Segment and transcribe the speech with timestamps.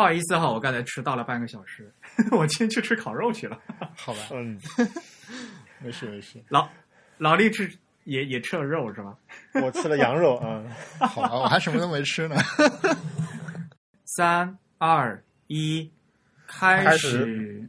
[0.00, 1.92] 不好意思哈，我刚才迟到了半个小时，
[2.32, 3.60] 我今天去吃烤肉去了。
[3.94, 4.58] 好吧，嗯，
[5.78, 6.66] 没事没事，老
[7.18, 7.70] 老力吃
[8.04, 9.14] 也也吃了肉是吧？
[9.62, 10.64] 我吃了羊肉啊。
[11.06, 12.36] 好吧，我还什么都没吃呢。
[14.06, 15.92] 三二一，
[16.46, 17.68] 开开始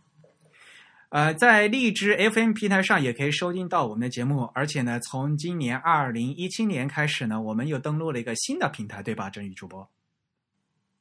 [1.11, 9.89] 呃，在荔枝 FM 平台上也可以收听到我们的节目，而且呢，从今年二零一七年开始呢，我们又登录了一个新的平台，对吧，真宇主播？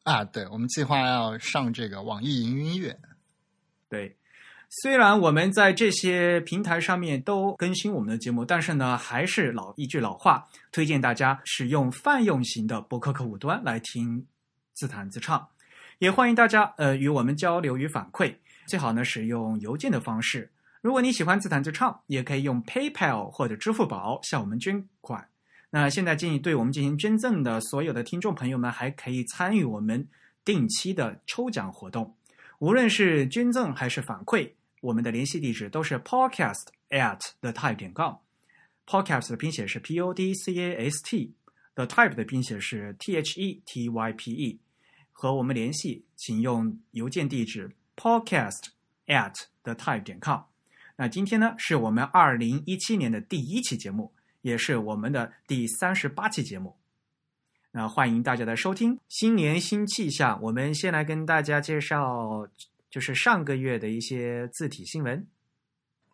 [0.03, 2.99] 啊，对，我们计划要上这个网易云音乐。
[3.89, 4.17] 对，
[4.83, 14.27] 虽然我们在这些平台上面都更新我们的节目，但是呢，还是老一句老话，推荐大家使用泛用型的博客客户端来听
[14.75, 15.47] 自弹自唱，
[16.01, 18.34] 也欢迎大家呃与我们交流与反馈。
[18.71, 20.49] 最好呢使用邮件的方式。
[20.81, 25.29] 如果你喜欢自弹自唱，也可以用 PayPal 或者支付宝向我们捐款。
[25.71, 30.07] 那现在建议对我们进行捐赠的所有的听众朋友们，还可以参与我们
[30.45, 32.15] 定期的抽奖活动。
[32.61, 38.15] 无论是捐赠还是反馈，我们的联系地址都是 podcast at the type 点 com。
[38.87, 44.12] podcast 的拼写是 p o d c a s t，the type 的拼写是 t h e t y
[44.12, 44.61] p e。
[45.12, 47.71] 和我们联系，请用邮件地址。
[48.01, 48.69] Podcast
[49.06, 50.41] at the type 点 com。
[50.97, 56.75] 那今天呢，是我们二零一七年的第一期节目，也是我们的第三十八期节目。
[57.72, 58.99] 那欢迎大家的收听。
[59.11, 62.49] 新年新气象，我们先来跟大家介绍，
[62.91, 65.27] 就是上个月的一些字体新闻。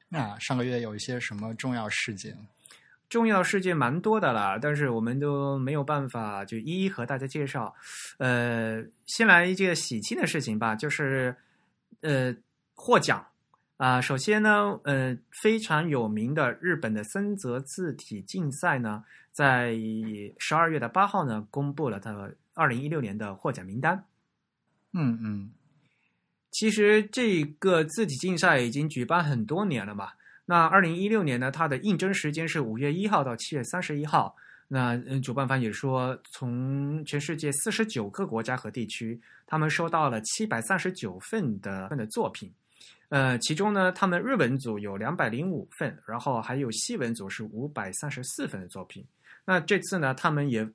[0.09, 2.37] 那上个月有一些什么重要事件？
[3.09, 7.73] 重要事件蛮多的啦，但是我们都没有办法就一一和大家介绍。
[8.19, 11.37] 呃，先来一件喜庆的事情吧，就是。
[12.01, 12.35] 呃，
[12.75, 13.27] 获奖
[13.77, 14.01] 啊！
[14.01, 19.77] 首先呢，呃，非常有名的日本的森泽字体竞赛呢，在
[20.39, 24.05] 十二月的八号呢，公布了他二零一六年的获奖名单。
[24.93, 25.51] 嗯嗯，
[26.51, 30.13] 其实这个字体竞赛已经举办很多年了嘛。
[30.47, 34.37] 那二零一六年呢，它的应征时间是五月一号到七月三十一号。
[34.69, 42.53] 那嗯主办方也说，从全世界四十九个国家和地区，他们收到了七百三十九份的份的作品，
[43.11, 49.07] 呃，其中呢，他们日文组有两百零五份，然后还有西文组是五百三十四份的作品。
[49.45, 50.69] 那这次呢，他们也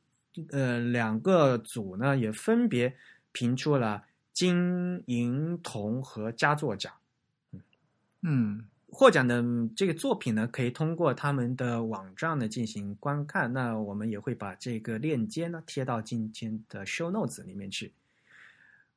[0.52, 2.96] 呃两个组呢也分别
[3.34, 4.02] 评出了
[4.34, 6.94] 金银铜和佳作奖。
[8.22, 8.66] 嗯。
[8.94, 9.42] 获奖的
[9.74, 13.52] 这个作品呢，可以通过他们的网站呢进行观看。
[13.52, 17.94] 那我们也会把这个链接呢贴到今天的 show notes 里面去。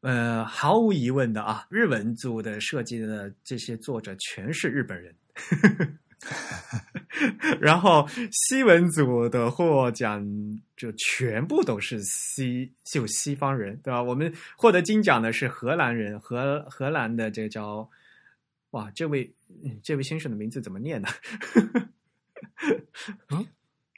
[0.01, 5.15] 呃，毫无疑问的啊，日文组的设计的这些作者全是日本人。
[7.61, 10.27] 然后西文组的获奖
[10.77, 14.03] 就全部都是西就西方人，对吧？
[14.03, 17.89] 我们获得金奖的是荷兰人，荷荷兰的这个叫。
[18.71, 19.33] 哇，这位
[19.83, 21.09] 这位先生的名字怎么念呢？
[23.31, 23.47] 嗯，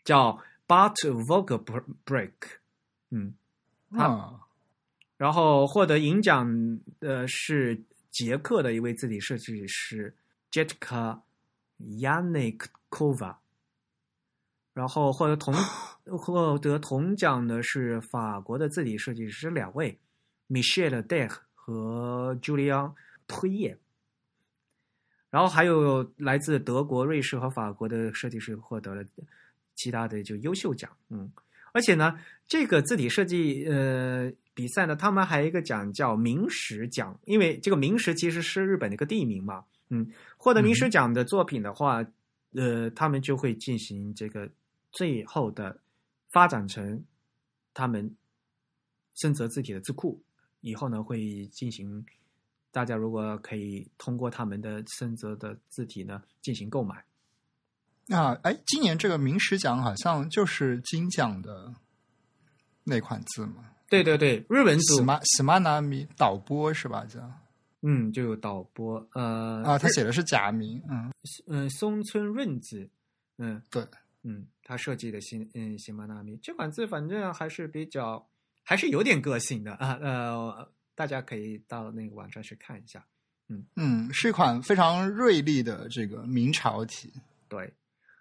[0.05, 2.33] 叫 Bart Vogelbreak，
[3.11, 3.35] 嗯，
[3.91, 4.41] 啊，
[5.17, 10.15] 然后获得银奖的是捷克的一位字体设计师
[10.51, 11.21] Jetka
[11.81, 13.37] Yanikova，
[14.73, 15.55] 然后获得铜
[16.19, 19.99] 获得铜奖的是法国的字体设计师两位
[20.49, 22.95] Michel Dech 和 Julian
[23.27, 23.77] p u y e
[25.29, 29.05] 然后还有来自德国、瑞士和法国的设计师获得了
[29.75, 31.31] 其他的就优秀奖，嗯，
[31.73, 42.07] 而且呢，这个字体设计呃比赛呢，他们还有一个奖叫明石奖，因为这个明石其实是日本的一个地名嘛，嗯，获得明石奖的作品的话，
[42.55, 44.49] 呃，他们就会进行这个
[44.93, 45.79] 最后的
[46.31, 47.05] 发展成
[47.75, 48.15] 他们
[49.17, 50.23] 深泽字体的字库，
[50.61, 52.07] 以后呢会进行。
[52.77, 57.03] 大家如果可以通过他们的深泽的字体呢进行购买，
[58.15, 61.73] 啊，哎，今年这个明石奖好像就是金奖的
[62.85, 67.07] 那款字嘛，对对对，日文组，喜马喜马拉米导播是吧？
[67.07, 67.19] 叫
[67.81, 71.11] 嗯，就有导播，呃啊，他写的是假名，嗯
[71.47, 72.87] 嗯，松村润子，
[73.39, 73.83] 嗯，对，
[74.23, 78.29] 嗯，他设计的新嗯喜马拉米这款字，反正还是比较
[78.63, 83.07] 还是有点个性的啊，呃，大家可以到那个网站去看一下。
[83.49, 87.13] 嗯嗯，是一款非常锐利的这个明朝体。
[87.49, 87.73] 对，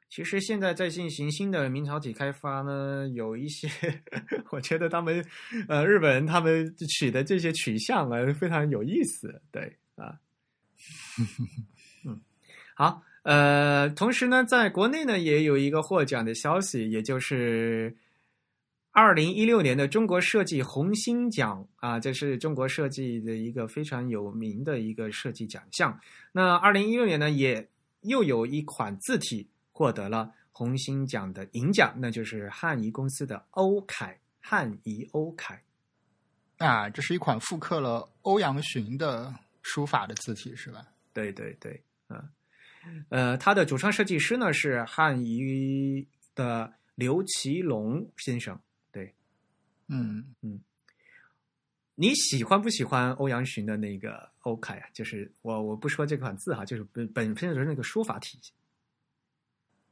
[0.07, 3.67] 其实现在在进行新的明朝体开发呢，有一些，
[4.51, 5.25] 我觉得他们
[5.67, 9.41] 呃日本人他们取的这些取向啊非常有意思。
[9.51, 10.19] 对啊，
[12.05, 12.21] 嗯，
[12.75, 17.97] 好，呃，同时呢，在国内呢也有一个获奖的消息，也就是。
[18.95, 25.99] 二零一六年的中国设计红星奖啊，这是中国设计的一个非常有名的一个设计奖项。
[26.31, 27.67] 那二零一六年呢，也
[28.03, 35.61] 又有一款字体获得了红星奖的银奖，那就是汉仪公司的欧凯汉仪欧凯
[36.59, 40.81] 啊，这是一款复刻了欧阳询的书法的字体，是吧？
[41.11, 42.23] 对对对，嗯，
[43.09, 48.57] 呃，它的主创设计师呢是汉仪的刘奇龙先生。
[49.87, 50.59] 嗯嗯，
[51.93, 54.87] 你喜欢不喜欢欧阳询的那个欧楷啊？
[54.93, 58.51] 就是我我不说这款字哈，就是本本身的那个书法体系。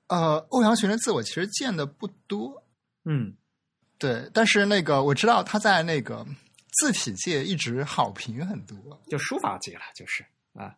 [0.07, 2.65] 呃，欧阳询的字我其实见的不多，
[3.05, 3.35] 嗯，
[3.99, 6.25] 对，但是那个我知道他在那个
[6.71, 10.75] 字体界一直好评很多，就书法界了，就是啊，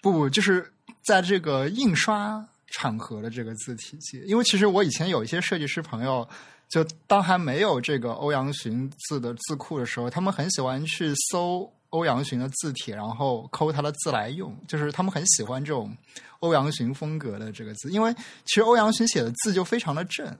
[0.00, 0.72] 不不，就是
[1.02, 6.26] 在这个印刷场合的这个字体界，因为其实我以前有一些设计师朋友。
[6.68, 14.52] 就当还没有这个欧阳询字的字库的时候，他们很喜欢去搜欧阳询的字体，然后抠他的字来用。
[14.66, 15.96] 就是他们很喜欢这种
[16.40, 18.12] 欧阳询风格的这个字，因为
[18.44, 20.36] 其实欧阳询写的字就非常的正。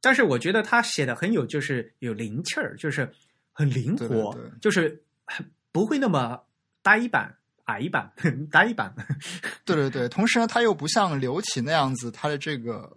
[0.00, 3.12] 但是我觉得他写的很有，就是有灵气儿，就是
[3.52, 5.04] 很灵活，就是
[5.70, 6.42] 不会那么
[6.82, 7.36] 呆板、
[7.66, 8.12] 矮板、
[8.50, 8.92] 呆板。
[9.64, 12.95] 对对对，同时呢，他又不像刘启那样子，他的这个。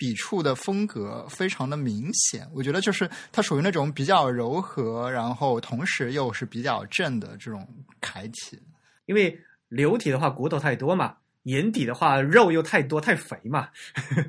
[0.00, 7.68] 笔触的风格非常的明显，我觉得就是它属于那种比较柔和，然后同时又是比较正的这种
[8.00, 8.58] 楷体。
[9.04, 9.38] 因为
[9.68, 13.68] 流体的话骨头太多嘛，眼底的话肉又太多太肥嘛。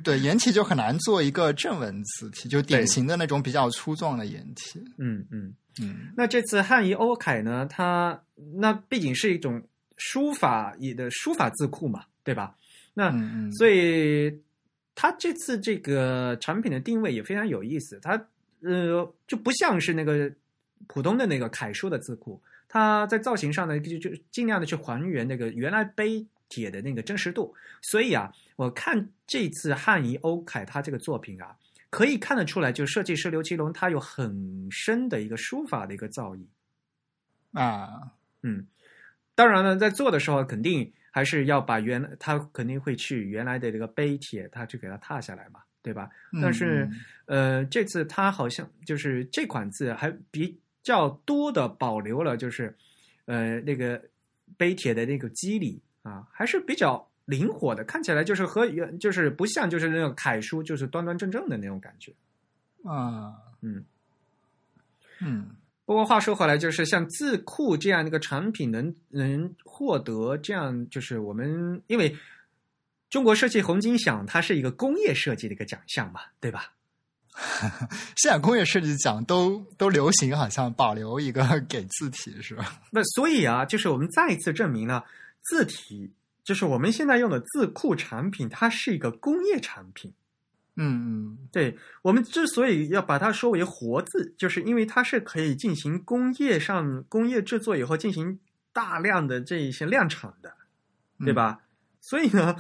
[0.04, 4.78] 对，颜体就很难做一个正文字体，就典型的那种比较粗壮的颜体。
[4.98, 6.12] 嗯嗯嗯。
[6.18, 8.22] 那这次汉仪欧楷呢，它
[8.58, 9.64] 那毕竟是一种
[9.96, 12.58] 书法也的书法字库嘛，对吧？
[12.94, 13.10] 那
[13.54, 14.38] 所以。
[14.94, 18.28] 它这次这个产品的定位也非常有意思，它
[18.62, 20.32] 呃就不像是那个
[20.88, 27.56] 普通的那个楷书的字库，它在造型上呢就就尽量的去还原那个原来碑帖的那个真实度。
[27.82, 31.56] 所以啊，我看这次汉仪欧楷它这个作品啊，
[31.90, 36.46] 可以看得出来，就设计师刘奇龙他有很深的一个书法的一个造诣
[37.54, 38.12] 啊，
[38.44, 38.68] 嗯，
[39.36, 40.92] 当然了，在做的时候肯定。
[41.12, 46.10] 还是要把原来他肯定会去原来的这个碑帖，他去给它踏下来嘛，对吧？
[46.42, 46.90] 但是
[47.26, 52.76] 呃，这次他好像就是这款字还比较多的保留了，就是
[53.26, 54.02] 呃那个
[54.58, 62.14] 碑帖的那个肌理啊，还是比较灵活的，看起来就是和原就是不像就是那种楷书，就是端端正正的那种感觉
[62.84, 63.84] 啊，嗯
[65.20, 65.50] 嗯。
[65.92, 72.16] 不过话说回来，就是像字库这样的一个产品，能能获得这样，就是我们因为
[73.10, 76.72] 中国设计红金奖，它是一个工业设计的一个奖项嘛，对吧？
[78.16, 82.82] 现在工业设计奖都都流行，好像保留一个给字体，是吧？
[82.90, 85.04] 那所以啊，就是我们再一次证明了
[85.42, 86.10] 字体，
[86.46, 90.14] 就是我们现在用的字库产品，它是一个工业产品。
[90.84, 98.40] 嗯嗯，对我们之所以要把它说为活字，就是因为它是可以进行工业上工业制作以后进行
[98.74, 100.52] 大量的这一些量产的，
[101.20, 101.62] 对吧？
[102.00, 102.56] 所以呢，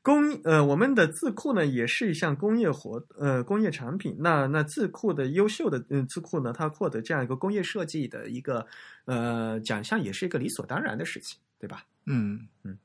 [0.00, 4.16] 工呃我们的字库呢也是一项工业活呃工业产品。
[4.18, 8.66] 那那字库的优秀的嗯字库呢，它获得这样一个工业设计的一个
[9.04, 11.84] 呃奖项，也是一个理所当然的事情，对吧？
[12.06, 12.78] 嗯嗯，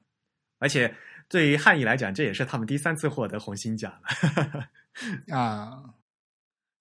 [0.60, 0.94] 而且。
[1.28, 4.70] 对于汉译来讲，这也是他们第三次获得红星奖了
[5.36, 5.94] 啊！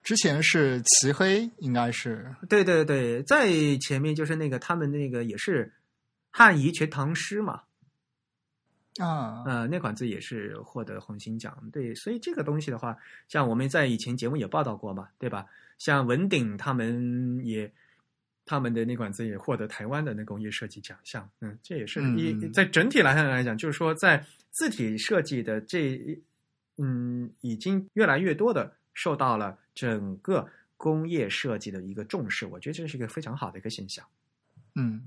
[0.01, 3.47] 之前是齐黑，应该是对对对，在
[3.77, 5.73] 前面就是那个他们那个也是
[6.29, 7.61] 汉仪全唐诗嘛
[8.99, 11.57] 啊，呃，那款字也是获得红星奖。
[11.71, 12.97] 对，所以这个东西的话，
[13.27, 15.45] 像我们在以前节目也报道过嘛，对吧？
[15.77, 17.71] 像文鼎他们也。
[18.45, 25.97] 他们的那款字也获得台湾的那工业设计奖项，嗯，这也是一在整体来看来讲，就是说在字体设计的这，
[26.77, 34.05] 嗯，已经越来越多的受到了整个工业设计的一个重视，我觉得这是一个非常好的一个现象。
[34.75, 35.01] 嗯，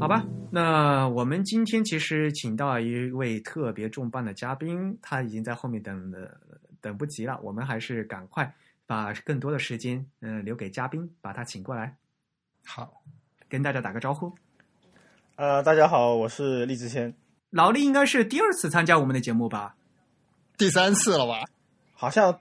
[0.00, 6.40] 好吧，那我们今天其实请到一位特别重磅的嘉宾，他已经在后面等的
[6.80, 8.54] 等不及了，我们还是赶快
[8.86, 11.96] 把更多的时间嗯、呃留给嘉宾，把他请过来，
[12.64, 13.02] 好，
[13.48, 14.32] 跟大家打个招呼。
[15.36, 17.14] 呃，大家好，我是厉志谦，
[17.50, 19.74] 劳力应该是第二次参加我们的节目吧？
[20.56, 21.42] 第三次了吧？
[21.94, 22.38] 好像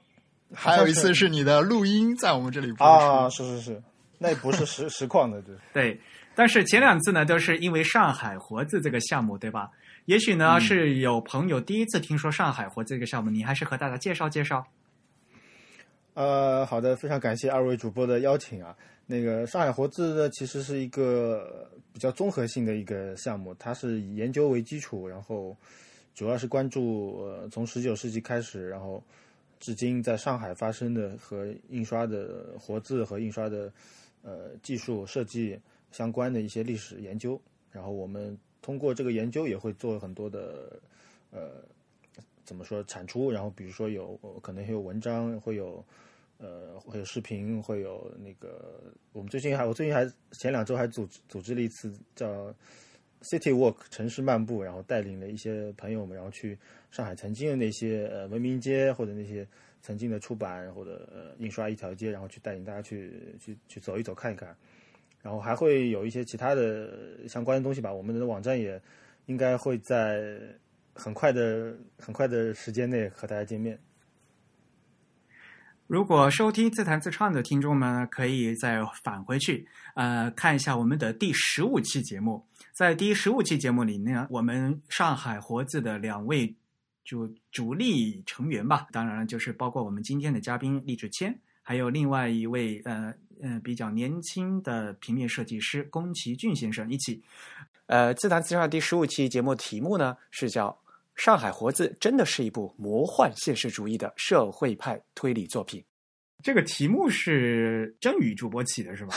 [0.53, 2.83] 还有一次是你的录音在我们这里播出。
[2.83, 3.83] 啊，是是是，
[4.19, 5.55] 那不是实 实况的，对。
[5.73, 6.01] 对，
[6.35, 9.71] 但是前两次呢，都是因为上海活字这个项目，对吧？
[10.05, 14.65] 也许呢、嗯是有朋友第一次听说上海活字这个项目，你还是和大家介绍介绍。
[16.13, 18.75] 呃，好的，非常感谢二位主播的邀请啊。
[19.07, 25.57] 那个上海活字呢，其实是一个比较综合性的一个项目，它是以研究为基础，然后
[26.13, 29.03] 主要是关注呃从十九世纪开始，然后
[29.59, 33.73] 至今在上海发生的和印刷的活字和印刷的
[34.21, 35.59] 呃技术设计
[35.91, 37.41] 相关的一些历史研究。
[37.71, 40.79] 然后我们通过这个研究也会做很多的
[41.31, 41.63] 呃
[42.43, 45.83] 怎么说产出，然后比如说有可能会有文章，会有
[46.37, 52.53] 呃会有视频，会有那个我们最近还我最近还前两周还组组织了一次叫
[53.21, 56.57] City Walk 城市漫步，然后带领了一些朋友们，然后去
[56.91, 59.47] 上海曾经的那些呃文明街或者那些
[59.81, 64.55] 曾经的出版或者呃印刷一条街，然后去带领大家去去去走一走看一看。
[65.21, 67.93] 然后还会有一些其他的相关的东西吧。
[67.93, 68.81] 我们的网站也
[69.27, 70.37] 应该会在
[70.93, 73.79] 很快的很快的时间内和大家见面。
[75.85, 82.43] 如果收听自弹自唱的听众们呢，可以再返回去，呃，看一下我们的第十五期节目。
[82.71, 86.55] 在第十五期节目里呢，我们上海活字的两位
[87.03, 97.21] 主主力成员吧，当然了，就是包括我们今天的嘉宾厉志谦，还有另外一位呃呃比较年轻的平面设计师宫崎骏先生一起。
[97.87, 100.69] 呃，自弹自唱第十五期节目题目呢是叫
[101.15, 105.81] 《上海活字真的是一部魔幻现实主义的社会派推理作品》。
[106.41, 109.15] 这个题目是真宇主播起的是吧？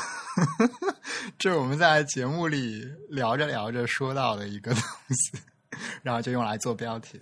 [1.36, 5.38] 这是我们在节目里聊着聊着说到的一个东西，
[6.02, 7.20] 然后就用来做标题。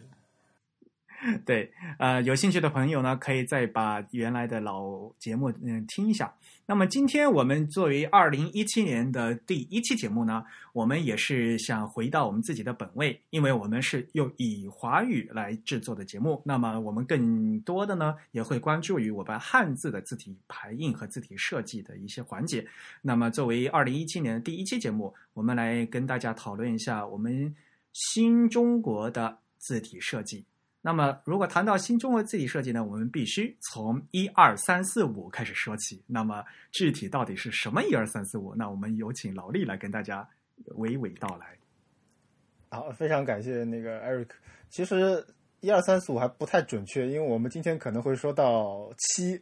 [1.47, 6.35] 对，呃，有兴趣的朋友呢，可以再把原来的老节目嗯听一下。
[6.67, 10.43] 那么今天我们作为二零一七年的第一期节目呢，
[10.73, 16.41] 我们也是想回到我们自己的本位，因为我们是用以华语来制作的节目。
[16.43, 22.67] 那么我们更多的呢，也会关注于我们汉字的字体排印和字体设计的一些环节。
[23.03, 27.55] 那么作为二零一七年的第一期节目，我们来跟大家讨论一下我们
[27.93, 30.47] 新中国的字体设计。
[30.87, 36.05] 那么，如果谈到新中国字体设计呢，我们必须从一二三四五开始说起。
[36.07, 38.55] 那么，具体到底是什么一二三四五？
[38.55, 40.29] 那我们有请劳力来跟大家
[40.77, 41.57] 娓娓道来。
[42.69, 44.29] 好，非常感谢那个 Eric。
[44.69, 45.27] 其实
[45.61, 49.41] 一二三四五还不太准确，因为我们今天可能会说到七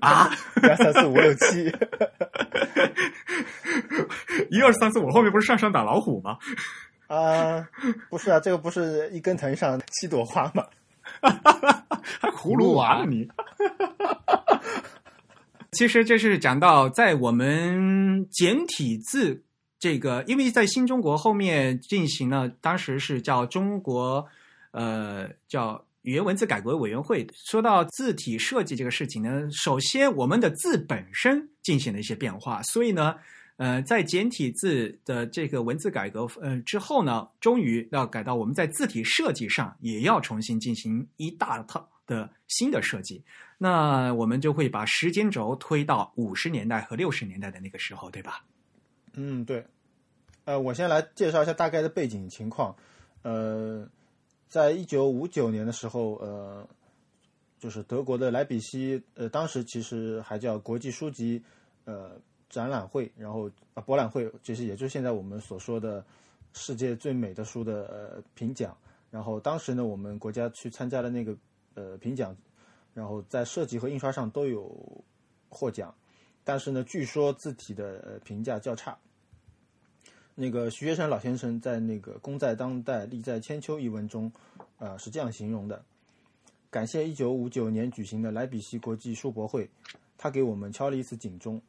[0.00, 0.30] 啊，
[0.62, 1.66] 一二三四五六七。
[4.50, 6.38] 一二三四五后面不是上山打老虎吗？
[7.08, 7.66] 啊、
[8.10, 10.64] 不是啊，这个不是一根藤上七朵花吗？
[12.20, 13.26] 还葫芦娃呢你？
[15.72, 19.42] 其实这是讲到在我们简体字
[19.78, 24.26] 这个，因为在新中国后面进行了，当时是叫中国
[24.72, 27.26] 呃叫语言文字改革委员会。
[27.34, 33.16] 说到字体设计这个事情呢，首先我们的字本身进行了一些变化，所以呢。
[33.58, 43.20] 呃，在简体字的这个文字改革呃之后呢，终于要改到我们在字体设计上也要重新进行一大套的新的设计。
[43.58, 48.44] 那我们就会把时间轴推到五十年代和六十年代的那个时候，对吧？
[49.14, 49.66] 嗯，对。
[50.44, 52.72] 呃，我先来介绍一下大概的背景情况。
[53.22, 53.84] 呃，
[54.48, 56.64] 在一九五九年的时候，呃，
[57.58, 61.42] 就是德国的莱比锡，呃，当时其实还叫国际书籍，
[61.86, 62.12] 呃。
[62.48, 66.04] 展览会，然后啊博览会，就是也就是现在我们所说的
[66.52, 68.76] 世界最美的书的呃评奖。
[69.10, 71.36] 然后当时呢，我们国家去参加了那个
[71.74, 72.36] 呃评奖，
[72.92, 74.70] 然后在设计和印刷上都有
[75.48, 75.94] 获奖，
[76.44, 78.96] 但是呢，据说字体的呃评价较差。
[80.34, 84.30] 那个徐学成老先生在那个《功在当代，利在千秋》一文中，
[84.78, 85.82] 呃是这样形容的：
[86.70, 89.68] 感谢一九五九年举行的莱比锡国际书博会，
[90.16, 91.60] 他给我们敲了一次警钟。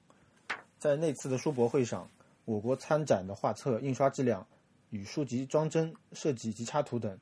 [0.80, 2.10] 在那次的书博会上，
[2.46, 4.48] 我国参展的画册印刷质量
[4.92, 7.20] 与书籍装帧、设计及插图等，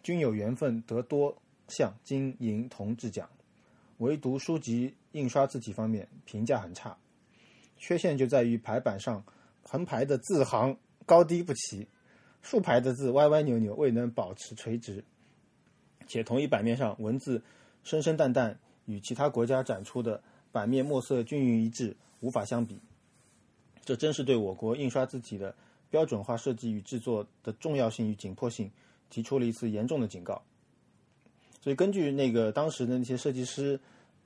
[0.00, 1.36] 均有缘分得多
[1.66, 3.28] 项金银铜质奖。
[3.98, 6.96] 唯独书籍印刷字体方面评价很差。
[7.76, 9.24] 缺陷就在于排版上
[9.62, 11.88] 横排的字行高低不齐，
[12.42, 15.04] 竖排的字歪歪扭扭，未能保持垂直。
[16.06, 17.42] 且同一版面上文字
[17.82, 22.80] 深深淡淡，与其他国家展出的版面墨色均匀一致，无法相比。
[23.84, 25.54] 这真是对我国印刷字体的
[25.90, 28.70] 标准化设计与制作的重要性与紧迫性
[29.08, 30.40] 提出了一次严重的警告。
[31.60, 33.78] 所以，根据那个当时的那些设计师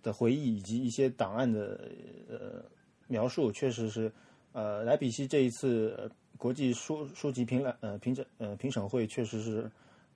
[0.03, 1.91] 的回忆以及一些档案的
[2.29, 2.65] 呃
[3.09, 4.13] 描述，确实是
[4.53, 9.71] 呃莱比锡这一次国际书书籍评览呃评审呃评审会确实是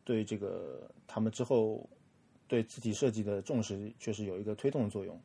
[0.05, 1.89] 对这个他们之后
[2.47, 5.21] 对字体设计的重视，确实有一个推动的作用。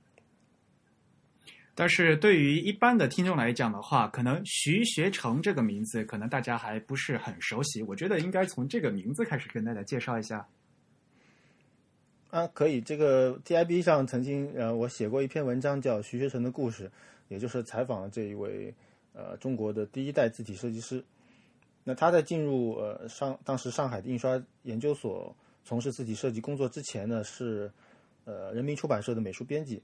[1.75, 7.81] 但是对于一般的听众来讲的话，可能徐学成这个名字，可能大家还不是很熟悉。
[7.83, 10.47] 我觉得应该从这个名字开始跟大家介绍一下。
[12.29, 12.79] 啊，可以。
[12.79, 16.87] 这个 TIB 上曾经呃，我写过一篇文章叫《徐学成的故事》，
[17.27, 18.73] 也就是采访了这一位
[19.13, 21.03] 呃中国的第一代字体设计师。
[21.83, 27.71] 那他在进入呃上当时上海的印刷研究所从事字体设计工作之前呢，是
[28.25, 29.81] 呃人民出版社的美术编辑。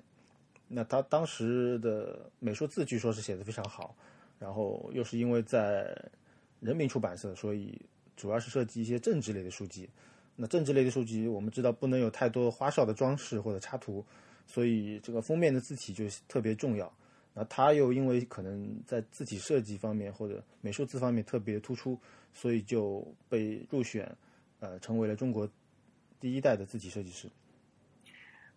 [0.72, 3.96] 那他当时的美术字据说是写的非常好，
[4.38, 5.94] 然后又是因为在
[6.60, 7.82] 人民出版社，所以
[8.16, 9.90] 主要是设计一些政治类的书籍。
[10.36, 14.06] 那政治类的书籍，我们知道不能有太多花哨的装饰或者插图，
[14.48, 16.94] 所以这个封面的字体就特别重要。
[17.34, 22.00] 那他又因为可能在字体设计方面或者美术字方面特别突出，
[22.34, 24.16] 所以就被入选，
[24.60, 25.50] 呃，成为了中国
[26.20, 27.28] 第一代的字体设计师。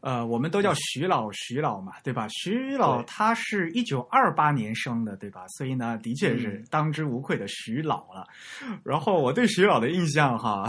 [0.03, 2.27] 呃，我们都叫徐老，徐老嘛，对吧？
[2.29, 5.45] 徐老他是一九二八年生的，对吧？
[5.57, 8.27] 所以呢，的确是当之无愧的徐老了。
[8.83, 10.69] 然后我对徐老的印象哈，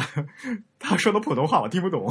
[0.78, 2.08] 他说的普通话我听不懂。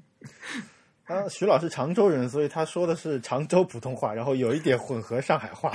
[1.04, 5.70] 啊，徐老是常州人，所以他说的是常州普通话，然后有一点混合上海话。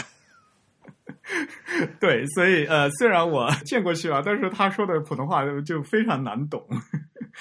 [2.00, 6.66] 对，所以呃，虽然我见过徐老，但是他说的普通话就非常难懂。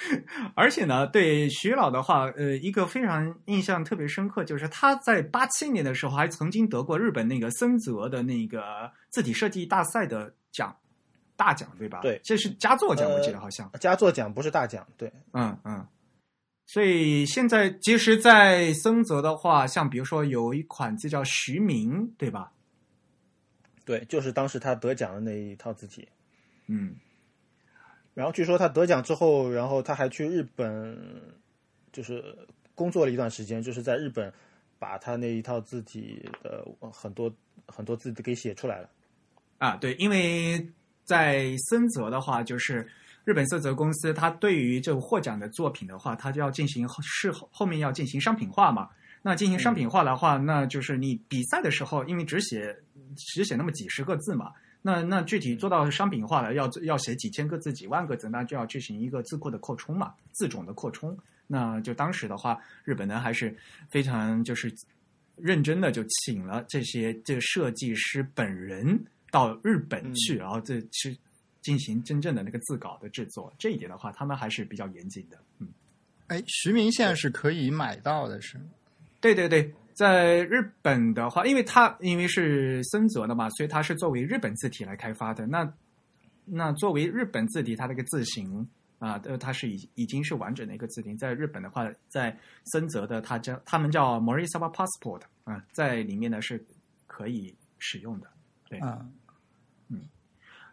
[0.55, 10.75] 而且呢，对徐老的话，呃，一个非常印象特别深刻，就是他在八七年的时候还曾经得过日本那个森泽的那个字体设计大赛的奖，
[11.35, 12.01] 大奖对吧？
[12.01, 15.85] 对，这是佳作奖，我记得好像佳作奖不是大奖，对，嗯嗯。
[16.67, 22.51] 所以现在其实，在森泽的话，像比如说有一款字叫徐明，对吧？
[23.85, 26.07] 对，就是当时他得奖的那一套字体，
[26.67, 26.95] 嗯。
[28.15, 30.97] 然后据说他得奖之后，然后他还去日本，
[31.91, 32.35] 就是
[32.73, 34.33] 工作了一段时间，就是在日本
[34.79, 37.31] 把他那一套字体的很多
[37.67, 38.89] 很多字给写出来了。
[39.57, 40.65] 啊，对，因为
[41.03, 42.87] 在森泽的话，就是
[43.25, 48.89] 日本森泽公司，它对于这个获奖的作品的话，它就要进行事后后面要进行商品化嘛。
[49.21, 52.77] 那进行商品化的话，那就是你比赛的时候，因为只写
[53.17, 54.53] 只写那么几十个字嘛。
[54.87, 61.17] 那那具体做到商品化了，要要写几千个字、几万个字，那就要进行一个字库的扩充嘛，字种的扩充。
[61.47, 63.57] 那就当时的话，日本呢还是
[63.89, 64.71] 非常就是
[65.37, 71.17] 认真的，就请了这些这个设计师本人到日本去，然后这去
[71.63, 73.51] 进行真正的那个字稿的制作。
[73.57, 75.37] 这一点的话，他们还是比较严谨的。
[75.57, 75.67] 嗯，
[76.27, 78.65] 哎，徐明现在是可以买到的，是吗？
[79.19, 79.73] 对对对。
[79.95, 85.47] 在日本的话，因为它因为是森泽的嘛，所以它是作为日本字体来开发的。
[85.47, 85.73] 那
[86.43, 88.67] 那作为日本字体，它那个字形
[88.99, 91.15] 啊，呃，它是已已经是完整的一个字体。
[91.15, 96.61] 在日本的话，在森泽的，它叫他们叫 Morisawa Passport 啊，在里面呢是
[97.07, 98.27] 可以使用的。
[98.67, 98.81] 对，
[99.87, 100.01] 嗯，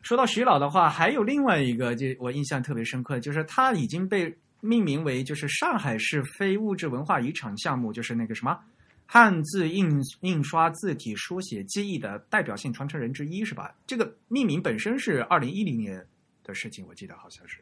[0.02, 8.58] 说到徐老的话，还有另外一个，就我印象特别深刻，就是他已经被命名为就是上海市非物质文化遗产项目，就是那个什么。
[9.14, 13.76] 汉字印印刷字体书写技艺的代表性传承人之一是吧？
[13.86, 16.02] 这个命名本身是二零一零年
[16.42, 17.58] 的事情，我记得好像是。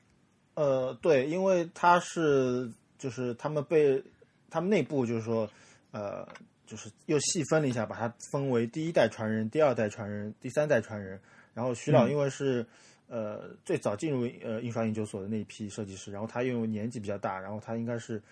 [0.55, 4.01] 呃，对，因为他是就是他们被
[4.49, 5.51] 他们内部就是说
[5.91, 6.25] 呃
[6.69, 11.21] 就是又细分了一下，把它分为第一代传人、第二代传人、第三代传人。
[11.53, 12.65] 然后徐老因为是
[13.09, 18.23] 呃最早进入呃印刷研究所的那一批设计师，然后他因为年纪比较大，然后他应该是。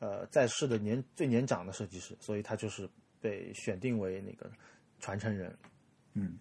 [0.00, 2.88] 呃，在世的年最年长的设计师，所以他就是
[3.20, 4.50] 被选定为那个
[5.00, 5.56] 传承人。
[6.14, 6.38] 嗯，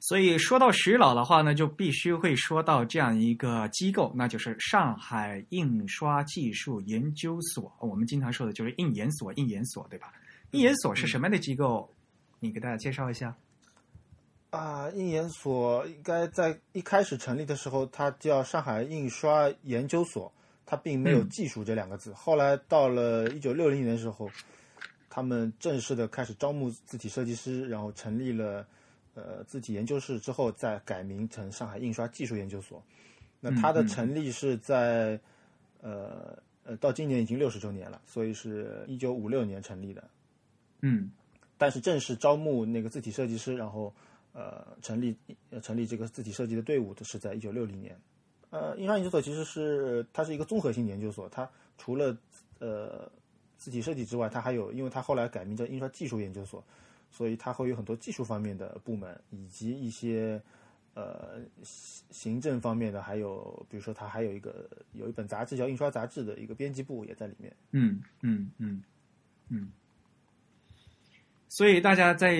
[0.00, 7.72] 所以说到徐老的话呢，就必须会说到这样一个机构，那就是上海印刷技术研究所。
[7.80, 10.12] 我们经常说的就是印研所，印研所，对吧？
[10.50, 11.92] 印研所是什么样的机构？
[12.40, 13.36] 你给大家介绍一下。
[14.50, 20.32] 啊，印研所应该在一开始成立的时候，它叫上海印刷研究所。
[20.70, 22.12] 它并没有“技术”这两个字。
[22.12, 24.30] 后来到了一九六零年的时候，
[25.08, 28.66] 他们正式的开始招募字体设计师，然后成立了
[29.14, 32.82] 呃字体研究室之后，再改名成上海印刷技术研究所。
[33.40, 35.18] 那它的成立是在
[35.80, 40.04] 呃呃到今年已经六十周年了，所以是一九五六年成立的。
[40.82, 41.10] 嗯
[41.56, 43.90] 但是正式招募那个字体设计师，然后
[44.34, 45.16] 呃成立
[45.48, 47.98] 呃成立这个字体设计的队伍，是在一九六零年。
[48.50, 52.16] 呃，印刷研究所其实是它是一个综合性研究所，它除了
[52.58, 53.10] 呃
[53.56, 56.64] 字体设计之外，它还有，因为它后来改名叫印刷技术研究所，
[57.10, 60.40] 所以它会有很多技术方面的部门，以及一些
[60.94, 67.54] 呃行政方面的，还有比如说它还有一个有一本杂志叫《印刷杂志》的一个编辑部也在里面。
[67.72, 68.82] 嗯嗯嗯
[69.50, 69.72] 嗯，
[71.48, 72.36] 所以大家在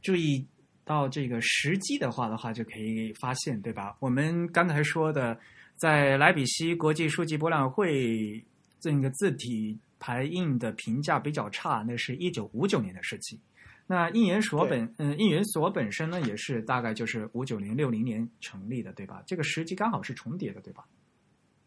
[0.00, 0.44] 注意
[0.84, 3.96] 到这个时机的话的话，就可以发现，对吧？
[4.00, 5.38] 我们刚才说的，
[5.76, 8.44] 在莱比锡国际书籍博览会
[8.80, 13.38] 这个字体排印的评价比较差，那是一九五九年的事情。
[13.86, 19.22] 那印研所本嗯，印研所本身呢，也是大概就是五九年、六零年成立的，对吧？
[19.26, 20.84] 这个时机刚好是重叠的，对吧？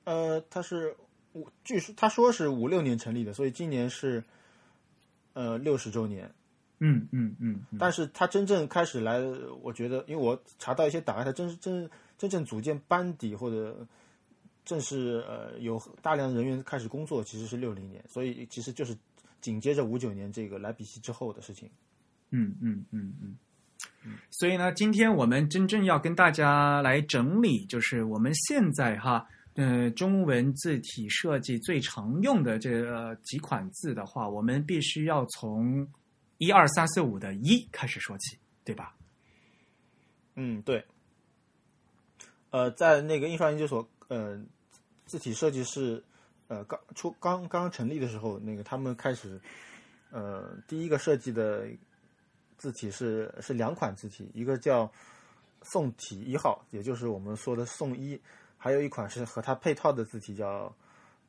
[0.06, 0.96] 呃，它是
[1.34, 4.24] 五，据说他说是五六年成立的，所以今年是
[5.34, 6.30] 呃六十周年。
[6.80, 9.20] 嗯嗯嗯嗯但是他真正开始来，
[9.62, 13.88] 我觉得，因为我查到一些档案，他真真真正组建班底或者
[14.66, 18.98] 正式呃有大量人员开始工作，其实是六零年，所以其实就是
[19.42, 21.70] 紧接着五九年这个莱比锡之后的事情。
[22.32, 23.36] 嗯嗯嗯嗯。
[24.30, 35.88] 所以呢，今天我们真正要跟大家来整理，就是我们现在哈，呃，中文字体设计最常用的这呃几款字的话，我们必须要从
[36.46, 38.96] 一二三四五的一开始说起，对吧？
[40.36, 40.86] 嗯，对。
[42.52, 44.40] 呃，在那个印刷研究所，呃，
[45.06, 46.04] 字体设计师，
[46.48, 49.42] 呃，刚出刚刚成立的时候，那个他们开始，
[50.12, 51.68] 呃，第一个设计的
[52.58, 54.90] 字体是是两款字体，一个叫
[55.64, 58.22] 宋体一号，也就是我们说的宋一，
[58.58, 60.74] 还有一款是和它配套的字体叫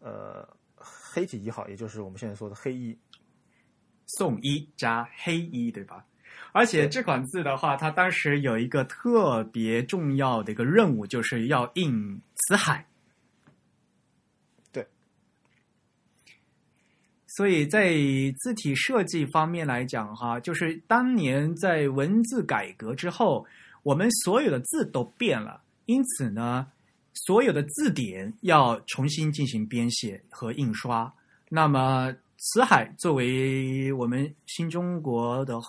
[0.01, 2.97] 呃黑体一号，也就是我们现在说的黑一。
[4.07, 6.05] 宋一加黑一，对吧？
[6.53, 12.87] 而且这款字的话，它当时有一个特别重要的一个任务，就是要印辞海。
[14.73, 14.87] 对。
[17.27, 17.93] 所以在
[18.39, 23.47] 字体设计方面来讲，哈，就是当年在文字改革之后，
[23.83, 26.67] 我们所有的字都变了，因此呢，
[27.13, 31.13] 所有的字典要重新进行编写和印刷。
[31.51, 32.15] 那么，
[32.49, 35.61] 辞海作为我们新中国的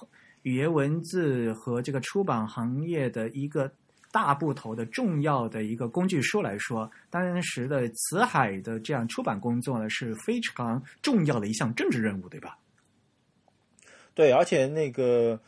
[0.44, 3.72] 语言文字和这个出版行业的一个
[4.12, 12.60] 大部头的重要的一个工具书来说，当时的辞海的这样出版工作呢是非常重要的一项政治任务，对吧？
[14.14, 15.40] 对，而且那个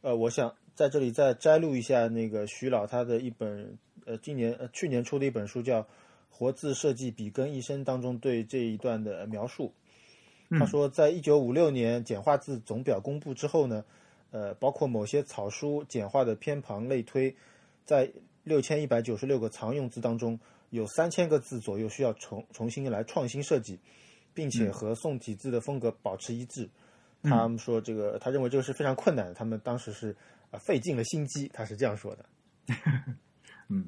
[0.00, 5.82] 呃，我想在这里再摘录一下那个徐老他的一本呃，今年呃去年出的一本书叫
[6.30, 9.74] 《活字设计笔耕一生》当中对这一段的描述。
[10.50, 13.84] 他说，在一九五六年简化字总表公布之后呢，
[14.30, 17.36] 呃，包括某些草书简化的偏旁类推，
[17.84, 18.10] 在
[18.44, 23.78] 六千一百九十六个常用字当中，有三千个字左右需要重重新来创新设计，
[24.32, 26.66] 并且和宋体字的风格保持一致。
[27.22, 30.16] 他们说，这个他认为这个是非常困难的，他们当时是
[30.50, 32.24] 啊费尽了心机，他是这样说的。
[33.68, 33.84] 嗯，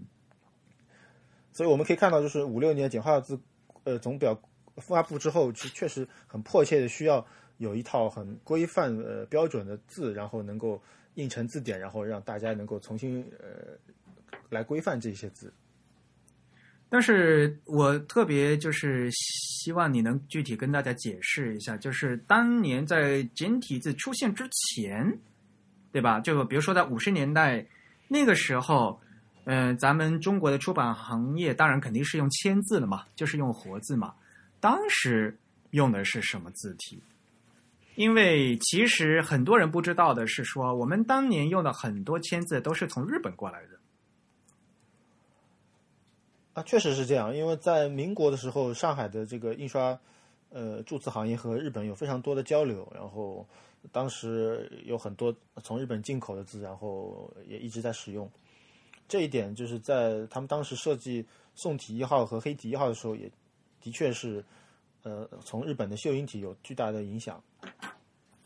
[1.55, 3.40] 所以我们可以看到，就是五六年简化字
[3.85, 4.38] 呃总表。
[4.80, 7.24] 发布之后，是确实很迫切的需要
[7.58, 10.82] 有一套很规范、呃标准的字，然后能够
[11.14, 13.76] 印成字典，然后让大家能够重新呃
[14.48, 15.52] 来规范这些字。
[16.88, 25.16] 但是我特别就是希望你能具体跟大家解释一下，就是当年在简体字出现之前，
[25.92, 26.18] 对吧？
[26.18, 27.64] 就比如说在五十年代
[28.08, 29.00] 那个时候，
[29.44, 34.12] 嗯，咱们中国的出版行业当然肯定是用签字了嘛，就是用活字嘛。
[34.61, 35.38] 当时
[35.70, 37.03] 用的是什么字体？
[37.96, 43.79] 因为其实很多人不知道的是，说我们当年用的很多签字都是从日本过来的。
[46.55, 47.35] 啊，确实是这样。
[47.35, 49.99] 因为在民国的时候，上海的这个印刷
[50.51, 53.46] 呃铸字行业和日本有非常多的交流，然后
[53.92, 58.31] 当时有很多从日本进口的字，然后也一直在使用。
[59.09, 63.31] 这一点就是在他们当时设计宋体一号和黑体一号的时候也。
[63.80, 64.44] 的确是，
[65.02, 67.42] 呃，从日本的秀英体有巨大的影响，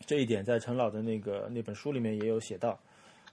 [0.06, 2.78] 这一点在陈老的那个那本书里面也有写到。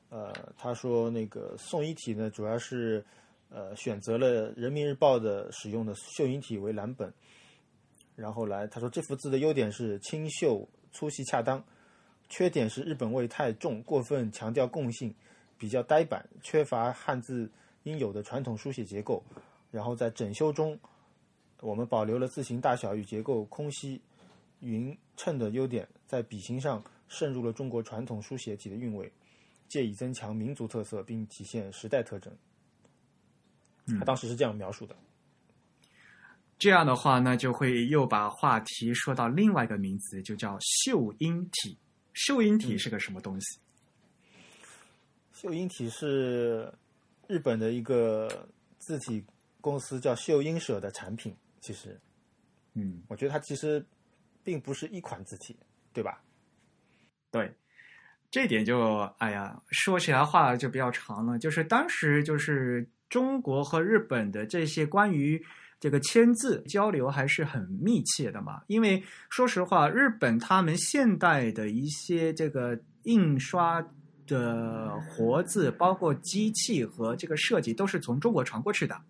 [0.10, 3.02] 呃，他说那个宋一体呢，主要是
[3.50, 7.14] 呃选择了人民日报的使用的秀英体为蓝本，
[8.16, 11.64] 然后来他说这幅字的优点是清秀粗细恰当，
[12.28, 15.16] 缺点是日本味太重，过分强调共性，
[15.58, 17.50] 比较呆板，缺乏汉字
[17.84, 19.24] 应有的传统书写结构。
[19.72, 20.78] 然后在整修中，
[21.62, 24.02] 我们保留了字形大小与结构空隙、
[24.60, 29.12] 匀称的优点，在笔形上渗入了中国传统书写体的韵味，
[29.68, 32.36] 借以增强民族特色并体现时代特征。
[34.00, 34.96] 他当时是这样描述的。
[36.58, 41.78] 这样的话呢，就会又把话题说到另外一个名词，就叫秀英体。
[42.14, 43.60] 秀英体是个什么东西？
[45.34, 46.72] 秀英体是
[47.28, 48.48] 日本的一个
[48.78, 49.24] 字体
[49.60, 51.36] 公司叫秀英社的产品。
[51.62, 51.98] 其实，
[52.74, 53.86] 嗯，我觉得它其实
[54.44, 55.56] 并不是一款字体，
[55.94, 56.22] 对吧？
[57.32, 57.54] 对，
[58.30, 61.40] 这点就哎呀，说起来话就比较长了。
[61.40, 65.42] 就是当时就是中国和日本的这些关于。
[65.80, 73.84] 这个签字交流还是很密切的嘛，因为说实话，日本他们现代的一些这个印刷
[74.28, 79.02] 的活字，包括机器和这个设计，都是从中国传过去的。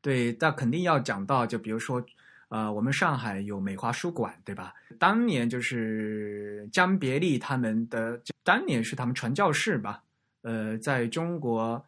[0.00, 2.04] 对，那肯定要讲到，就比如说，
[2.48, 4.74] 呃，我们上海有美华书馆，对吧？
[4.98, 10.02] 当年就是江别利他们的，当年是他们传教士吧？
[10.42, 11.84] 呃，在中国。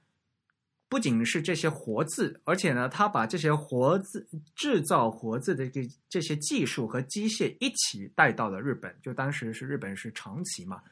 [0.89, 8.95] 不仅是这些活字，而且呢，他把这些活字制造活字的这这些技术和机械一起带到了日本。
[9.01, 10.83] 就当时是日本是长崎嘛，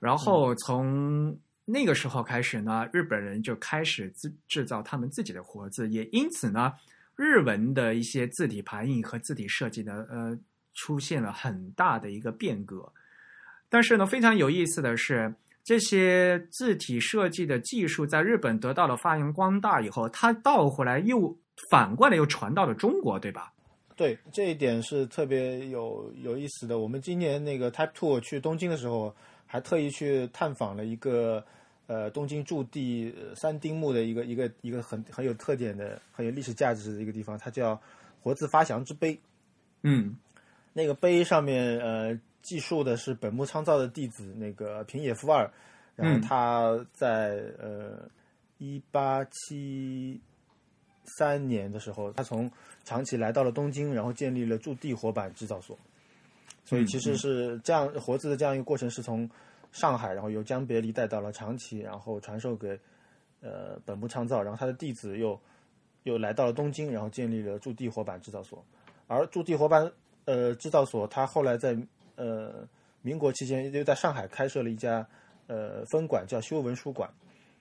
[0.00, 6.72] 然后从那个时候开始呢，日本人就开始制制造他们自己的活字，也因此呢，
[7.14, 10.38] 日文的一些字体排印和字体设计呢，呃，
[10.72, 12.90] 出现了很大的一个变革。
[13.68, 15.34] 但是呢，非常有意思的是。
[15.66, 21.36] 这些字体设计的技术在日本得到了发扬光大以后，它倒回来又
[21.72, 23.52] 反过来又传到了中国，对吧？
[23.96, 26.78] 对，这一点是特别有有意思的。
[26.78, 29.12] 我们今年那个 Type Two 去东京的时候，
[29.46, 31.44] 还特意去探访了一个
[31.86, 37.80] 呃东京驻地三丁目的一个一个一个很很有特点的、很有历史价值的一个地方，它叫
[38.22, 39.18] 活字发祥之碑。
[39.82, 40.16] 嗯，
[40.72, 42.18] 那个碑上面呃。
[42.42, 45.50] 记述的是本木昌造的弟子那个平野夫二，
[45.96, 48.08] 然后他在呃
[48.58, 50.20] 一八七
[51.18, 52.48] 三年的时候，他从
[52.84, 55.76] 长崎来到了东京，然后建立了驻地活板制造所。
[56.66, 59.26] 所以其实是这样活字的这样一个过程，是从
[59.72, 62.78] 上海，然后由江别离带到了长崎，然后传授给
[63.40, 65.40] 呃本木昌造，然后他的弟子又
[66.02, 68.62] 又来到了东京，然后建立了驻地活板制造所。
[69.06, 69.90] 而驻地活板
[70.24, 71.74] 呃制造所，他后来在
[72.16, 72.66] 呃，
[73.02, 75.06] 民国期间又在上海开设了一家
[75.46, 77.08] 呃分馆，叫修文书馆。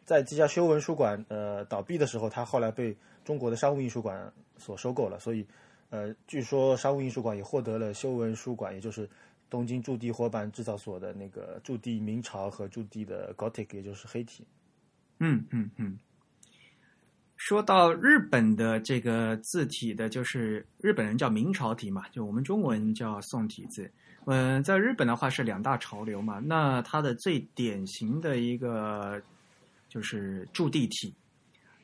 [0.03, 5.19] 在这家修文书馆呃倒闭的时候，他后来被中国的商务印书馆所收购了。
[5.19, 5.45] 所以，
[5.95, 9.09] 呃，据说商务印书馆也获得了修文书馆，也就是
[9.49, 14.45] 东京驻地活板制造所的那个驻地明朝和驻地的 Gothic，也就是黑体。
[15.19, 15.97] 嗯嗯嗯。
[17.37, 23.89] 说到日本的这个字体的，就是日本人叫明朝体嘛，就我们中文叫宋体字。
[24.25, 26.39] 嗯，在日本的话是两大潮流嘛。
[26.39, 29.21] 那它的最典型的一个
[29.87, 31.13] 就是驻地体。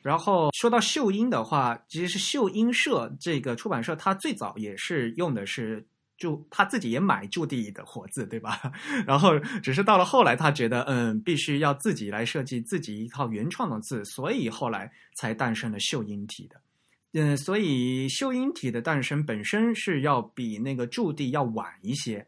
[0.02, 5.86] 然后说到秀英的话，其实是秀英社这个出版社，它最早也是用的是
[6.18, 8.60] 就他自己也买驻地的活字，对吧？
[9.06, 16.60] 然后只是到了后来，他觉得嗯，必须要自己来设计自己一套原创的字，所以后来才诞生了秀英体的。
[17.14, 22.26] 嗯，所以秀英体的诞生本身是要比那个驻地要晚一些。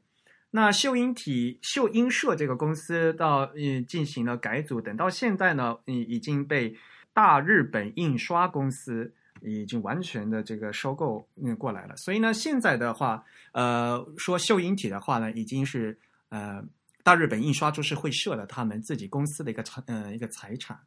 [0.51, 6.77] 那秀英体秀英社这个公司到嗯进行了改组，等到现在呢，嗯已经被
[7.15, 11.97] 大日本印刷公司已经完全的这个收购嗯过来了。
[11.97, 15.99] 所以呢，现在的话，呃，说秀英体的话呢，已经是
[16.29, 16.63] 呃
[17.03, 20.79] 大日本印刷株式会社的他们自己公司的一个财嗯一个财产。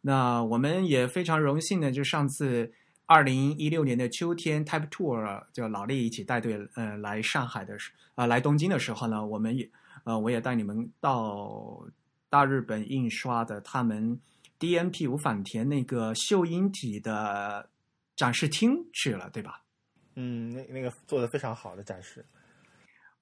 [0.00, 2.72] 那我们也非常荣幸呢，就上次。
[3.08, 9.70] 二零一六年的秋天，Type Tour 就老李一起带队，呃，来上海的时，啊，来东京的时候呢，我们也，
[10.02, 11.86] 呃，我也带你们到
[12.28, 14.18] 大日本印刷的他们
[14.58, 17.68] DNP 无反田那个秀英体的
[18.14, 19.62] 展示厅去了，对吧？
[20.14, 22.24] 嗯，那那个做的非常好的展示。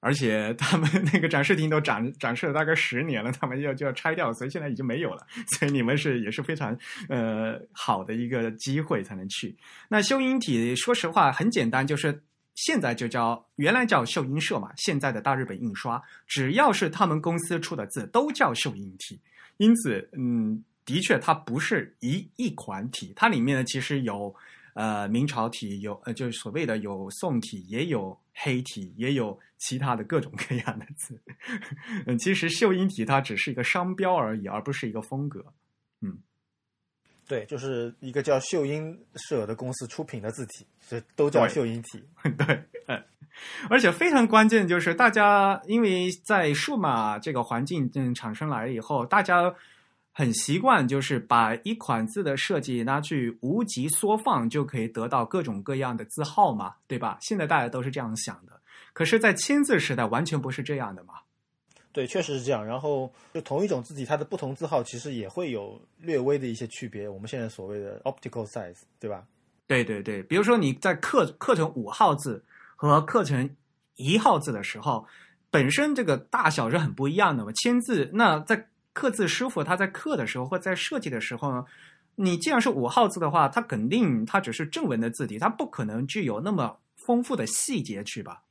[0.01, 5.25] 而且他们那个展示厅都展展示了大概十年了，他们要就要拆掉，所以现在已经没有了。
[5.57, 6.77] 所以你们是也是非常
[7.09, 9.57] 呃好的一个机会才能去。
[9.89, 12.21] 那秀英体说实话很简单，就是
[12.53, 19.19] 现在就叫原来叫秀英社嘛，现在的大日本印刷，只要是他们公司出的字都叫秀英体。
[19.57, 24.33] 因此，嗯，的确它不是一一款体，它里面呢其实有
[24.73, 31.19] 呃明朝体，有呃就是所谓的有宋体，也有黑体，也有其他的各种各样的字。
[32.05, 35.43] 嗯，其实秀英体它只是一个商标而已，而不是一个风格。
[36.01, 36.19] 嗯
[37.27, 42.03] 对，就是一个叫秀英社的公司出品的字体，这都叫秀英体。
[42.37, 43.03] 对，嗯，
[43.67, 49.51] 而且非常关键就是大家因为在数码这个环境嗯产生来了以后，大家
[50.17, 57.17] 很习惯就是把一款字的设计拿去无极缩放，就可以得到各种各样的字号嘛，对吧？
[57.19, 58.57] 现在大家都是这样想的，
[58.93, 61.15] 可是，在签字时代完全不是这样的嘛。
[61.91, 62.65] 对，确实是这样。
[62.65, 67.09] 然后，就同一种字体，它的不同字号其实也会有略微的一些区别。
[67.09, 69.25] 我们现在所谓的 optical size，对吧？
[69.67, 72.41] 对对对，比如说你在刻刻成五号字
[72.77, 73.49] 和刻成
[73.97, 75.05] 一号字的时候，
[75.51, 77.51] 本身这个大小是很不一样的嘛。
[77.51, 81.65] 签字那在刻字师傅他在刻的时候或在设计的时候呢，
[82.15, 88.43] 你既然是五号字的话，它肯定它只是正文的字体，它不可能具有那么丰富的细节去吧。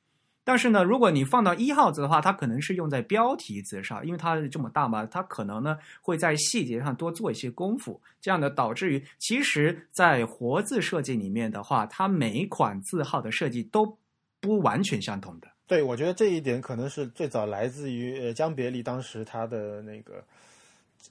[0.44, 13.96] 但是呢，如果你放到一号字的话，它可能是用在标题字上，因为它这么大嘛，它可能呢会在细节上多做一些功夫，这样的导致于，其实，在活字设计里面的话，它每一款字号的设计都
[14.42, 15.48] 不完全相同的。
[15.66, 20.22] 对，我觉得这一点可能是最早来自于呃江别离当时他的那个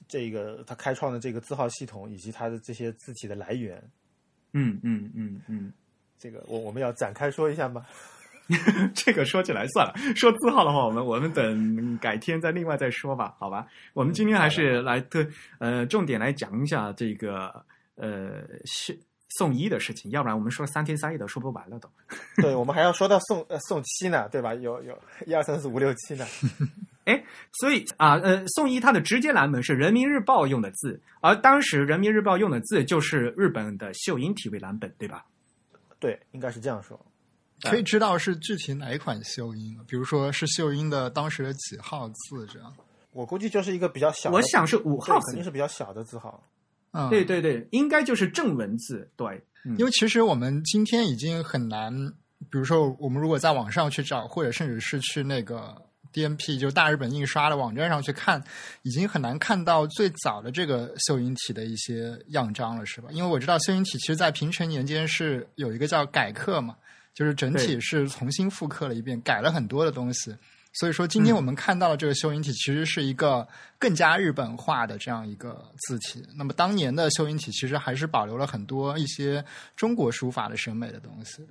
[0.07, 3.81] 这个他开创的这个字号系统以及他的这些字体的来源。
[4.51, 5.73] 嗯嗯嗯嗯，
[6.19, 7.83] 这个我我们要展开说一下吗？
[8.93, 13.65] 这个说起来算了，说字号的话，我们我们等改天再另外再说吧，好吧？
[13.93, 15.25] 我们今天还是来特
[15.59, 18.99] 呃重点来讲一下这个呃是
[19.37, 21.89] 送医的事情，要不然我们说三天三夜都说不完了都。
[22.41, 24.53] 对，我们还要说到送呃送七呢，对吧？
[24.53, 26.25] 有有一二三四五六七呢。
[27.05, 27.21] 哎
[27.59, 35.25] 所以啊，呃，宋一它的直接蓝本是人民日报用的字，而当时人民日报用的字就是日本的秀英体为蓝本，对吧？
[35.99, 36.97] 对，应该是这样说。
[37.61, 39.77] 可以知道是具体哪一款秀英？
[39.85, 42.73] 比如说是秀英的当时的几号字这样？
[43.11, 46.41] 我估计就是一个比较小的，我想是五号字肯定，是比较小的字号。
[46.93, 49.27] 嗯，对对对，应该就是正文字，对，
[49.65, 51.91] 嗯因为其实我们今天已经很难，
[52.51, 55.75] 比如说我们如果在网上去找，或者甚至是去那个
[56.13, 58.43] DMP 就大日本印刷的网站上去看，
[58.83, 63.09] 已经很难看到最早的这个秀英体的一些样章了，是吧？
[63.11, 66.75] 因为我知道秀英体其实在平成年间是有一个叫改刻嘛，
[67.15, 70.35] 就是整体是重新复刻了一遍，改了很多的东西。
[70.73, 76.25] 所以说，今天我们看到的这个秀英体其实是一个更加日本化的这样一个字体。
[76.35, 81.45] 那么当年的秀英体其实还是保留了很多一些中国书法的审美的东西。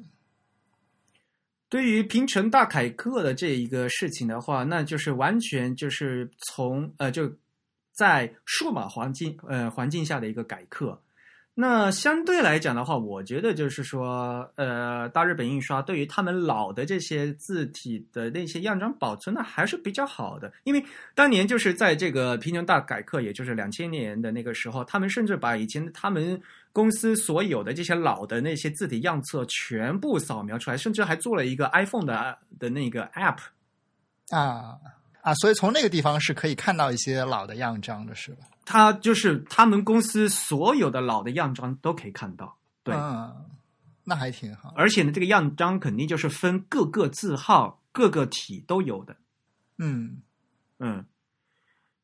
[1.69, 7.33] 对于平成大改革的这一个事情的话，那就是完全就是从呃就
[7.93, 11.01] 在数码环境呃环境下的一个改刻。
[11.55, 20.83] 那相对来讲的话，我觉得就是说，呃，大日本印刷对于他们老的这些字体的那些样张保存的还是比较好的，因为
[21.15, 26.41] 当年就是在这个平成大改革，也就是两千年的那个时候，他们甚至把以前他们
[26.73, 33.37] 公司所有的这些老的那些字体样册全部扫描出来，甚至还做了一个 iPhone 的的那个 App。
[34.31, 34.79] 啊。
[35.23, 38.47] 啊，所以从那个地方是可以看到一些老的样章的，是吧？
[38.65, 43.33] 他就是他们公司所有的老的样章都可以看到，对，嗯，
[44.03, 44.73] 那还挺好。
[44.77, 49.17] 而且呢，这个样章肯定就是分各个字号、各个体都有的，
[49.79, 50.23] 嗯
[50.79, 51.05] 嗯，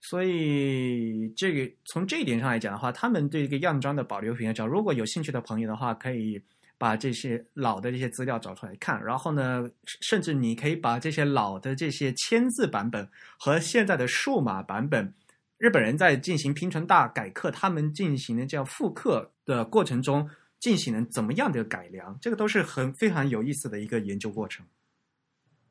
[0.01, 6.41] 所以这个从这一点上来讲的话，他们对这个样章的保留比较少如果有兴趣的朋友的话，可以
[6.79, 15.13] 把这些老的这些资料找出来看，然后呢，甚至你可以把这些老的这些签字版本和现在的数码版本，
[15.59, 24.65] 日本人在进行平成大改刻，他们进行的叫复刻的过程中进行了怎么样的改良，这个都是很非常有意思的一个研究过程。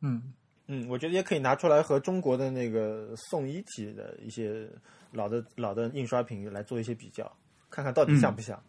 [0.01, 0.33] 嗯
[0.67, 4.69] 嗯，我觉得也可以拿出来和中国的那个宋一体的一些
[5.13, 7.31] 老的老的印刷品来做一些比较，
[7.69, 8.61] 看看到底像不像。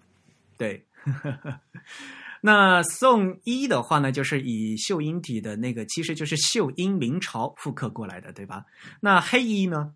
[0.56, 0.84] 对，
[2.40, 8.64] 那宋一的话呢，就是以秀英体的那个，其实就是秀英明朝复刻过来的，对吧？
[9.00, 9.94] 那黑衣呢？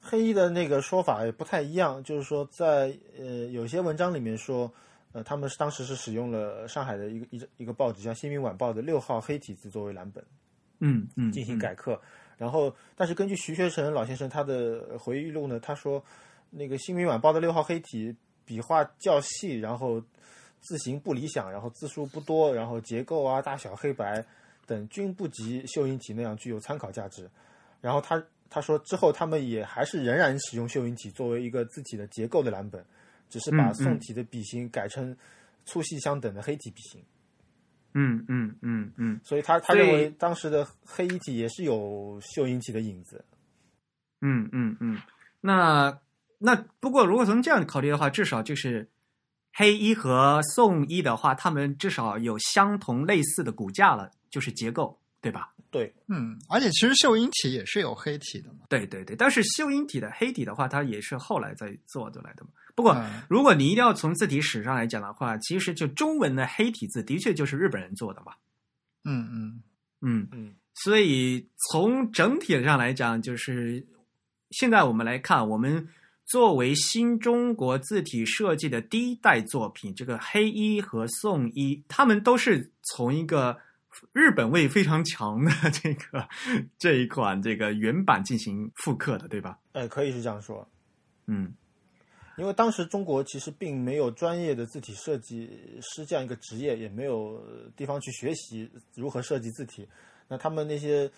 [0.00, 4.72] 黑衣的那个说法也不太一样，就是说在呃有些文章里面说，
[5.12, 10.24] 呃他们是当时是使用了上海的一个一一个报纸叫《新民晚报》的六号黑体字作为蓝本
[10.80, 12.00] 嗯嗯，进行嗯改刻，
[12.36, 16.02] 然后但是根据徐学成老先生他的回忆录呢，他说
[16.48, 18.14] 那个《新民晚报》的六号黑体
[18.44, 20.00] 笔画较细，然后
[20.60, 24.24] 字形不理想，然后字数不多，然后结构啊、大小、黑白
[24.66, 27.28] 等均不及秀英体那样具有参考价值。
[27.80, 32.84] 然后他他说之后他们也还是仍然使用秀英体作为一个字体的结构的蓝本，
[33.28, 35.16] 只是把宋体的笔形改成
[35.64, 37.02] 粗细相等的黑体笔形。
[37.94, 43.24] 嗯嗯嗯嗯所以他他认为当时的黑衣体也是有秀英体的影子。
[44.20, 45.00] 嗯嗯嗯。
[45.40, 45.98] 那
[46.38, 48.88] 那不过如果从这样考虑的话，至少就是
[49.52, 55.52] 黑衣和宋衣的话，他们至少有相同类似的骨架了，就是结构，对吧？
[55.70, 58.60] 对，嗯，而且其实秀英体也是有黑体的嘛。
[58.70, 62.50] 对对对，但是秀英体的黑体的话，它也是后来再做出来的嘛。
[62.74, 68.32] 不过，嗯如果你一定要从字体史上来讲的话，其实就中文的黑体字的确就是日本人做的嘛。
[69.04, 69.62] 嗯嗯
[70.00, 73.86] 嗯，嗯，所以从整体上来讲，就是
[74.52, 75.86] 现在我们来看，我们
[76.28, 83.58] 作为新中国字体设计的第一代作品，这个黑一和宋一，他们都是从一个
[84.12, 86.28] 日本味非常强的 这个
[86.78, 89.58] 这一款这个原版进行复刻的，对吧？
[89.72, 90.68] 呃，可以是这样说。
[91.26, 91.54] 嗯
[92.36, 95.50] 因为当时中国其实并没有专业的字体设计
[95.82, 97.42] 师这样一个职业，也没有
[97.74, 99.88] 地方去学习如何设计字体。
[100.28, 101.10] 那他们那些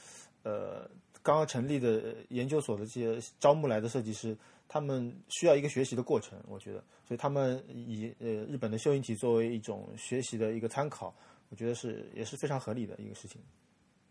[0.45, 0.89] 呃
[1.21, 4.35] 刚刚成立的研究所的这些招募来的设计师，
[4.73, 11.13] 他们需要一个学习的过程，我觉得，所以他们以呃日本的秀英体作为一种学习的一个参考，
[11.49, 13.43] 我觉得是也是非常合理的一个事情。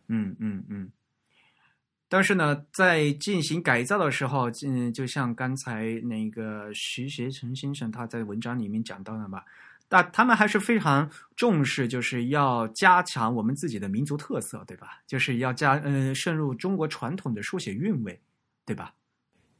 [0.07, 0.91] 嗯嗯嗯。
[2.09, 9.41] 但是呢，在进行改造的时候，嗯，就像刚才那个徐学成先生他在文章里面讲到的嘛，
[9.87, 15.01] 那他们还是非常重视，就是要加强我们自己的民族特色，对吧？
[15.07, 18.19] 就是要加嗯渗入中国传统的书写韵味，
[18.65, 18.93] 对吧？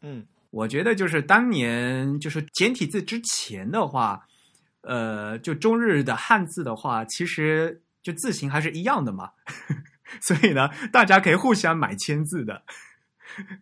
[0.02, 4.26] 嗯，我觉得就是当年就是简体字之前的话，
[4.82, 9.30] 呃，就中日的汉字的话，其实就字形还是一样的嘛，
[10.22, 12.64] 所以呢，大家可以互相买签字的，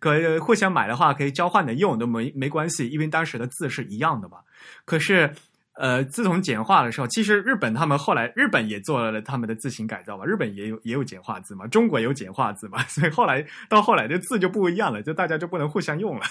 [0.00, 4.38] 可以互相买的话可以交换的用都没没关系，因为当时的字是一样的嘛。
[4.84, 5.34] 可是。
[5.80, 16.26] 呃，自从简化的时候，其实日本他们后来日本也做了他们的字形改造嘛，日本也有也有简化字嘛，中国有简化字嘛，所以后来到后来这字就不一样了，就大家就不能互相用了。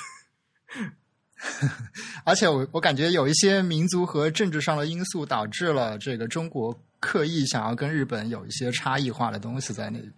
[2.26, 10.12] 而且我我感觉有一些民族和政治上的因素导致了这个中国刻意想要跟日本有一些差异化的东西在那里。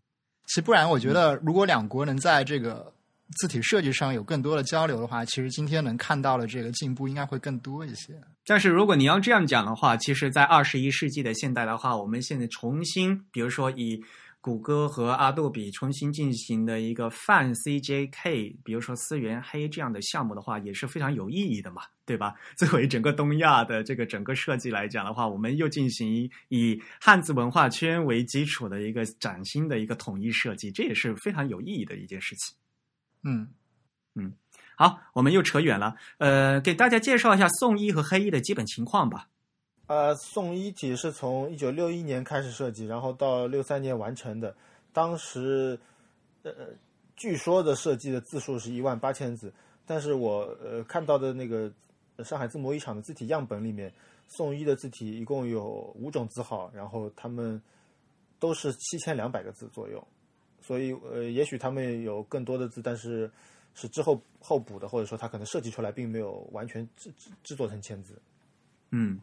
[0.48, 2.92] 其实不然，我觉得如果两国能在这个
[3.38, 8.20] 字体设计上有更多的交流的话，其实今天能看到的这个进步应该会更多一些。
[8.46, 14.02] 但是如果你要这样讲的话，其实，在二十一世纪的现代的话，我们现在重新，比如说以
[14.42, 22.34] 谷歌和阿杜比重新进行的一个泛 CJK，比如说思源黑这样的项目的话，也是非常有意义的嘛，对吧？
[22.56, 32.56] 作为整个东亚的这个整个设计来讲的话，我们又进行以汉字文化圈为基础的一个崭新的一个统一设计，这也是非常有意义的一件事情。
[33.24, 33.48] 嗯
[34.16, 34.34] 嗯。
[34.78, 35.94] 好，我们又扯远了。
[36.20, 39.28] 呃，给大家介绍一下宋一和黑一的基本情况吧。
[39.90, 44.56] 呃，宋一体是从一九六一年开始设计，然后到六三年完成的。
[44.94, 45.80] 当时，
[46.44, 46.52] 呃，
[47.16, 49.52] 据说的设计的字数是一万八千字，
[49.88, 51.74] 但是我呃看到的那个
[52.24, 53.92] 上海字模一厂的字体样本里面，
[54.28, 57.60] 宋一的字体一共有五种字号，然后他们
[58.40, 60.08] 都是七千两百个字左右，
[60.62, 63.28] 所以呃，也许他们有更多的字，但是
[63.74, 68.22] 是之后后补的，或者说他可能设计出来并没有完全制制制作成签字。
[68.92, 69.20] 嗯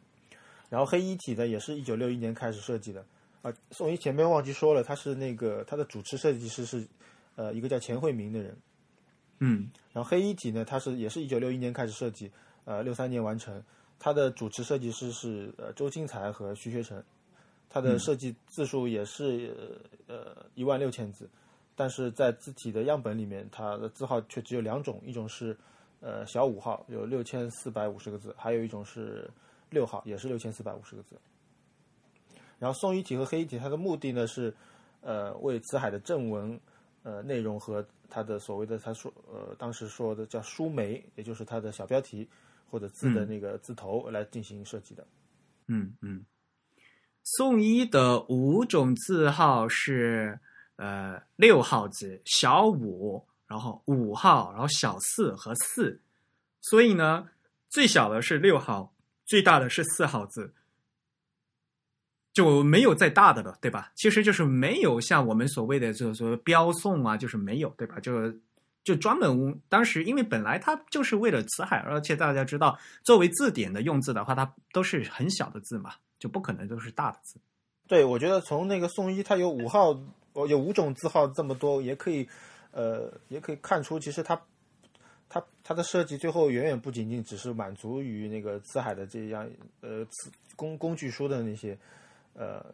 [0.68, 3.04] 然后黑一体呢，也是一九六一年开始设计的。
[3.42, 6.86] 啊，宋一前面忘记说了，他是那个他的主持设计师是，
[7.36, 8.56] 呃，一个叫钱惠明的人。
[9.38, 12.30] 嗯然后黑一体呢，他是也是一九六一年开始设计，
[12.64, 13.62] 呃，六三年完成。
[13.98, 17.02] 他的主持设计师是呃周金才和徐学成，
[17.68, 21.28] 他的设计字数也是呃一万六千字，
[21.74, 25.56] 但是在字体的样本里面，它的字号却只有两种，一种是
[26.00, 29.30] 呃小五号，有六千四百五十个字，还有一种是
[29.70, 31.16] 六号，也是六千四百五十个字。
[32.58, 34.54] 然后宋一体和黑一体，它的目的呢是，
[35.00, 36.58] 呃，为辞海的正文，
[37.02, 42.26] 呃，内容和它的所谓的他说，呃，当时说的叫书眉，也就是它的小标题
[42.70, 45.06] 或者字的那个字头来进行设计的。
[45.66, 46.24] 嗯嗯。
[47.22, 50.38] 宋一的五种字号是
[50.76, 56.00] 呃六号字、小五，然后五号，然后小四和四，
[56.60, 57.28] 所以呢，
[57.68, 58.94] 最小的是六号，
[59.26, 60.54] 最大的是四号字。
[62.32, 63.90] 就没有再大的了，对吧？
[63.94, 67.98] 其实就是没有像我们所谓的就是说标送啊，就是没有，对吧？
[67.98, 68.30] 就
[68.84, 77.40] 就专门当时因为本来它就是为了辞海，而且大家知道，作为字典的用字的话，它都是很小的字嘛，就不可能都是大的字。
[77.88, 79.98] 对，我觉得从那个宋一，它有五号，
[80.46, 82.28] 有五种字号这么多，也可以，
[82.72, 84.38] 呃，也可以看出，其实它
[85.28, 89.48] 它它的设计最后远远不仅仅只是满足于那个辞海的这样
[89.80, 91.76] 呃词工工具书的那些
[92.34, 92.64] 呃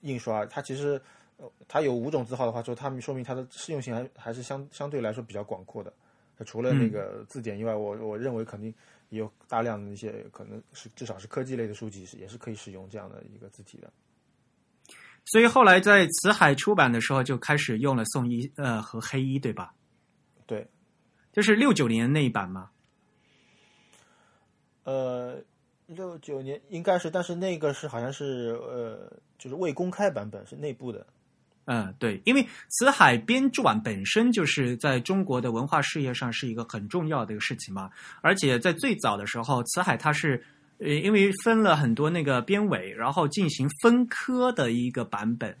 [0.00, 1.00] 印刷，它其实
[1.36, 5.92] 呃它有五种字号的话，就它们说明它的适用性还还是相相对来说比较广阔的。
[6.44, 8.74] 除了那个字典以外，我我认为肯定
[9.10, 13.88] 也有大量的一些可能是至少是科技类的书籍是也是可以使用这样的一个字体的。
[15.26, 19.72] 所以后来在辞海出版的时候就开始用了宋一呃和黑一，对吧？
[20.46, 20.66] 对，
[21.32, 22.70] 就是六九年那一版吗？
[24.84, 25.36] 呃，
[25.86, 31.06] 六九年应该是，但是那个是好像是呃，就是未公开版本，是内部的。
[31.66, 37.88] 嗯，对，因为辞海编纂本身就是在中国的文化事业上是一个很重要的一个事情嘛，
[38.20, 40.44] 而且在最早的时候，辞海它是
[40.78, 45.56] 呃，因为分了很多那个编委，然后进行分科的一个版本，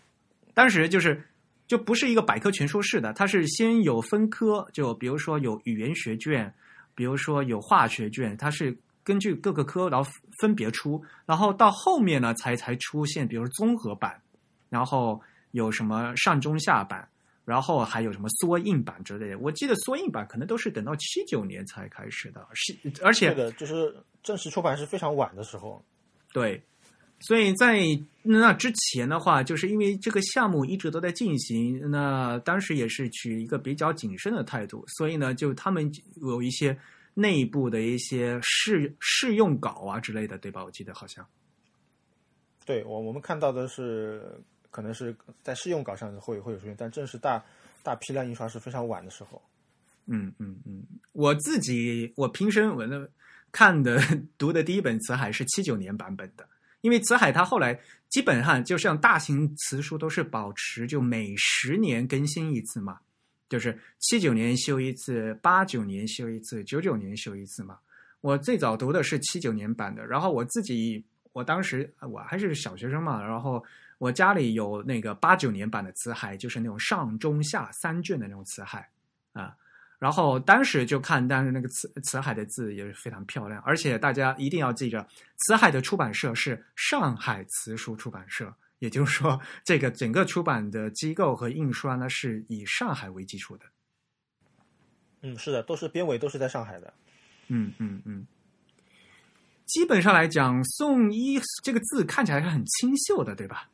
[0.52, 1.24] 当时就是
[1.72, 6.52] 就不是一个百科全书式的，它是先有分科，就比如说有语言学卷，
[6.94, 10.10] 比如说有化学卷，它是根据各个科然后
[10.40, 14.20] 分别出，然后到后面呢才才出现，比如综合版，
[14.68, 15.18] 然后。
[15.54, 17.06] 有什么上中下版，
[17.44, 19.38] 然后还有什么缩印版之类的。
[19.38, 25.84] 我记得缩印版可能都是等到七九年才开始的，是而且这个就是正式出版是非常晚的时候。
[26.32, 26.58] 对，
[27.22, 27.80] 所以在
[28.22, 36.76] 那之前的话，就是因为这个项目一直都在进行，那当时也是取一个比较谨慎的态度，所以呢，就他们有一些
[37.14, 40.64] 内部的一些试试用稿啊之类的，对吧？
[40.64, 41.26] 我记得好像。
[42.66, 44.22] 对我我们看到的是。
[44.74, 47.44] 可能是在试用稿上会会有出现，但正式大
[47.82, 49.42] 大批量印刷是非常晚的时候。
[50.06, 53.06] 嗯嗯嗯，我自己我平生我的
[53.52, 54.00] 看的
[54.38, 56.48] 读的第一本词海是七九年版本的，
[56.82, 57.80] 因为辞海它后来
[58.10, 62.98] 基本上就像大型辞书都是保持就每十年更新一次嘛，
[63.48, 67.78] 就是七九年修一次，八九年修一次，九九年修一次嘛。
[68.20, 71.02] 我最早读的是七九年版的，然后我自己
[71.32, 73.64] 我当时我还是小学生嘛，然后。
[73.98, 78.90] 我家里有那个八九年版的辞海，就是那种上中下三卷的那种辞海
[79.32, 79.56] 啊。
[80.02, 93.64] 然后当时就看，但是那个辞辞海的字也是非常漂亮，而且大家一定要记着，辞海的出版社是上海辞书出版社，也就是说，这个整个出版的机构和印刷呢是以上海为基础的。
[95.20, 96.92] 嗯，是的，都是编委都是在上海的。
[97.46, 98.26] 嗯嗯嗯。
[99.66, 103.68] 基本上来讲，宋一这个字看起来是很清秀的，对吧？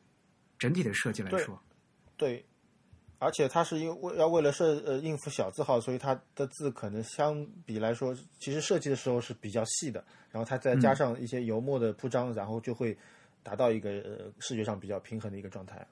[0.59, 1.59] 整体的设计来说，
[2.15, 2.45] 对，
[3.19, 10.03] 而且它是因为要为了设呃应付小字号，所以它的字可能相比来说，其实设计的时候是比较细的。
[10.31, 12.97] 然后它再加上一些油墨的铺张，然后就会
[13.43, 15.85] 达到一个呃视觉上比较平衡的一个状态。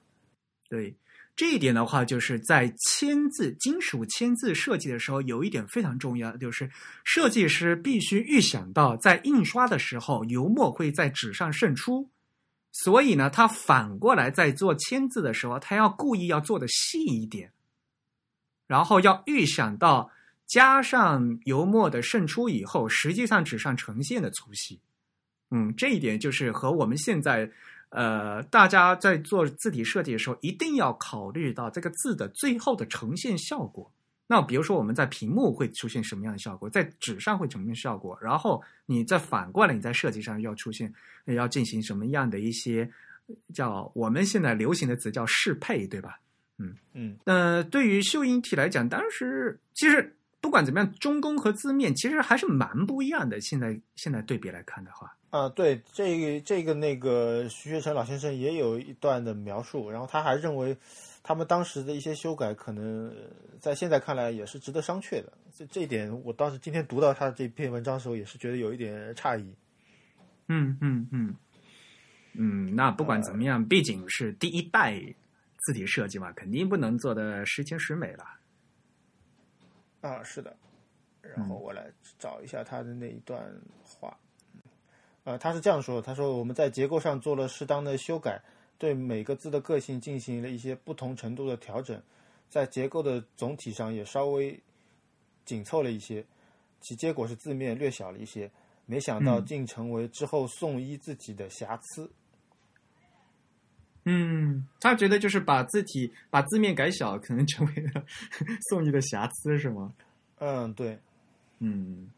[0.70, 0.94] 对
[1.34, 6.70] 这一点的话，就是在签字金属签字设计的时候，有一点非常重要，就是
[7.04, 12.08] 设计师必须预想到在印刷的时候，油墨会在纸上渗出。
[12.84, 17.52] 所以呢，他反过来在做签字的时候，他要故意要做的细一点，
[18.68, 20.12] 然后要预想到
[20.46, 24.80] 加上油墨的渗出以后，实际上纸上呈现的粗细。
[25.50, 27.50] 嗯，这一点就是和我们现在
[27.88, 33.90] 呃大家在做字体设计的时候，一定要考虑到这个字的最后的呈现效果。
[34.30, 40.92] 那比如说，我们在屏幕会出现什么样的效果，在纸上会呈现效果，然后你再反过来，你在设计上要出现，
[41.24, 42.88] 要进行什么样的一些
[43.54, 46.20] 叫我们现在流行的词叫适配，对吧？
[46.58, 47.16] 嗯嗯。
[47.24, 53.40] 那对于秀英体来讲，当时其实不管怎么样，中宫和字面其实还是蛮不一样的。
[53.40, 60.76] 现在现在对比来看的话，啊，对这个这个那个徐学成老先生也有一段的描述，然后他还认为。
[61.20, 63.14] 他们当时的一些修改，可能
[63.60, 65.30] 在现在看来也是值得商榷的。
[65.52, 69.54] 这这一点，我当时今天读到他这篇文章的时候，也是觉得有一点诧异。
[70.46, 71.36] 嗯嗯嗯
[72.32, 74.98] 嗯，那不管怎么样，毕竟是第一代
[75.58, 78.24] 字体设计嘛，肯定不能做的十全十美了。
[80.00, 80.56] 啊，是的。
[81.20, 83.38] 然后我来找一下他的那一段
[83.84, 84.16] 话。
[85.28, 88.40] 呃，他是这样说的：“他说我们在结构上做了适当的修改。”
[88.78, 92.00] 对每个字的个性进行了一些不同程度的调整，
[92.48, 94.58] 在结构的总体上也稍微
[95.44, 96.24] 紧凑了一些，
[96.80, 98.50] 其结果是字面略小了一些。
[98.86, 102.10] 没想到竟成为之后宋一自己的瑕疵。
[104.04, 108.02] 嗯，他觉得就是把字体把字面改小，可能成为了
[108.70, 109.92] 宋一的瑕疵，是吗？
[110.38, 110.98] 嗯，对，
[111.58, 112.08] 嗯。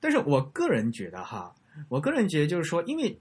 [0.00, 1.54] 但是我个人觉得哈，
[1.88, 3.20] 我个人觉得就是说，因为。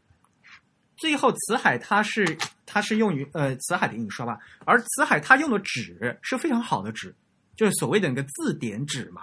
[1.00, 2.36] 最后，辞海它是
[2.66, 7.16] 它是用于呃辞海的印刷吧，而辞海它用的纸是非常好的纸，
[7.56, 9.22] 就是所谓的那个字典纸嘛。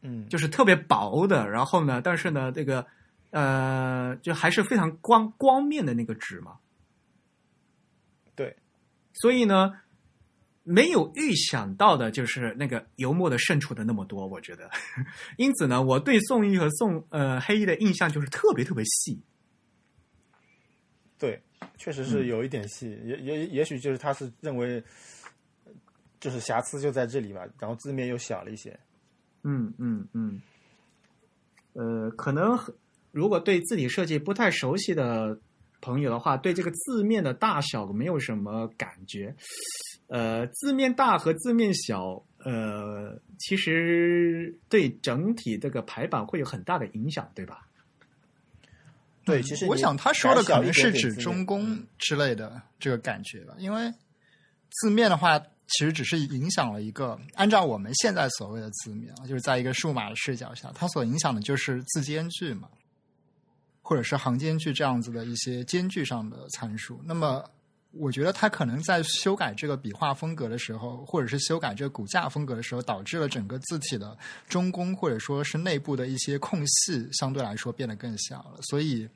[0.00, 2.86] 嗯，就是特别薄的，然后呢，但是呢，这个
[3.32, 6.56] 呃，就还是非常光光面的那个纸嘛。
[8.34, 8.56] 对，
[9.12, 9.74] 所以呢，
[10.62, 14.70] 没有预想到的就是那个油墨的渗出的那么多，我觉得。
[15.38, 19.18] 因此呢，我对宋轶和宋呃黑衣的印象就是特别特别细。
[21.18, 21.40] 对，
[21.76, 24.82] 确实是有一点细，也也也许就是他是认为，
[26.18, 28.78] 就是瑕疵就在这里吧，然后字面又小了一些。
[29.42, 30.40] 嗯嗯嗯，
[31.72, 32.58] 呃，可能
[33.10, 35.38] 如果对字体设计不太熟悉的
[35.80, 39.34] 朋友的话，对这个字面的大小没有什么感觉。
[40.10, 47.64] 呃，字面大和字面小，呃，其实对整体这个排版会有很大的影响，对吧？
[49.24, 53.88] 对，其实我想他说的可能是指中嗯宫之类的这个感觉吧，因为
[54.70, 62.68] 字面的话，其实只是影响了一个，按照我们现在所谓的字面啊，就是在一个数码的视角下，它所影响的就是字间距嘛，
[63.80, 67.00] 或者是行间距这样子的一些间距上的参数。
[67.04, 67.44] 那么，
[67.92, 74.16] 我觉得他可能在修改这个笔画风格的时候，或者是修改这个骨架风格的时候，导致了整个字体的
[74.48, 79.08] 中宫或者说是内部的一些空隙相对来说变得更小了，所以。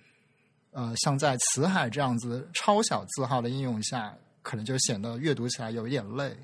[0.76, 4.12] 呃，像在辞海这样子超小字号的应用下，
[4.42, 6.36] 可能就显得阅读起来有一点累，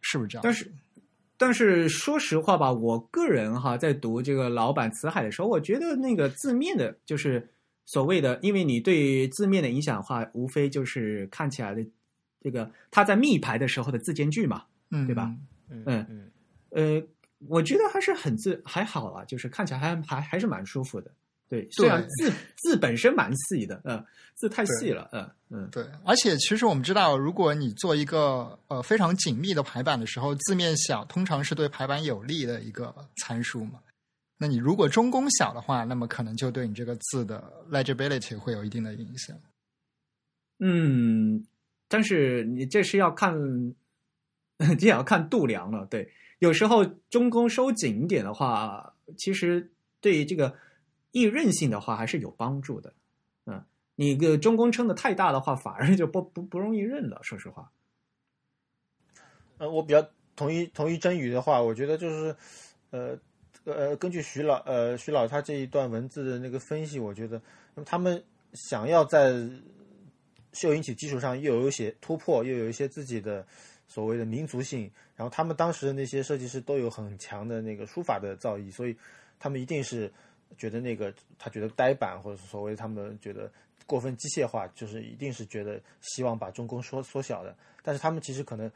[0.00, 0.40] 是不是这样？
[0.42, 0.72] 但是，
[1.36, 7.46] 但是说实话吧，我个人哈，在读这个老版辞海的时候，我觉得那个字面的，就是
[7.88, 11.82] 所谓的，因为你对字面的影响的话，无非就是看起来的
[12.42, 15.34] 这个它在密排的时候的字间距嘛，嗯，对吧？
[15.70, 16.30] 嗯嗯嗯，
[17.00, 17.02] 呃，
[17.48, 21.10] 我觉得还是很字还好啊，就是看起来还还还是蛮舒服的。
[21.48, 25.82] 对，虽然字字本身蛮细的，呃，字太细了，嗯嗯，对。
[26.04, 33.80] 而且其实我们知道，如果你做一个呃非常紧密的排版的时候，字面小通常是对排版有利的一个参数嘛。
[34.38, 39.36] 那你如果中宫小的话，那么可能就对你这个字的 legibility 会有一定的影响。
[40.60, 41.44] 嗯，
[41.88, 43.34] 但是你这是要看，
[44.78, 45.84] 这也要看度量了。
[45.86, 49.70] 对，有时候中宫收紧一点的话，其实
[50.00, 50.56] 对于这个。
[51.10, 52.92] 易韧性的话还是有帮助的，
[53.46, 53.64] 嗯，
[53.94, 57.18] 你个中宫撑的太大的话，反而就不不不容易认了。
[57.22, 57.72] 说实话，
[59.56, 62.36] 呃，我比较同意同意真宇的话，我觉得就是，
[62.90, 63.18] 呃
[63.72, 67.40] 呃，根据徐老呃徐老他这一段文字的那个分析，我觉得
[67.74, 69.34] 那么他们想要在
[70.52, 73.46] 秀引起基础上又有一些突破，又有一些自己的
[73.86, 78.96] 所谓的民族性，然后他们当时的那些设计师都有很强的那个书法的造诣，所以
[79.38, 80.12] 他们一定是。
[80.56, 83.52] 觉得那个他觉得呆板，或者所谓他们觉得
[83.84, 87.54] 过分机械化，就是一定是觉得希望把中宫缩缩小的。
[87.82, 88.72] 但是他们其实可能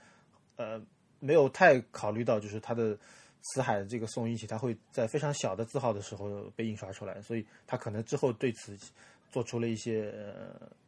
[0.57, 0.79] 呃
[1.19, 2.95] 没有太考虑到，就是他的
[3.43, 8.77] 辞海的这个宋一起，它会在非常小的字号的时候被印刷出来，所以他可能之后对此
[9.31, 10.13] 做出了一些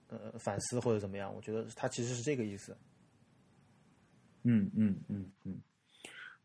[0.09, 1.35] 呃呃反思或者怎么样。
[1.35, 2.77] 我觉得他其实是这个意思。
[4.45, 5.61] 嗯嗯嗯嗯。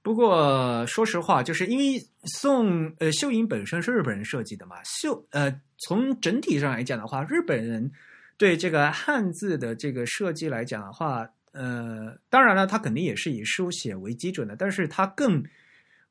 [0.01, 7.91] 不过说实话，就是因为宋呃秀英本身是日本人设计的嘛，秀呃从整体上来讲的话，日本人
[8.37, 15.43] 对这个汉字的这个设计来讲的话，呃，当然了，他肯定也是以书写为基准的，但是他更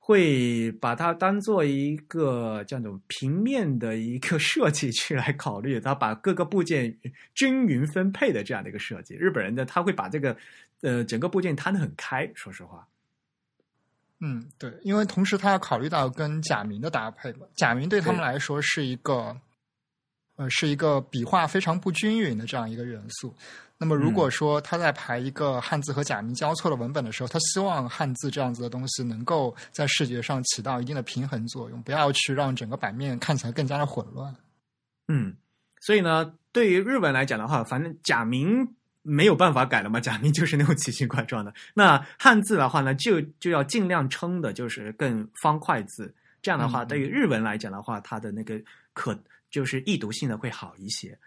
[0.09, 6.97] 会把它当做一个这种平面的一个设计去来考虑，它把各个部件
[7.35, 9.15] 均匀分配的这样的一个设计。
[9.17, 10.35] 日本人呢，他会把这个
[10.81, 12.89] 呃整个部件摊得很开，说实话。
[14.21, 19.39] 嗯，对，因为同时他要考虑到跟假名的搭配嘛，假名对他们来说是一个，
[20.39, 23.35] 呃，是一个笔画非常不均匀的这样一个元素。
[23.77, 34.35] 那么如果说他在排一个汉字和假名交错的文本的时候，他希望汉字这样子的东西能够在视觉上起到一定的平衡作用，不要去让整个版面看起来更加的混乱。
[35.09, 35.37] 嗯，
[35.81, 38.75] 所以呢，对于日文来讲的话，反正假名。
[39.03, 41.55] 没有办法改了嘛，假名就是那种奇形怪状的。
[41.73, 48.61] 那汉字的话呢，就就要尽量称的就是更方块字，这样的话，对于日文来讲的话，它的那个
[48.93, 49.19] 可
[49.51, 51.19] 就是易读性的会好一些。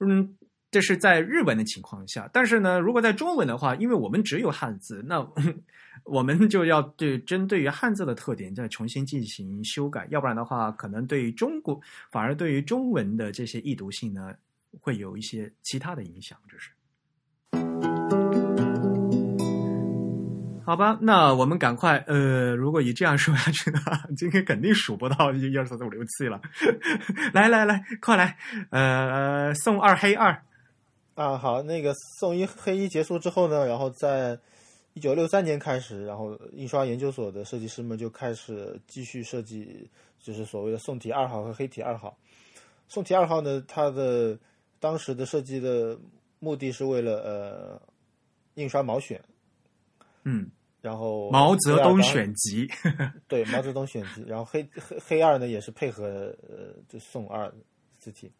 [0.00, 0.36] 嗯，
[0.70, 5.26] 这是在日文的情况下，但是呢，如果在中文的话，因为我们只有汉字，那
[6.04, 14.34] 我们就要对针对于汉字的特点再重新进行修改，要不然的话，可能对于中国反而对于中文的这些易读性呢，
[14.80, 16.70] 会有一些其他的影响，这是。
[20.66, 26.40] 好吧，那我们赶快，呃，如果以这样说下去的话，今天肯定数不到一二三四五六七了。
[27.32, 28.36] 来来来，快来，
[28.70, 30.42] 呃，送二黑二。
[31.14, 34.36] 啊，好，那个送一黑一结束之后呢，然后在
[34.94, 39.88] 一九六三年开始，然后印刷研究所的设计师们就开始继续设计，
[40.18, 42.18] 就是所谓的宋体二号和黑体二号。
[42.88, 44.36] 宋体二号呢，它的
[44.80, 45.96] 当时的设计的
[46.40, 47.80] 目的是为了呃
[48.54, 49.22] 印刷毛选，
[50.24, 50.50] 嗯，
[50.86, 52.64] 然后毛泽东选集，
[53.26, 57.52] 对毛泽东选集，然后黑黑黑二呢也是配合呃这宋二
[57.98, 58.30] 字体，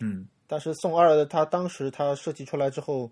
[0.00, 3.10] 嗯但是宋二他当时他设计出来之后，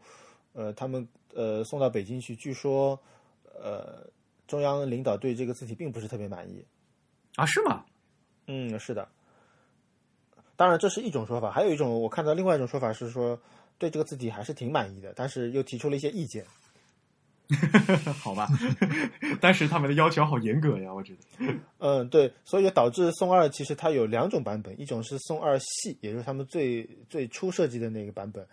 [0.54, 2.98] 呃，他们呃送到北京去，据说
[3.42, 4.08] 呃
[4.46, 6.64] 中央领导对这个字体并不是特别满意。
[7.36, 7.84] 啊，是吗？
[8.46, 9.06] 嗯，是的。
[10.56, 13.38] 当然这是一种说法，还有一种我看到另外一种说法是说
[13.76, 16.46] 对这个字体还是挺满意的，但是又提出了一些意见。
[18.20, 18.48] 好吧，
[19.40, 21.54] 但是他们的要求好严格呀，我觉得。
[21.78, 28.46] 嗯，对，所以导致宋二其实它有两种版本，一种是宋二系，也就是他们最最初设计的那个版本。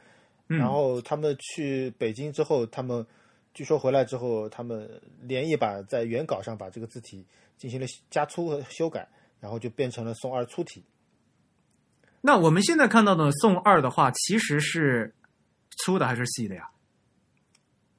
[0.47, 3.05] 嗯然后他们去北京之后，他们
[3.53, 4.89] 据说回来之后，他们
[5.21, 7.25] 连夜把在原稿上把这个字体
[7.57, 9.07] 进行了加粗和修改，
[9.39, 10.83] 然后就变成了宋二粗体。
[12.19, 15.15] 那我们现在看到的宋二的话，其实是
[15.77, 16.69] 粗的还是细的呀？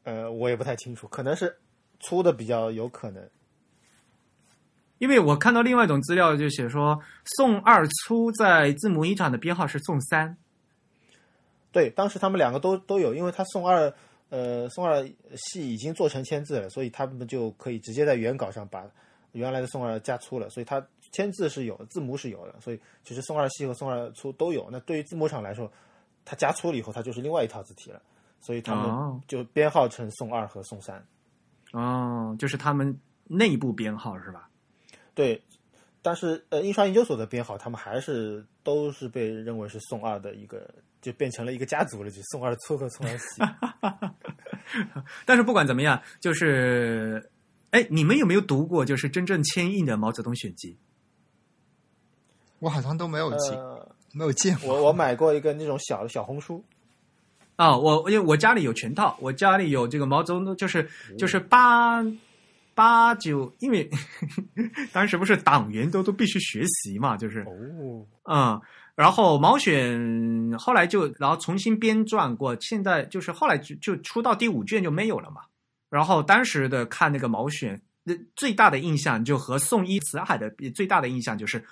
[0.04, 1.56] 呃，我也不太清楚，可能是
[2.00, 3.28] 粗的比较有可能。
[4.98, 10.36] 因为我看到另外一种资料，就写说宋二粗在字母一厂的编号是宋三。
[11.72, 13.92] 对，当时他们两个都都有，因为他宋二
[14.28, 18.84] 呃宋二系已经做成签字了，所以他们就可以直接在原稿上把
[19.32, 24.68] 原来的宋二加粗了，所以它签字是有的，字母是有的，所以其实宋二系和宋二粗都有。
[24.70, 25.72] 那对于字母厂来说，
[26.24, 28.00] 它加粗了以后，它就是另外一套字体了，
[28.42, 31.02] 所以他们哦就编号成宋二和宋三。
[31.72, 34.50] 哦，就是他们内部编号是吧？
[35.14, 35.42] 对，
[36.02, 40.68] 但是呃，印刷研究所的编号，他们还是都是被认为是宋二的一个，
[41.00, 43.40] 就变成了一个家族了，就宋二粗和宋二细。
[45.24, 47.30] 但是不管怎么样，就是，
[47.70, 50.76] 哎，你们有没有读过就是真正签印的毛泽东选集？
[52.58, 54.74] 我好像都没有见、呃，没有见过。
[54.74, 56.64] 我我买过一个那种小的小红书，
[57.56, 62.04] 啊、我因为我家里有全套，我家里有这个毛泽东，就是就是八
[62.74, 63.88] 八九，因为
[64.92, 68.60] 当时不是党员都都必须学习嘛，就是哦，嗯，
[68.94, 75.42] 然后毛选后来就然后重新编撰过，现在就是后来就就出到第五卷就没有了嘛。
[75.88, 81.62] 然后当时的看那个毛选，那最大的印象就和宋一辞海的最大的印象就是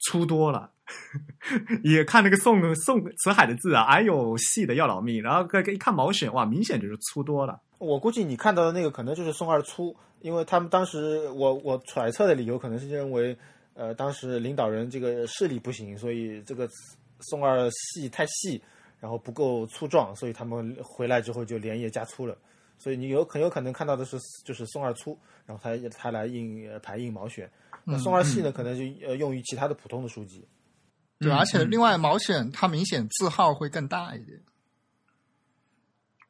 [0.00, 0.70] 粗多了。
[1.84, 5.22] 也看那个宋宋辞海的字啊，哎呦细的要老命。
[5.22, 7.60] 然后一看毛选，哇，明显就是粗多了。
[7.76, 13.36] 我估计你看到的那个可能就是宋二粗，因为他们当时我我揣测的理由可能是认为，
[13.74, 16.66] 呃，当时领导人这个视力不行，所以这个
[17.20, 18.60] 宋二细太细，
[18.98, 22.34] 然后不够粗壮，所以他们回来之后就连夜加粗了。
[22.78, 27.48] 所以你有很有可能看到的是就是宋二粗，然后他他来印排印毛选。
[27.90, 30.46] 那宋二细呢，可能就呃用于其他的普通的书籍。
[31.18, 34.40] 对，嗯而且嗯另外毛选它明显字号会更大一点，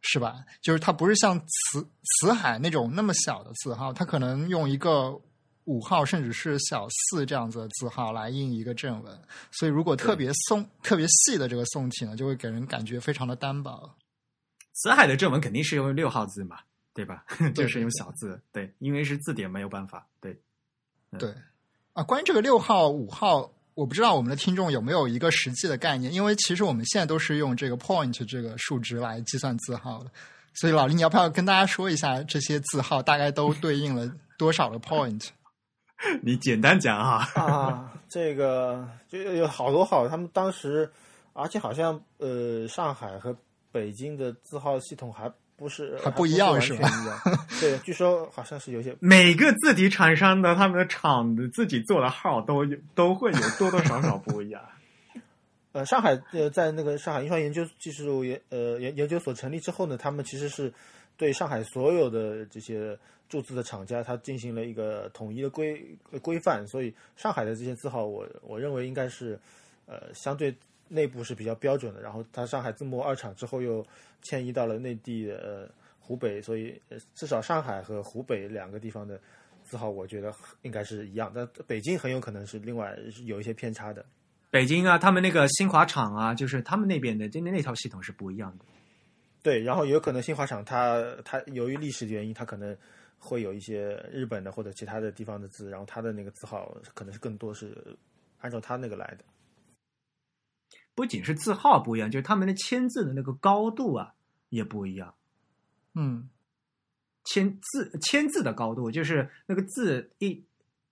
[0.01, 0.45] 是吧？
[0.63, 1.87] 就是它不是像辞
[2.21, 5.21] 辞海那种那么小的字号，它可能用一个
[5.65, 13.97] 五号甚至是小四这样子的字号来印一个正文，所以如果特别松、特别细的这个宋体呢，就会给人感觉非常的单薄。
[14.73, 16.61] 辞海的正文肯定是用六号字嘛，
[16.95, 17.25] 对吧？
[17.39, 20.41] 对就是用小字，对，因为是字典没有办法，对。
[21.17, 21.33] 对
[21.93, 30.11] 啊，关于这个六号、五号，我不知道我们的听众有没有一个实际的概念，因为其实我们现在都是用这个 point 这个数值来计算字号的。
[30.55, 35.29] 所以老林，你要不要跟大家说一下这些字号大概都对应了多少个 point？
[36.23, 37.41] 你简单讲哈。
[37.41, 40.91] 啊，这个就有好多号，他们当时，
[41.33, 43.37] 而且好像呃，上海和
[43.71, 46.89] 北京的字号系统还不是还不一样是是吧？
[47.61, 54.63] 对， 据说好像是有些每个字体厂商的他们的厂的自己做的号都有都会有多多少少不一样。
[55.73, 60.73] 呃，上海呃，在那个上海印刷研究技术研呃研研究所成立之后呢，他们其实是
[61.17, 62.97] 对上海所有的这些
[63.29, 65.85] 注字的厂家，它进行了一个统一的规
[66.23, 69.39] 规范，所以上海的这些字号我，我认为应该是
[69.87, 70.55] 呃相对
[70.89, 72.01] 内部是比较标准的。
[72.01, 73.87] 然后它上海字幕二厂之后又
[74.23, 79.21] 迁移到了内地的呃湖北，所以呃至少上海和湖北两个地方的
[79.65, 80.33] 字号，我觉得
[80.63, 84.05] 应该是一样，但北京很有可能是另外有一些偏差的。
[84.51, 88.65] 北京啊，他们那个新华厂啊，就是他们那边的，今天那套系统是不一样的。
[89.43, 92.75] 对，然后有可能新华厂它它由于历史的原因，它可能
[93.19, 97.77] 会有一些日本的或者其他的地方的字，然后它的那个字号可能是更多是
[98.39, 99.25] 按照它那个来的。
[100.99, 104.15] 不仅是字号不一样，就是他们的签字的那个高度啊
[104.49, 105.15] 也不一样。
[105.95, 106.29] 嗯，
[107.23, 110.45] 签字签字的高度，就是那个字一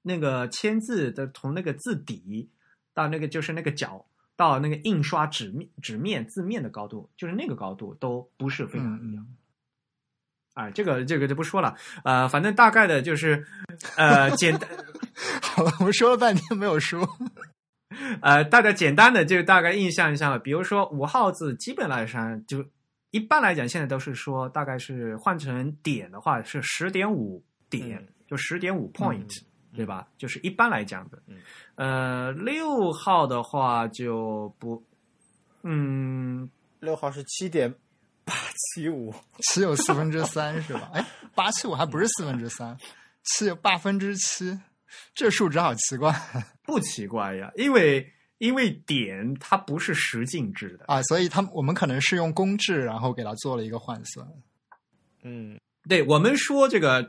[0.02, 2.48] 那个签字的从那个字底
[2.94, 9.26] 到那个就是那个角到那个印刷纸面纸面字面的高度，就是那个高度都不是非常一样。
[9.28, 9.36] 嗯
[10.54, 13.44] 啊，这个这个就不说了，呃，反正大概的就是，
[13.96, 14.70] 呃， 简单，
[15.42, 17.06] 好了，我们说了半天没有说。
[18.20, 20.38] 呃，大家简单的就大概印象一下吧。
[20.38, 22.64] 比如说五号字，基本来上就
[23.10, 29.30] 一般来讲，现在都是说大概是换成点的话是十点五点，嗯就十点五 point，、
[29.74, 30.08] 对吧？
[30.18, 31.22] 就是一般来讲的。
[31.28, 31.36] 嗯
[31.76, 34.82] 呃，六号的话就不，
[35.62, 37.72] 嗯，六号是七点
[38.24, 38.34] 八
[38.74, 39.14] 七五，
[39.52, 40.90] 只有四分之三是吧？
[40.92, 41.06] 哎，
[41.36, 42.76] 八七五还不是四分之三，
[43.22, 44.58] 是有八分之七，
[45.14, 46.14] 这数值好奇怪
[46.62, 50.84] 不奇怪呀，因为因为点它不是十进制的。
[50.88, 51.02] 啊！
[51.02, 54.26] 所以它我们可能是用公制，然后给它做了一个换算。
[55.22, 55.58] 嗯，
[55.88, 57.06] 对我们说这个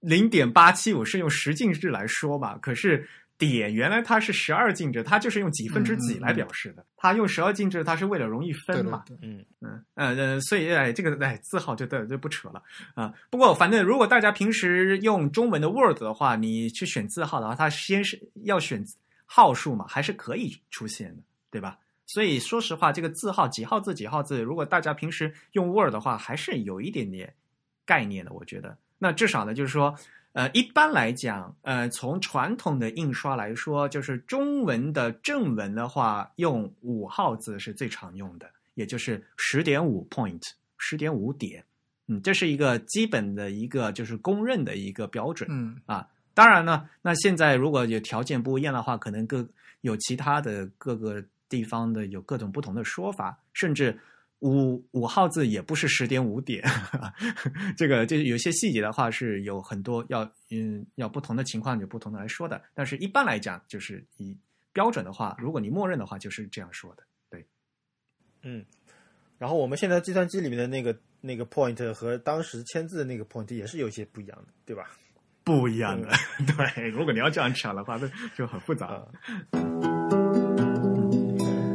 [0.00, 3.08] 零点八七五是用十进制来说嘛，可是
[3.40, 6.86] 点原来它是十二进制，它就是用几分之几来表示的。
[6.96, 9.02] 它用十二进制，它是为了容易分嘛。
[9.06, 12.62] 对，嗯嗯呃呃，所以哎，这个哎字号就对就不扯了
[12.94, 13.12] 啊。
[13.30, 18.84] 不过反正如果大家平时用中文的 Word 的话，你去选字号的话，它先是要选
[19.24, 21.78] 号数嘛，还是可以出现的，对吧？
[22.06, 27.32] 所以说实话，这个字号几号字几号字，如果大家平时用 Word 的话，还是有一点点
[27.86, 28.76] 概念的，我觉得。
[28.98, 29.94] 那至少呢，就是说，
[30.32, 40.42] 呃，一般来讲，呃，从传统的印刷来说，就是中文的正文的话，用五号字是最常用的，也就是十点五 point，
[40.78, 41.64] 十点五点。
[42.06, 45.48] 嗯，这是一个基本的一个就是公认的一个标准。
[45.50, 49.46] 嗯啊，当然呢，那现在如果有条件不一样的话，可能各
[49.80, 53.98] 有其他的各个地方的有各种不同的说法，甚至
[54.40, 56.62] 五五号字也不是十点五点，
[57.76, 64.36] 这个就是有些细节的话是有很多要嗯要不同的情况有不同的来说的，但是一般来讲就是以
[64.72, 67.02] 标准的话，如果你默认的话就是这样说的。
[67.28, 67.46] 对，
[68.42, 68.64] 嗯，
[69.38, 74.90] 然后我们现在计算机里面的那个那个 point 和当时签字的那个 point 也是有些不一样的，对吧？
[75.42, 76.08] 不一样的，
[76.46, 79.12] 对，如果你要这样讲的话，那就很复杂了。
[79.50, 79.60] 啊，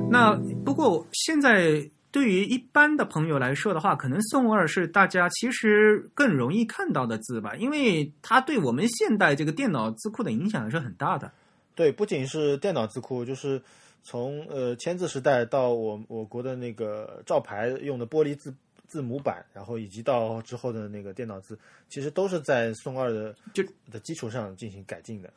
[0.10, 11.30] 那不过现在对于一般的朋友来说的话，可能宋二是大家其实更容易看到的字吧，因为它对我们现代这个电脑字库的影响是很大的。
[11.76, 13.62] 对，不仅是电脑字库，就是
[14.02, 18.56] 从呃签字时代到我我国的那个照牌用的玻璃字
[18.88, 21.60] 字母板，然后以及到之后的那个电脑字，
[21.90, 23.62] 其实都是在宋二的就
[23.92, 25.30] 的基础上进行改进的。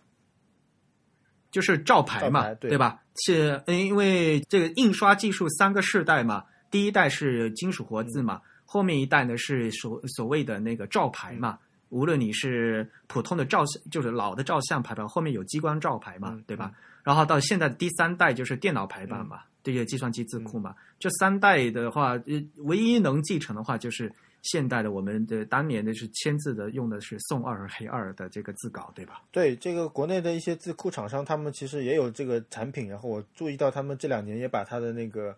[1.51, 3.03] 就是照牌嘛，牌对吧？
[3.26, 11.59] 是因为这个印刷技术三个世代嘛，第一代是金属活字嘛，后面一代呢是所所谓的那个照牌嘛。
[11.91, 16.71] 无论你是普通的照相，就是老的照相排版，后面有激光照牌嘛，嗯对吧？
[17.03, 20.75] 然后到现在的第三代就是电脑排版嘛，这些计算机字库嘛。
[20.99, 24.12] 这三代的话，呃，唯一能继承的话就是
[24.43, 29.23] 现代的我们的当年的是签字的用的是宋二和黑二的这个字稿，对吧？
[29.33, 35.35] 对这个国内的一些字库厂商，他们其实也有这个产品，然后我注意到他们这两年也把它的那个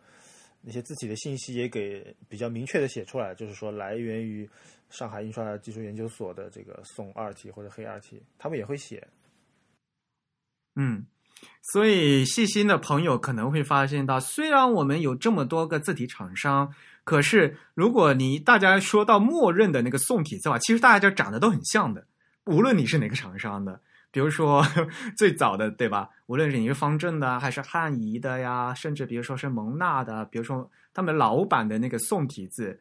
[0.63, 4.49] 那些字体的信息也给比较明确的写出来，就是说来源于
[4.91, 9.07] 上海印刷技术研究所的这个宋二体或者黑二体，他们也会写。
[10.77, 11.07] 嗯，
[11.73, 22.07] 所以细心的朋友可能会发现到，虽然我们有这么多个字体厂商，可是如果你大家说到默认的那个宋体字啊，其实大家就长得都很像的，
[22.45, 23.81] 无论你是哪个厂商的。
[24.11, 24.65] 比如说
[25.17, 26.11] 最早的，对吧？
[26.27, 32.81] 无论是你是方正的啊还是汉仪的呀，甚至比如说是蒙娜的，比如说他们老版的那个宋体字，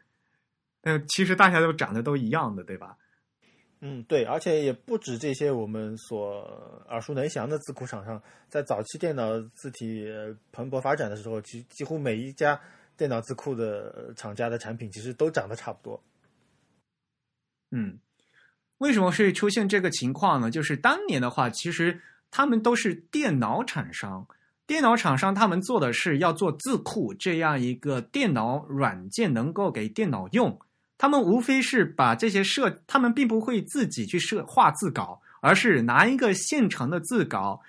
[0.81, 2.97] 呃，其实大家都长得都一样的，对吧？
[3.81, 6.41] 嗯，对，而且也不止这些我们所
[6.89, 12.59] 耳熟能详的字库厂商，在早期电脑字体呃蓬勃发展的时候，其几乎每一家
[12.97, 16.03] 电脑字库的呃厂家的产品其实都长得差不多。
[17.71, 17.97] 嗯，
[18.79, 20.51] 为什么会出现这个情况呢？
[20.51, 22.01] 就是当年的话，其实
[22.31, 24.27] 他们都是电脑厂商，
[24.65, 30.59] 电脑厂商他们做的是要做字库这样一个电脑软件，能够给电脑用。
[30.97, 37.61] 他们无非是把这些设，他们并不会自己去设画字稿，而是拿一个现成的字稿。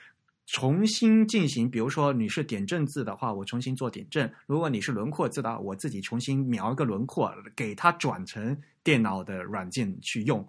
[0.46, 10.44] 重新进行，比如说你是点阵字的话，我重新做点阵；如果你是轮廓字的话，我自己重新描一个轮廓，给它转成电脑的软件去用。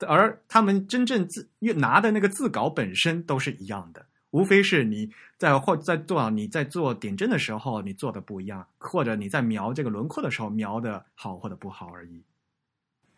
[0.00, 12.22] 而他们真正自拿的那个字稿本身都是一样的，无非是你在或在做你在做点阵的时候你做的不一样，或者你在描这个轮廓的时候描的好或者不好而已。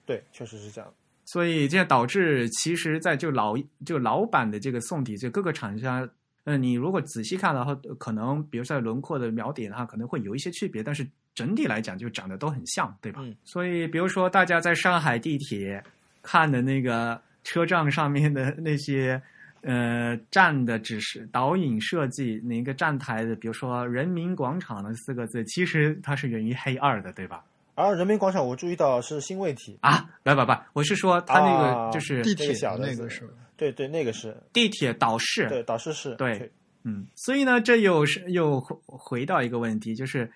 [0.07, 0.93] 对，确实是这样。
[1.25, 3.55] 所以这导致，其实，在就老
[3.85, 6.09] 就老版的这个宋体，就各个厂家，
[6.45, 13.21] 嗯，你如果仔细看的话，可能比如说轮廓的描点的话，可能会有一些区别，但是整体来讲就长得都很像，对吧？
[13.23, 15.85] 嗯所以，比如说大家在上海地铁
[16.31, 19.19] 看的那个车站上面的那些
[19.63, 27.43] 呃站的指示导引设计，那个站台的，比如说人民广场的四个字，其实它是源于黑二的，对吧？
[27.75, 33.27] 而人民广场，我注意到是新位体，啊，不不不，我是说它那个啊就是地铁那个小的那个是？
[33.57, 36.53] 对对，那个是地铁导视，对导视是对
[36.85, 40.31] 嗯，所以呢，这又是又回回到一个问题，就是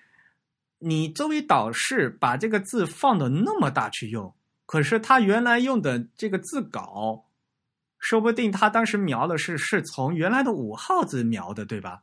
[0.79, 4.33] 你作为导师把这个字放的那么大去用，
[4.73, 7.25] 可是他原来用的这个字稿，
[7.99, 12.01] 说不定他当时描的是是从原来的五号字描的，对吧？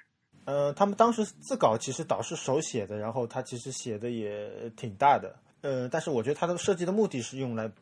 [0.44, 7.72] 呃，他们当时字稿其实导师手写的，然后他其实写的也挺大的，呃，但是我觉得他的设计的目的是用来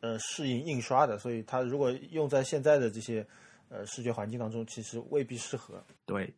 [0.00, 3.24] 呃适应印刷的，所以它如果用在现在的这些
[3.68, 5.80] 呃视觉环境当中，其实未必适合。
[6.04, 6.34] 对，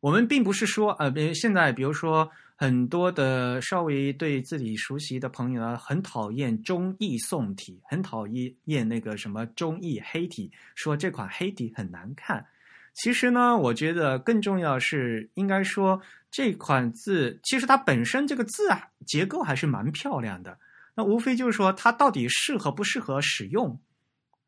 [0.00, 2.30] 我们并不是说呃，比如现在比如说
[2.60, 12.44] 很多的稍微对自己熟悉的朋友呢，很讨厌中译宋体，很讨厌那个什么中译黑体，说这款黑体很难看。
[12.92, 20.58] 其实呢，我觉得更重要是应该说这款字，其实它本身这个字啊结构还是蛮漂亮的。
[20.94, 23.80] 那无非就是说它到底适合不适合使用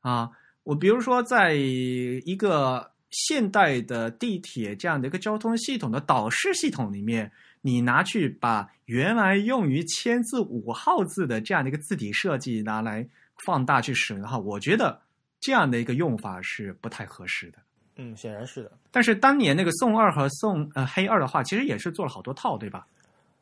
[0.01, 0.33] 啊？
[0.65, 13.07] 我比如说在一个现代的地铁这样的一个交通系统的导视系统里面，你拿去把原来用于签字五号字的这样的一个字体设计拿来
[13.45, 15.01] 放大去使用的话，我觉得
[15.41, 17.59] 这样的一个用法是不太合适的。
[17.97, 18.73] 嗯，显然是的。
[18.91, 22.87] 但是当年那个宋二和宋呃黑二的话，其实也是做了好多套，对吧？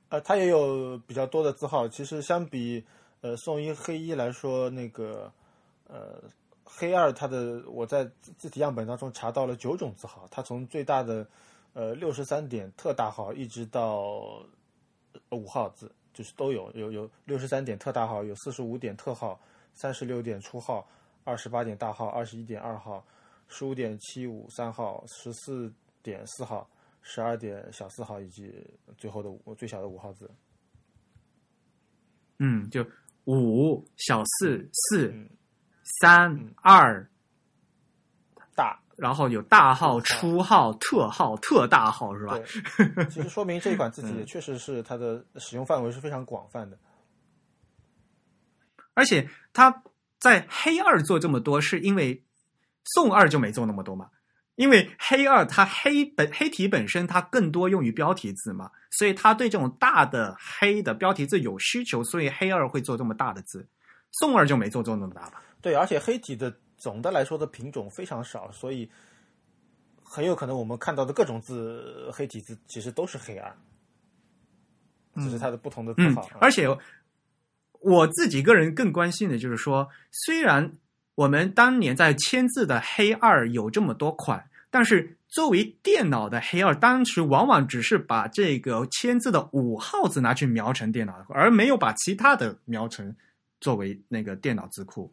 [0.09, 1.87] 呃，它也有比较多的字号。
[1.87, 2.85] 其实相比
[3.21, 5.33] 呃宋一黑一来说，那个
[5.87, 6.21] 呃
[6.77, 11.27] 黑二它的我在字字体样本当中查到了九种字号，它从最大的
[11.73, 14.45] 呃六十三点特大号一直到
[15.31, 19.39] 五号字，就是都有，有有六十三点特大号，有四十五点特号，
[19.75, 20.89] 三十六点初号，
[21.25, 23.05] 二十八点大号，二十一点二号，
[23.49, 26.69] 十五点七五三号，十四点四号。
[27.03, 28.53] 十二点小四号以及
[28.99, 30.31] 最后的五最小的五号字。
[32.37, 32.87] 嗯，就
[33.25, 35.27] 五小四四嗯
[35.99, 37.09] 三二，
[38.55, 42.39] 大然后有大号、初初号、特号、特大号，是吧？
[42.95, 46.79] 对，其实说明这一款字体 也确实是它的使用范围是非常广泛的。
[48.95, 49.83] 而且它
[50.19, 52.23] 在黑二做这么多，是因为
[52.85, 54.11] 宋二就没做那么多嘛？
[54.57, 63.67] 因为黑二它黑本黑体本身它更多用于标题字嘛，所以它对这种大的黑的标题字有需求，所以黑二会做这么大的字。
[64.13, 65.43] 宋二就没做做那么大吧？
[65.63, 68.89] 对，而且黑体的总的来说的品种非常少，所以
[70.03, 73.55] 很有可能我们看到的各种字黑体字其实都是黑二，
[75.17, 76.67] 只是它的不同的字嗯号。，而且
[77.81, 80.73] 我自己个人更关心的就是说，虽然
[81.15, 93.15] 我们当年在签字的黑二有这么多款，但是作为电脑的黑二，当时往往只是把这个签字的五号字拿去描成电脑的，而没有把其他的描成
[93.61, 95.13] 作为那个电脑字库。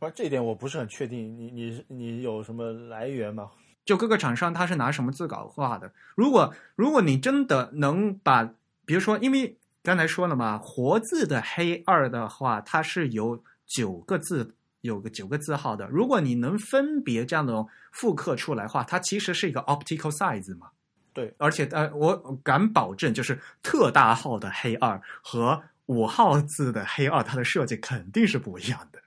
[0.00, 3.50] 而这一点我不是很确定，你你你有什么来源吗？
[3.84, 5.90] 就各个厂商他是拿什么字稿画的。
[6.14, 8.44] 如果如果你真的能把，
[8.84, 15.88] 比如说，因为刚才说了嘛，活字的黑二的话，它是有九个字，有个九个字号的。
[15.88, 20.68] 如果你能分别这样的复刻出来的话，它其实是一个 optical size 嘛。
[21.14, 29.00] 对，而且呃，我敢保证，就是特大号的黑二和五号字的黑二，它的设计肯定是不一样的。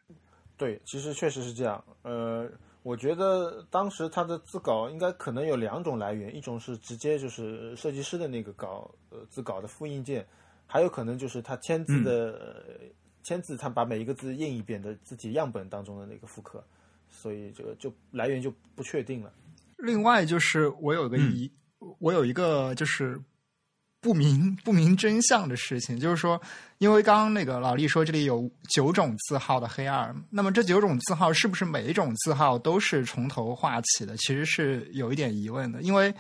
[0.62, 1.84] 对，其实确实是这样。
[2.04, 2.48] 呃，
[2.84, 10.24] 我觉得当时他的自稿应该可能有两种来源，一种是直接就是设计师的那个稿呃自稿的复印件，
[10.68, 12.86] 还有可能就是他签字的、呃
[13.24, 16.64] 签字，他把每一个字印一遍的自己样本当中的那个复刻，
[17.10, 19.34] 所以这个就来源就不确定了。
[19.80, 21.52] 另外就是我有个疑，
[21.98, 23.20] 我有一个就是
[24.02, 26.42] 不明不明真相的事情，就是说，
[26.80, 34.18] 因为刚刚那个老厉说这里有九种字号的黑二，那么这九种字号是不是每一种字号都是从头画起的？
[34.18, 36.14] 其实是有一点疑问的，因为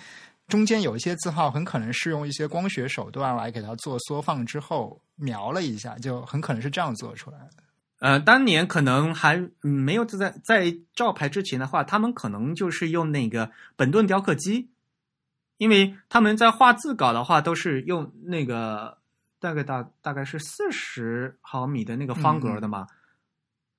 [0.47, 7.63] 中间有一些字号很可能是用一些光学手段来给它做缩放之后描了一下，就很可能是这样做出来的。
[7.99, 14.70] 呃，当年可能还没有在在照牌之前的话，他们可能就是用那个本顿雕刻机，
[15.61, 18.97] 因为他们在画字稿的话都是用那个
[19.39, 22.87] 大概大大概是四十毫米的那个方格的嘛，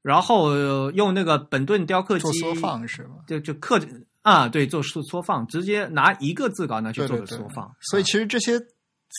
[0.00, 3.16] 然后呃用那个本顿雕刻机做缩放是吗？
[3.26, 3.80] 就就刻
[4.22, 8.04] 啊，对，做缩缩放，直接拿一个字稿呢去做的对对对缩放，所以啊。
[8.04, 8.60] 其实这些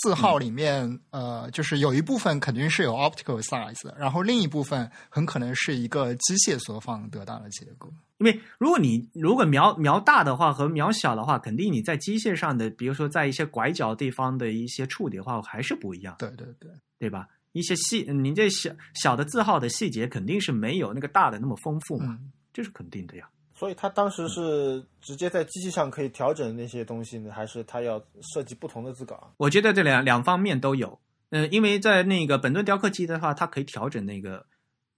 [0.01, 7.91] 字嗯号里面，呃，就是有一部分肯定是有 optical size，的然后另一部分很可能是一个机械缩放得到的结果。
[8.17, 17.27] 因为如果你如果描描大的话和描小的话，肯定你在机械上的，比如说在一些拐角地方的一些处理的话，还是不一样，对对对，对吧？
[17.51, 23.27] 一些细，您这小小的字号的细节肯定是没有那个大的那么丰富嘛，嗯，这是肯定的呀。
[23.53, 29.31] 所以他当时是直接在机器上可以调整那些东西呢，还是他要设计不同的字稿啊？
[29.37, 30.99] 我觉得这两两方面都有。
[31.29, 34.45] 嗯、因为在那个本顿雕刻机的话，它可以调整那个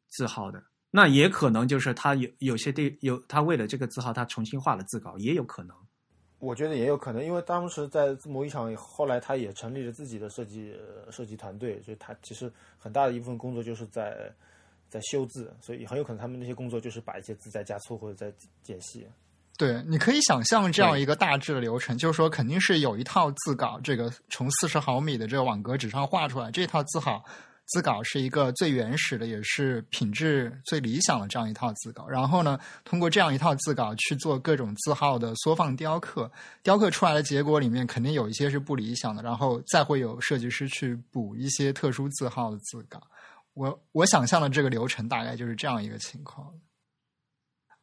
[0.10, 0.62] 字号的。
[0.92, 5.76] 那也可能就是他有有些地有，他为了这个字号，他重新画了字稿，也有可能。
[6.40, 14.30] 我觉得也有可能，因为当时在字模一厂，后来他也成立了自己的设计呃设计团队，所以他其实很大的一部分工作就是在
[14.90, 19.08] 在修字，所以很有可能他们那些工作就是把一些字再加粗或者再减细。
[19.58, 27.24] 对，你可以想象这样一个大致的流程，就是说肯定是有一套字稿，这个从四十毫米的这个网格纸上画出来，这套字号
[27.68, 32.06] 字稿是一个最原始的，也是品质最理想的这样一套字稿。
[32.06, 36.30] 然后呢，通过这样一套字稿去做各种字号的缩放雕刻，
[36.62, 43.02] 雕刻出来的结果里面肯定有一些是不理想的，然后再会有设计师去补一些特殊字号的字稿。
[43.56, 46.54] 我我想象的这个流程大概就是这样一个情况。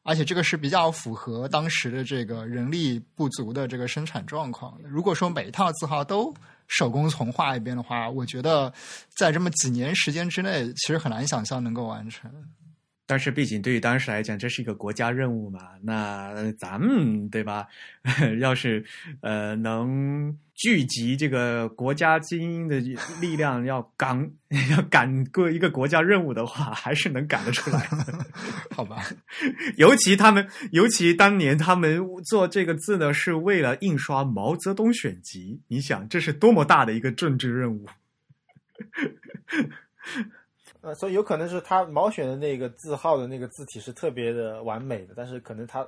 [0.05, 4.89] 而且这个是比较符合当时的这个人力不足的这个生产状况的。
[4.89, 6.35] 如果说每一套字号都
[6.67, 8.73] 手工重画一遍的话，我觉得
[9.17, 12.29] 在这么几年时间之内，其实很难想象能够完成。
[13.13, 17.69] 但是毕竟对于当时来讲，这是一个国家任务嘛，那咱们对吧？
[18.41, 18.83] 要是
[19.21, 22.81] 呃能聚集这个国家精英的
[23.21, 24.31] 力量，要赶
[24.71, 27.87] 要赶过一个国家任务的话，还是能赶得出来。
[28.75, 29.05] 好吧，
[29.77, 35.61] 尤其他们，尤其当年他们做这个字呢，是为了印刷毛泽东选集。
[35.69, 37.87] 你想，这是多么大的一个政治任务！
[40.83, 45.87] 呃，所以有可能是他毛选的那个字号的那个字体是特别的完美的，但是可能他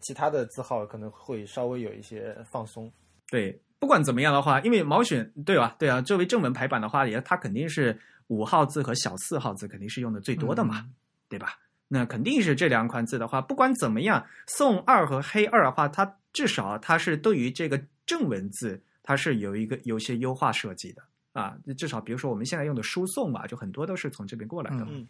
[0.00, 2.90] 其他的字号可能会稍微有一些放松。
[3.30, 5.76] 对，不管怎么样的话，因为毛选对吧？
[5.78, 10.86] 对啊，作为正文排版的话，也它肯定是五号字和小四号字肯定是用的最多的嘛，
[11.28, 11.58] 对吧？
[11.88, 21.02] 那肯定是这两款字的话，不管怎么样，宋二和黑二的话，它至少它是对于这个正文字，它是有一个有些优化设计的
[21.32, 21.56] 啊。
[21.76, 24.86] 至少比如说我们现在用的输送嘛，就很多都是从这边过来的。
[24.88, 25.06] 嗯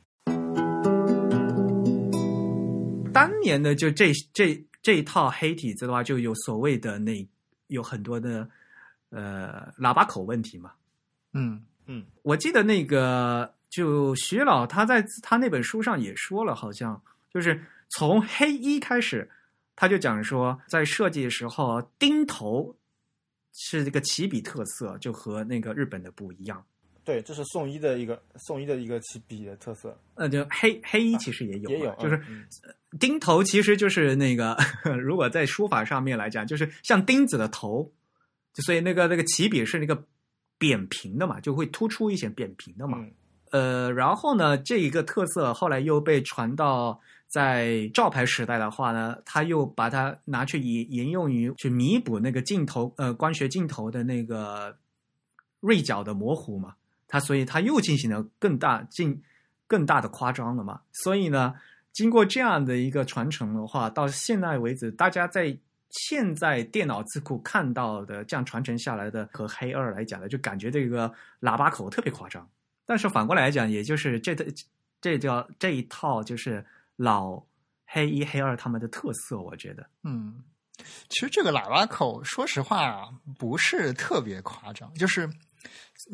[3.12, 7.28] 当年的就这这这一套黑体字的话，就有所谓的那
[7.66, 8.48] 有很多的
[9.10, 10.72] 呃喇叭口问题嘛。
[11.34, 11.62] 嗯
[12.22, 16.98] 我记得那个就徐老他在他那本书上也说了，好像
[17.28, 19.30] 就是从黑一开始，
[19.76, 22.74] 他就讲说，在设计的时候，钉头
[23.52, 26.64] 是这个起笔特色，就和那个日本的不一样。
[27.04, 32.46] 对，这是宋一的一个宋一的一个起笔的特色，呃，就黑黑衣其实也有嘛，也有就是嗯
[33.00, 34.56] 钉头其实就是那个，
[35.02, 37.92] 如果在书法上面来讲，就是像钉子的头，
[38.54, 40.04] 就所以那个那个起笔是那个
[40.58, 42.98] 扁平的嘛，就会突出一些扁平的嘛。
[43.00, 43.12] 嗯
[43.50, 46.98] 呃，然后呢，这一个特色后来又被传到
[47.32, 54.76] 在照牌时代的话呢，他又把它拿去沿沿用于去弥补那个镜头呃光学镜头的那个
[55.60, 56.74] 锐角的模糊嘛，
[57.08, 59.22] 他所以他又进行了更大进
[59.66, 61.54] 更大的夸张了嘛，所以呢，
[61.90, 65.56] 经过这样的一个传承的话，到现在为止，大家在
[65.88, 72.46] 现在电脑字库看到的这样传承下来的和黑二来讲的，就感觉这个喇叭口特别夸张。
[72.84, 74.44] 但是反过来讲，也就是这这
[75.00, 76.62] 这叫这一套就是
[77.02, 77.44] 老
[77.84, 79.84] 黑一黑二他们的特色，我觉得。
[80.04, 80.40] 嗯，
[81.08, 85.28] 其实这个喇叭口，说实话不是特别夸张，就是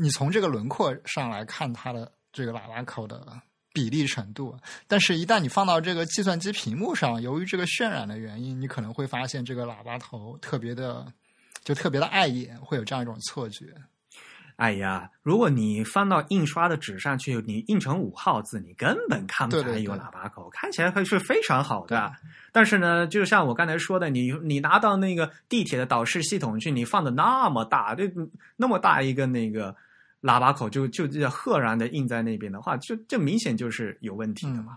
[0.01, 3.39] 你从这个轮廓上来看它的这个喇叭口的
[3.74, 4.56] 比例程度，
[4.86, 11.06] 但是一旦你放到这个计算机屏幕上，由于这个渲染的原因，你可能会发现这个喇叭头特别的
[11.65, 13.66] 就特别的碍眼，会有这样一种错觉。
[14.59, 22.12] 哎呀，如果你放到印刷的纸上去，你印成五号字，你根本看不出来有对对对喇叭口，看起来会是非常好的。
[22.51, 28.12] 但是呢，就像我刚才说的，你你拿到那个地铁的导视系统去，你放的那么大，这
[28.56, 29.72] 那么大一个那个
[30.22, 34.76] 喇叭口就，就就赫然的印在那边的话，就这明显就是有问题的嘛，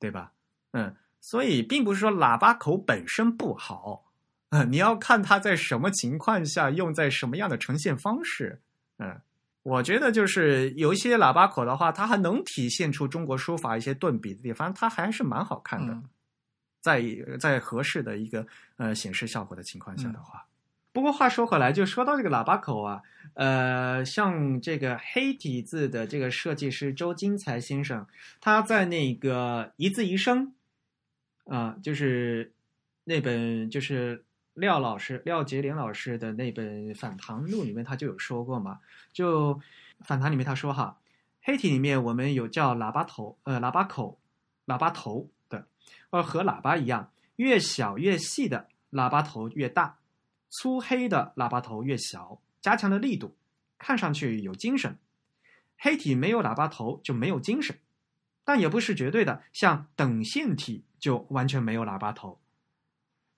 [0.00, 0.32] 对吧？
[0.72, 4.02] 嗯，所以并不是说喇叭口本身不好，
[4.50, 8.60] 嗯，你要看它在什么情况下用在什么样的呈现方式。
[8.98, 9.20] 嗯，
[9.62, 15.92] 我觉得就是有一些喇叭口的话，它还能体现出中国书法一些顿笔的地方，它还是蛮好看的。
[15.92, 16.02] 嗯
[16.82, 17.02] 在
[17.40, 18.46] 在合适的一个
[18.76, 20.46] 呃显示效果的情况下的话。
[20.92, 23.02] 不过话说回来，就说到这个喇叭口啊，
[23.34, 28.06] 呃，像这个黑体字的这个设计师周金才先生，
[28.40, 30.54] 他在那个一字一声
[31.46, 32.52] 啊、就是
[33.02, 34.24] 那本就是
[34.56, 38.80] 廖老师廖杰林老师的那本《反唐录》里面，他就有说过嘛，
[39.12, 39.60] 就
[40.00, 40.98] 反唐里面他说哈，
[41.42, 44.18] 黑体里面我们有叫喇叭头，呃，喇叭口、
[44.66, 45.66] 喇叭头的，
[46.08, 49.98] 呃，和喇叭一样，越小越细的喇叭头越大，
[50.48, 53.36] 粗黑的喇叭头越小，加强了力度，
[53.76, 54.96] 看上去有精神。
[55.76, 57.78] 黑体没有喇叭头就没有精神，
[58.42, 62.40] 但也不是绝对的，像等线体就完全没有喇叭头。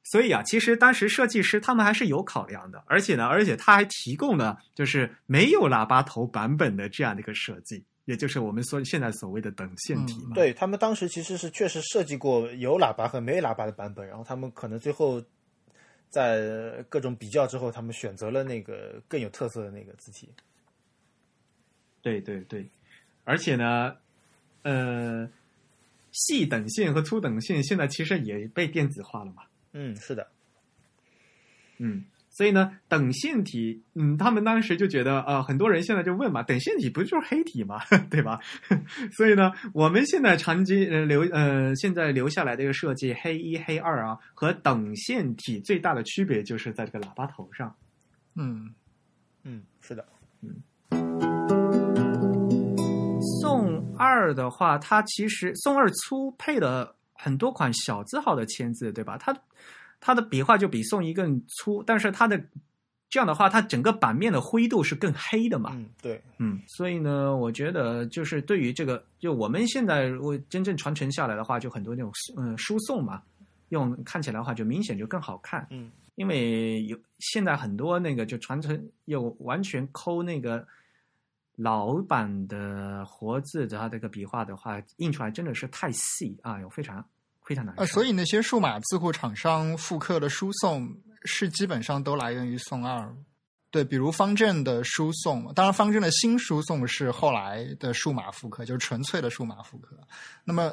[0.04, 10.34] 所以啊，其实当时设计师他们还是有考量的，而且呢，而且他还提供了就是没有喇叭头版本的这样的一个设计，也就是我们说现在所谓的等线体嘛。
[10.34, 15.22] 对他们当时其实是确实设计过有喇叭和没喇叭的版本，然后他们可能最后
[16.08, 20.30] 在各种比较之后，他们选择了那个更有特色的那个字体。
[22.00, 22.66] 对对对，
[23.24, 23.94] 而且呢，
[24.62, 25.28] 呃，
[26.12, 29.42] 细等线和粗等线现在其实也被电子化了嘛。
[29.72, 30.26] 嗯，是的，
[31.78, 37.80] 嗯，所以呢，等线体，嗯，他们当时就觉得，呃，很多人现在就问嘛，等线体不就是黑体嘛？
[38.10, 38.40] 对吧？
[39.16, 47.74] 所以呢，我们现在长期呃留呃现在留下来的一个设计，黑一、黑二啊，和等线体最大的区别就是在这个喇叭头上。
[48.34, 48.74] 嗯
[49.44, 50.06] 嗯，是的，
[50.42, 50.62] 嗯
[53.40, 59.18] 宋二的话，它其实宋二粗配了很多款小字号的签字，对吧？
[59.18, 59.36] 它
[60.00, 62.40] 它的笔画就比宋一更粗，但是它的
[63.10, 65.72] 这样的话，它整个版面的灰度是更黑的嘛。
[65.74, 73.20] 嗯，对，嗯，所以呢，我觉得就是对于这个，就我们现在如果真正传承下来的话，就很多那种嗯书送嘛，
[73.70, 75.66] 用看起来的话就明显就更好看。
[75.70, 80.64] 嗯，因为有现在很多那个就传承又完全抠那个
[81.58, 87.04] 老版的活字的它这个笔画的话，印出来真的是太细啊，有非常
[87.42, 87.80] 非常难受。
[87.80, 90.88] 呃，所以那些数码字库厂商复刻的输送
[91.24, 93.12] 是基本上都来源于宋二。
[93.70, 99.98] 对，比如方正的输送，当然方正的新输送是后来的数码复刻，就是纯粹的数码复刻。
[100.44, 100.72] 那么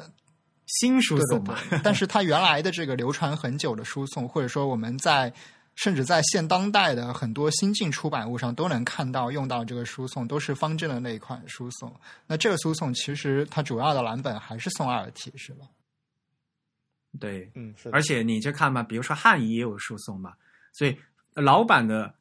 [0.66, 5.32] 新书对送嘛，对对，但是 它原来的这个流传很久的输送，或者说我们在
[5.76, 11.94] 甚至在现当代的很多新晋出版物上都能看到用到这个输送，都是方正的那一款输送。
[12.26, 15.66] 那这个输送其实它主要的蓝本还是宋二体，是吧？
[17.20, 20.32] 对，嗯，是，而且你就看嘛，比如说汉仪也有输送嘛，
[20.72, 20.98] 所以
[21.34, 22.14] 老版的、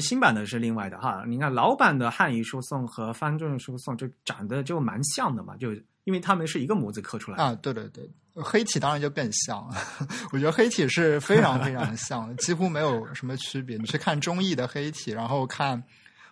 [0.00, 1.24] 新版的是另外的哈。
[1.26, 5.70] 你看老版的汉仪输送和方正输送就长得就蛮像的嘛，就
[6.04, 7.42] 因为他们是一个模子刻出来的。
[7.42, 9.76] 啊，对对对，黑体当然就更像了。
[10.32, 13.76] 我觉得黑体是非常非常像的，几乎没有什么区别。
[13.76, 15.82] 你去看中译的黑体，然后看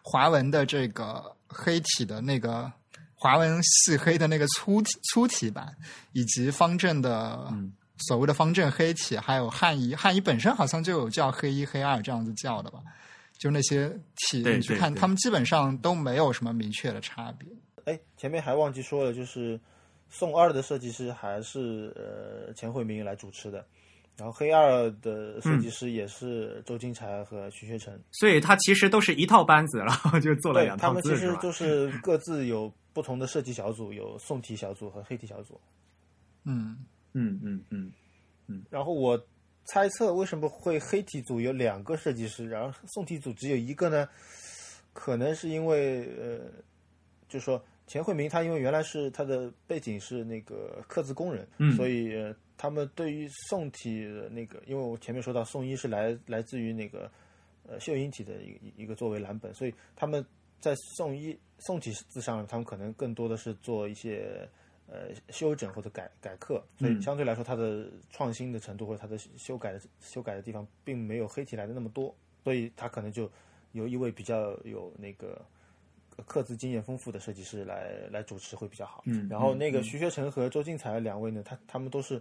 [0.03, 2.71] 华文的这个黑体的那个
[3.15, 5.77] 华文细黑的那个粗体粗体版，
[6.13, 7.47] 以及方正的。
[7.51, 7.73] 嗯
[8.09, 12.79] 所谓的方正黑体，还有汉仪，汉仪本身好像就有叫黑一、黑二这样子叫的吧？
[13.39, 17.47] 就那些体，你去看，他们基本上都没有什么明确的差别。
[17.85, 19.59] 哎，前面还忘记说了，就是
[20.09, 23.65] 宋二的设计师还是呃钱惠明来主持的，
[24.17, 27.99] 然后黑二的设计师也是周金才和徐学成。
[28.13, 31.37] 所以他其实都是一套班子，然后就做了两套他们其实？
[31.37, 35.61] 就是各自有不同的设计小组，有宋体小组和黑体小组。
[36.45, 36.77] 嗯
[37.13, 37.93] 嗯，嗯嗯
[38.47, 39.21] 嗯，然后我
[39.65, 44.09] 猜测为什么会黑体组有两个设计师，然后宋体组只有一个呢？
[44.93, 46.41] 可能是因为呃，
[47.31, 57.11] 就是说钱惠明他因为原来是他的背景是那个刻字工人，嗯所以、呃他们对于宋体的那个，因为我前面说到宋衣是来来自于那个
[57.67, 60.23] 呃秀英体的一个一个作为蓝本，所以他们
[60.61, 64.47] 在宋衣宋体字上，他们可能更多的是做一些。
[64.93, 72.13] 呃，修整或者改改刻，所以嗯相对来说，它的创新的程度或者它的修改的修改的地方，并没有黑体来的那么多，
[72.43, 73.31] 所以它可能就
[73.71, 75.41] 有一位比较有那个
[76.21, 79.03] 呃刻字经验丰富的设计师来来主持会比较好。
[79.07, 82.21] 嗯然后那个嗯徐学成和周金才两位呢，他他们都是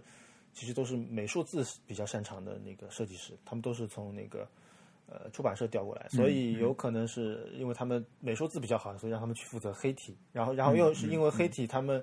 [0.54, 4.48] 其实都是美术字比较擅长的那个设计师，他们都是从那个
[5.06, 12.02] 呃出版社调过来，所以有可能是因为他们美术字比较好，所以让他们去负责黑体，然后然后又是因为黑体他们。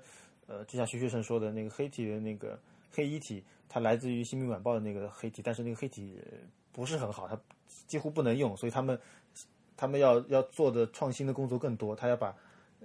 [0.50, 2.58] 呃，就像徐学成说的那个黑体的那个
[2.90, 6.38] 黑一体，它来自于《新民晚报》的那个黑体，但是那个黑体呃
[6.72, 7.38] 不是很好，它
[7.86, 8.98] 几乎不能用，所以他们
[9.78, 12.36] 他们要要做的创新的工作更多，他要把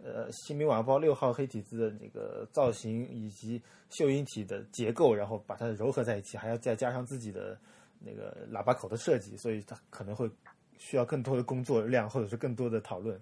[0.04, 3.60] 呃《新民晚报》六号黑体字的这个造型以及
[3.90, 7.58] 秀英体的结构，然后把它糅合在一起，还要再加上自己的
[7.98, 10.30] 那个喇叭口的设计，所以它可能会
[10.78, 13.18] 需要更多的工作量，或者是更多的讨论。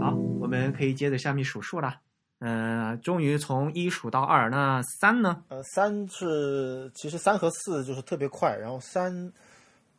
[0.00, 2.00] 好，我们可以接着下面数数了。
[2.40, 5.44] 呃，终于从一数到二，那三呢？
[5.46, 9.32] 呃，三是其实三和四就是特别快，然后三，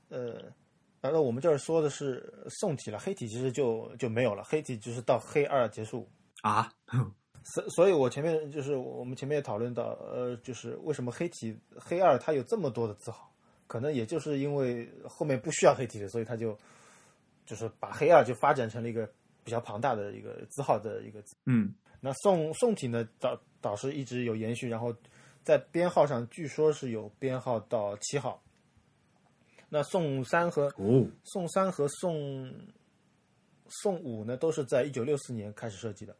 [0.10, 0.52] 呃，
[1.04, 6.08] 然后我们这儿说的是宋体了，黑体其实就就没有了，黑体就是到黑二结束。
[6.42, 6.72] 啊，
[7.44, 13.30] 所所以，我前面就是我们前面也讨论到，呃，就是为什么黑体黑二它有这么多的字号，
[13.68, 16.58] 可能也就是因为后面不需要黑体了，所以它就
[17.46, 19.06] 就是把黑二就发展成了一个
[19.44, 21.36] 比较庞大的一个字号的一个字。
[21.46, 24.94] 嗯那宋宋体呢，导导是一直有延续，然后
[25.44, 28.43] 在编号上据说是有编号到七号。
[29.74, 32.54] 那宋三和哦，宋三和宋
[33.68, 36.16] 宋五呢，都是在一九六四年开始设计的。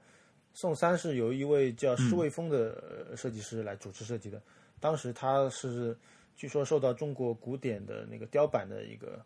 [0.56, 4.42] 宋三是由一位叫施卫峰的呃设计师来主持设计的，
[4.80, 5.96] 当时他是
[6.36, 9.24] 据说受到中国古典的那个雕版的一个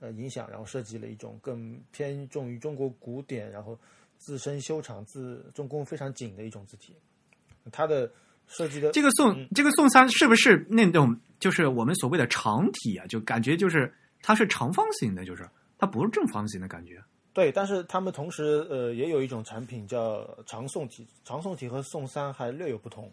[0.00, 3.78] 呃影响，然后设计了一种更偏重于中国古典，然后
[4.16, 6.96] 自身修长、自重工非常紧的一种字体。
[7.70, 8.10] 它的
[8.48, 13.06] 设计的这个宋这个宋三是不是那种就是我们所谓的长体啊？
[13.06, 13.92] 就感觉就是
[14.22, 15.48] 它是长方形的，就是
[15.78, 17.00] 它不是正方形的感觉。
[17.34, 23.12] 对，但是他们同时呃也有一种产品叫长宋体，长宋体和宋三还略有不同，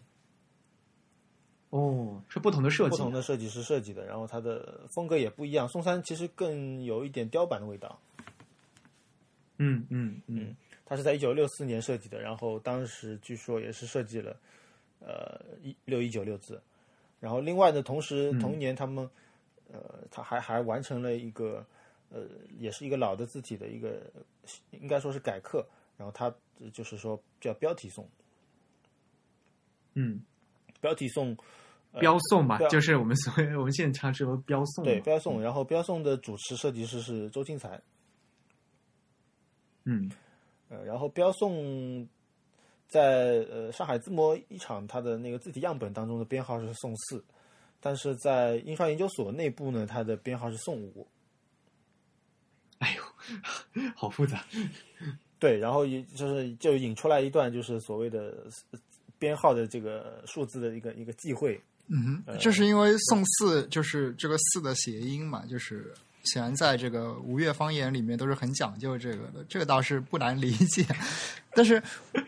[1.70, 2.96] 哦，是不同的设计不。
[2.96, 5.68] 同的设计师设计的，然后它的风格也不一样。
[5.68, 8.00] 宋三其实更有一点雕版的味道，
[9.58, 14.36] 嗯嗯嗯它是在一九六四年设计的，然后当时据说也是设计了
[15.06, 16.60] 呃一六一九六字，
[17.20, 19.08] 然后另外呢，同时同一年他们、
[19.72, 21.64] 呃他还还完成了一个
[22.10, 22.24] 呃
[22.58, 24.02] 也是一个老的字体的一个
[24.72, 25.64] 应该说是改刻，
[25.96, 26.26] 然后它
[26.60, 28.08] 呃就是说叫标题宋，
[29.94, 30.20] 嗯，
[30.80, 31.36] 标题宋。
[31.98, 34.90] 标宋吧，标就是我们所谓我们现在常说标宋嘛。
[34.90, 37.80] 对标宋，然后标宋的主持设计师是周金才，
[39.84, 40.10] 嗯。
[40.68, 42.06] 呃，然后标宋
[42.88, 47.24] 在呃上海自模一厂它的那个字体样本当中的编号是宋四，
[47.80, 51.06] 但是在印刷研究所内部呢，它的编号是宋五。
[52.78, 54.44] 哎呦， 好复杂。
[55.38, 58.78] 对，然后也就是就引出来一段就是所谓的呃
[59.18, 61.60] 编号的这个数字的一个一个忌讳。
[61.88, 65.94] 嗯哼，这是因为宋四就是这个四的谐音嘛，就是
[66.26, 70.84] 显然在这个吴越方言里面都是很讲究这个的，这个倒是不难理解。
[71.54, 71.82] 但是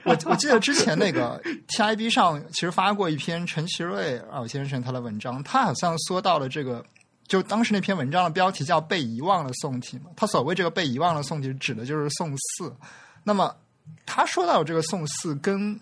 [0.05, 6.85] 我我记得之前那个 TIB 上其实发过一篇陈其瑞老先生他的文章，他好像说到了这个，
[7.27, 12.75] 就当时那篇文章的标题叫“被遗忘的宋体”嘛，他所谓这个被遗忘的宋体指的就是宋四。
[13.23, 13.55] 那么
[14.07, 15.79] 他说到这个宋四跟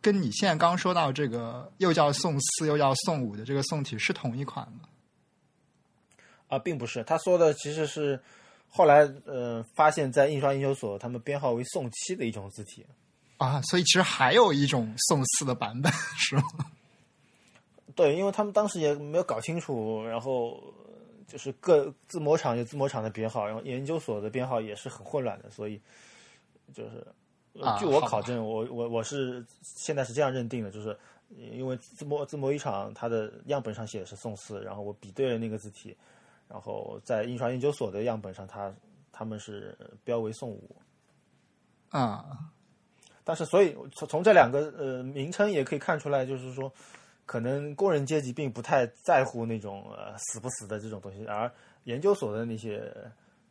[0.00, 4.87] 跟你现在刚说到这个又叫宋四又叫宋五的这个宋体是同一款吗？
[6.48, 8.20] 啊，并不是，他说的其实是
[8.68, 12.84] 后来呃发现，在印刷研究所他们编号为宋七的一种字体。
[13.36, 16.42] 啊，所以其实还有一种宋四的版本是吗？
[17.94, 20.62] 对，因为他们当时也没有搞清楚，然后
[21.26, 25.80] 就是各字模厂有字模厂的编号，然后研究所的编号也是很混乱的，所以
[26.72, 27.06] 就是、
[27.78, 30.96] 据我考证，我我我是现在是这样认定的，就是
[31.36, 35.96] 因为字模字模一厂它的样本上写的是宋四，然后我比对了那个字体，
[36.48, 38.72] 然后在印刷研究所的样本上它
[39.12, 40.76] 他们是标为宋五，
[41.90, 42.24] 啊，
[43.24, 46.72] 但是，所以从从这两个呃名称也可以看出来，就是说，
[47.26, 51.50] 可能工人阶级并不太在乎那种呃死不死的这种东西，而
[51.84, 52.90] 研究所的那些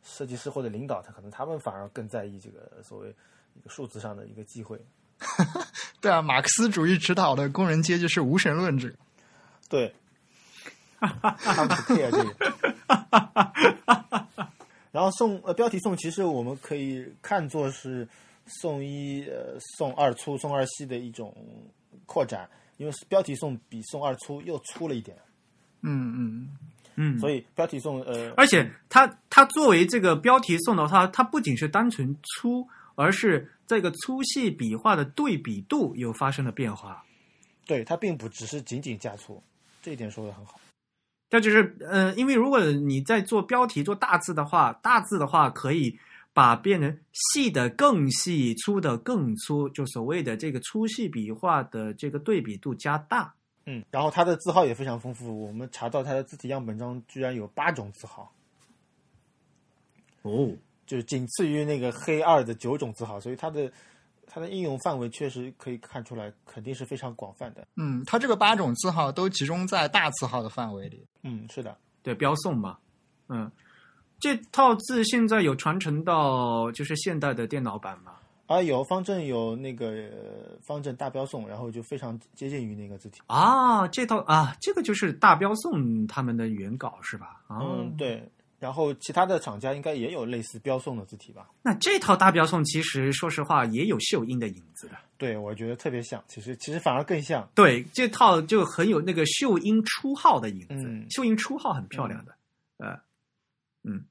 [0.02, 3.14] 设计师或者领导，他可能他们反而更在意这个所谓
[3.54, 4.80] 一个数字上的一个忌讳。
[6.00, 8.88] 对啊，马克思主义指导的工人阶级是无神论者。
[9.68, 9.94] 对，
[11.00, 12.34] 他们不 care 这个。
[14.90, 18.08] 然后送呃标题送，其实我们可以看作是
[18.46, 21.32] 送一呃送二粗送二细的一种
[22.06, 22.48] 扩展，
[22.78, 25.16] 因为标题送比送二粗又粗了一点，
[25.82, 26.58] 嗯嗯，
[26.96, 37.04] 嗯，所以标题送呃而且它它作为这个标题送的话，它不仅是单纯粗，而是这个粗细笔画的对比度又发生了变化。
[37.66, 39.40] 对它并不只是仅仅加粗，
[39.82, 40.58] 这一点说的很好。
[41.30, 45.98] 这就是呃，因为如果你在做标题做大字的话，大字的话可以
[46.32, 53.34] 把变成细的更细，粗的更粗，就所谓的这个粗细笔画的这个对比度加大。
[53.66, 58.32] 嗯，然后它的字号也非常丰富，我们查到它的字体样本中居然有八种字号。
[60.22, 60.50] 哦，
[60.86, 63.70] 就是仅次于那个黑二的九种字号，所以它的
[64.30, 67.66] 它的应用范围确实可以看出来，肯定是非常广泛的。
[67.76, 71.06] 嗯，它这个八种字号都集中在大字号的范围里。
[71.22, 72.76] 嗯，是的，对，标送嘛，
[73.28, 73.50] 嗯，
[74.20, 78.12] 这套字现在有传承到就是现代的电脑版吗？
[78.46, 83.20] 啊，有方正有那个呃方正大标送，然后就非常接近于那个字体。
[83.26, 87.42] 啊，这套啊，这个就是大标送他们的原稿是吧？
[87.46, 88.30] 啊、嗯，对。
[88.58, 91.48] 然后其他的厂家应该也有类似标送的字体吧？
[91.62, 94.96] 那这套大标送其实说实话也有秀英的影子的。
[95.16, 97.48] 对，我觉得特别像，其实其实反而更像。
[97.54, 100.86] 对，这套就很有那个秀英初号的影子。
[100.88, 102.34] 嗯秀英初号很漂亮的，
[102.78, 103.00] 呃，
[103.84, 104.04] 嗯，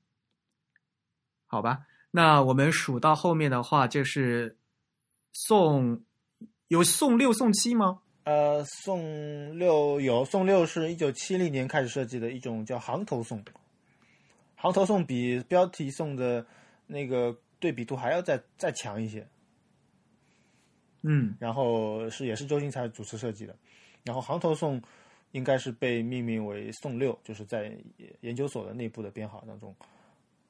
[1.46, 1.80] 好吧。
[2.12, 4.58] 那我们数到后面的话，就是
[5.34, 6.02] 宋
[6.70, 8.00] 有宋六、宋七吗？
[8.24, 13.42] 呃，宋六有宋六是一九七零年开始设计的一种叫行头宋，
[14.58, 16.46] 行头宋比标题宋的
[16.86, 19.26] 那个对比度还要再再强一些。
[21.04, 23.56] 嗯，然后是也是周星才主持设计的，
[24.04, 24.82] 然后行头宋
[25.32, 27.72] 应该是被命名为宋六，就是在
[28.22, 29.74] 研究所的内部的编号当中。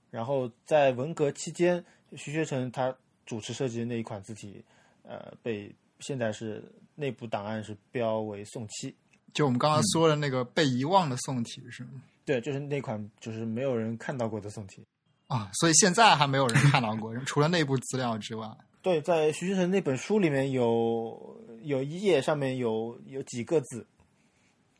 [0.09, 1.83] 然后在文革期间，
[2.15, 4.63] 徐学成他主持设计的那一款字体，
[5.03, 5.69] 呃，被
[5.99, 6.63] 现在是
[6.95, 8.95] 内部档案是标为宋七。
[9.33, 12.01] 就我们刚刚说的那个被遗忘的宋体是吗？
[12.27, 14.85] 对，就是那款就是没有人看到过的宋体。
[15.27, 18.45] 啊，所以现在还没有人看到过， 除了内部资料之外。
[18.81, 23.87] 对，在徐学成那本书里面有有一页上面有有几个字，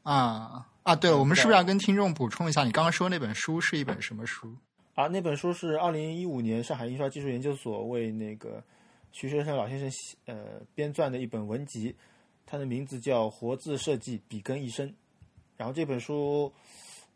[0.03, 4.53] 啊啊，对我们是不是要跟听众补充一下，你刚刚说那本书是一本什么书？
[4.95, 8.61] 啊，那本书是二零一五年上海印刷技术研究所为那个
[9.13, 11.95] 徐学成老先生写呃编撰的一本文集，
[12.45, 14.85] 它的名字叫《活字设计笔耕一生》。
[15.55, 16.53] 然后这本书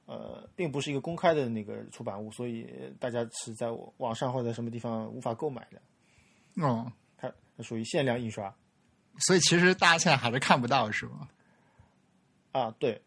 [0.06, 2.68] 呃并不是一个公开的那个出版物，所以
[3.00, 3.68] 大家是在
[3.98, 8.54] 网上或者什么地方无法购买的，哦，它它属于限量印刷
[9.20, 11.28] 所以其实大家现在还是看不到，是吗？
[12.52, 13.02] 啊，对。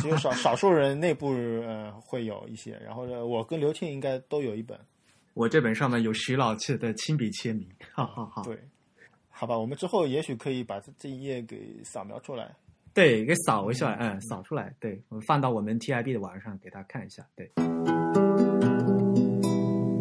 [0.00, 4.80] 只有少少数人内部呃会有一些，然后呢，我跟刘庆应该都有一本。
[5.34, 8.42] 我这本上面有徐老师的亲笔签名，哈哈哈。
[8.44, 8.58] 对，
[9.28, 12.56] 好吧，我们之后也许可以把这这一页给扫描出来。
[12.94, 17.50] 对，给扫一下，嗯，扫出来，对，我们放到我们 TIB 的网上给大家看一下，对。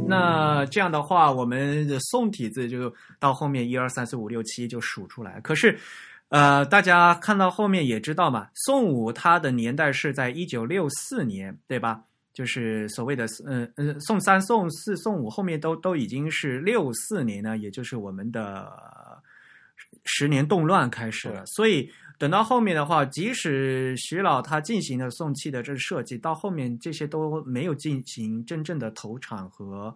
[0.08, 5.40] 那这样的话，我们的宋体字就到后面一二三四五六七就数出来。
[5.40, 5.80] 可是，
[6.28, 12.04] 呃，大家看到后面也知道嘛，宋武它的年代是在一九六四年，对吧？
[12.34, 18.70] 就是所谓的嗯嗯，宋三、宋四、宋五后面都都已经是六四年呢，也就是我们的
[20.04, 21.46] 十年动乱开始了。
[21.46, 21.90] 所以
[22.22, 29.92] 等到后面的话，即使徐老他进行了宋气的这设计，到后面这些都没有进行真正的投产和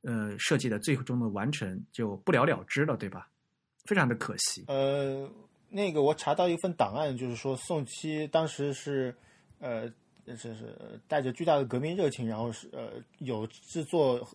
[0.00, 3.28] 呃设计的最终的完成，就不了了之了，对吧？
[3.84, 4.64] 非常的可惜。
[4.68, 5.28] 呃，
[5.68, 9.14] 那个我查到一份档案，就是说宋七当时是
[9.58, 9.86] 呃，
[10.24, 14.26] 这是带着巨大的革命热情，然后是呃有制作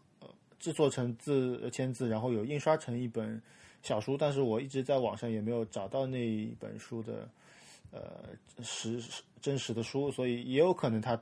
[0.60, 3.42] 制作成字签字，然后有印刷成一本
[3.88, 7.30] 小书，但是我一直在网上也没有找到那一本书的
[7.92, 8.02] 呃
[8.62, 9.02] 实
[9.40, 11.18] 真实的书，所以也有可能它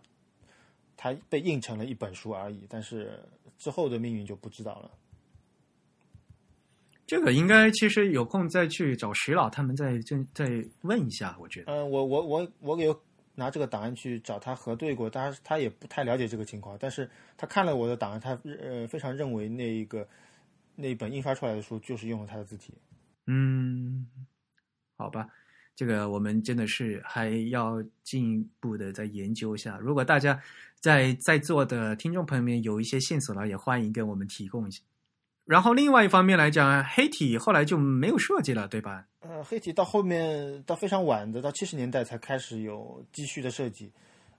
[0.97, 3.19] 它被印成了一本书而已，但是
[3.59, 4.89] 之后的命运就不知道了。
[7.05, 11.71] 这个应该其实有空再去找徐老他们再再再问一下，我觉得。
[11.71, 12.99] 嗯，我我我我有
[13.35, 20.07] 拿这个档案去找他核对过，他他也不太了解这个情况，但是他看了我的档案，他呃非常认为那一个
[20.75, 22.73] 那一本印刷出来的书就是用了他的字体。
[23.27, 24.07] 嗯，
[24.97, 25.27] 好吧，
[25.75, 29.77] 这个我们真的是还要进一步的再研究一下。
[29.79, 30.39] 如果大家
[30.79, 34.81] 在在座的听众朋友们有一些线索呢，也欢迎跟我们提供一下。
[35.45, 39.05] 然后另外一方面来讲，黑体后来就没有设计了，对吧？
[39.19, 43.91] 呃，黑体到后面到非常晚的，到七十年代才开始有继续的设计。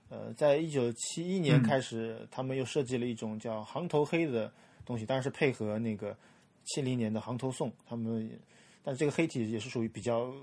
[0.09, 4.51] 呃，在一九七一年嗯开始，他们又设计了一种叫行头黑的
[4.87, 6.17] 东西，当然是配合那个
[6.63, 8.27] 七零年的行头宋，他们，
[8.81, 10.33] 但是这个黑体也是属于比较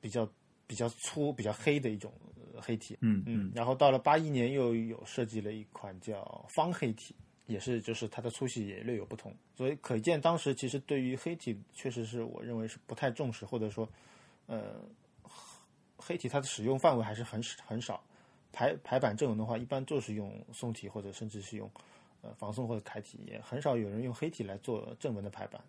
[0.00, 0.30] 比较
[0.66, 2.12] 比较粗、比较黑的一种
[2.54, 2.98] 呃黑体。
[3.00, 13.88] 嗯嗯，然后到了八一年又有设计了一款叫方黑体，也是就是它的粗细也略有不同，所以可见当时其实对于黑体确实是我认为是不太重视，或者说，
[14.46, 14.80] 呃，
[15.96, 18.02] 黑体它的使用范围还是很很少。
[18.52, 21.70] 排排版阵容的话，一般就是用宋体或者甚至是用
[22.22, 25.60] 呃仿宋或者楷体，也很少有人用黑体来做正文的排版。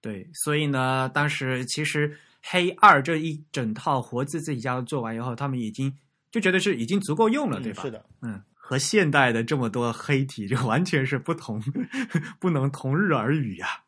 [0.00, 5.92] 对，所以呢，当时其实黑二这一整套活字自己家做完以后，他们已经
[6.30, 7.82] 就觉得是已经足够用了，对吧？
[7.82, 11.60] 嗯是的，嗯，和现代的这么多黑体，就完全是不同，
[12.38, 13.82] 不能同日而语呀、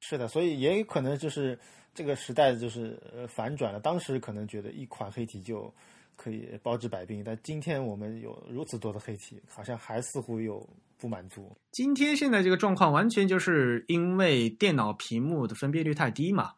[0.00, 1.56] 是的，所以也有可能就是
[1.94, 3.78] 这个时代就是呃反转了。
[3.78, 5.72] 当时可能觉得一款黑体就
[6.16, 10.68] 可以包治百病，但今天我们有如此多的黑体，好像还似乎有
[10.98, 11.56] 不满足。
[11.70, 16.52] 今天现在这个状况，完全就是因为电脑屏幕的分辨率太低嘛。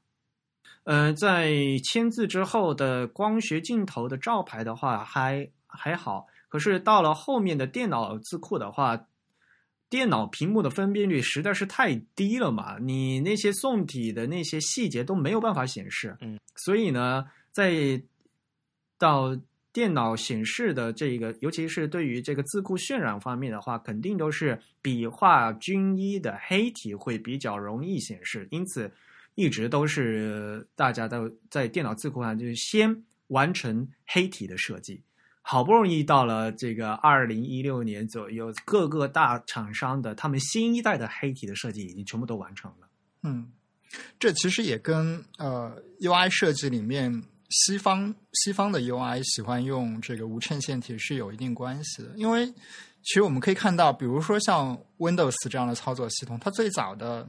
[0.84, 1.52] 呃，在
[1.84, 9.06] 签字之后的光学镜头的照牌的话还还好，可是到了后面的电脑字库的话，
[9.90, 16.16] 电脑屏幕的分辨率实在是太低了嘛，你那些宋体的那些细节都没有办法显示。
[16.20, 18.00] 嗯，所以呢，在
[18.96, 19.36] 到
[19.78, 28.92] 电脑显示的这个，尤其是对于这个字库渲染方面的话，肯定都是笔画均一的黑体会比较容易显示，因此
[29.36, 35.00] 一直都是大家都在电脑字库上就是先完成黑体的设计。
[35.42, 42.88] 好不容易到了这个二零一六年左右，各个大厂商的他们新一代的黑体的设计已经全部都完成了。
[43.22, 43.52] 嗯，
[44.18, 52.46] 这其实也跟呃 UI 设计里面西方西方的 UI 喜欢用这个无衬线体是有一定关系的，因为
[53.02, 57.26] 其实我们可以看到，比如说像 Windows 这样的操作系统，它最早的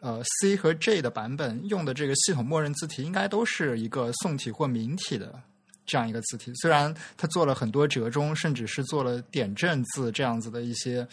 [0.00, 5.42] 呃 C 和 J 的版本用的这个系统默认字体，应该都是一个宋体或明体的。
[5.86, 11.06] 这样一个字体，虽然它做了很多折中，甚至是做了点阵字这样子的一些，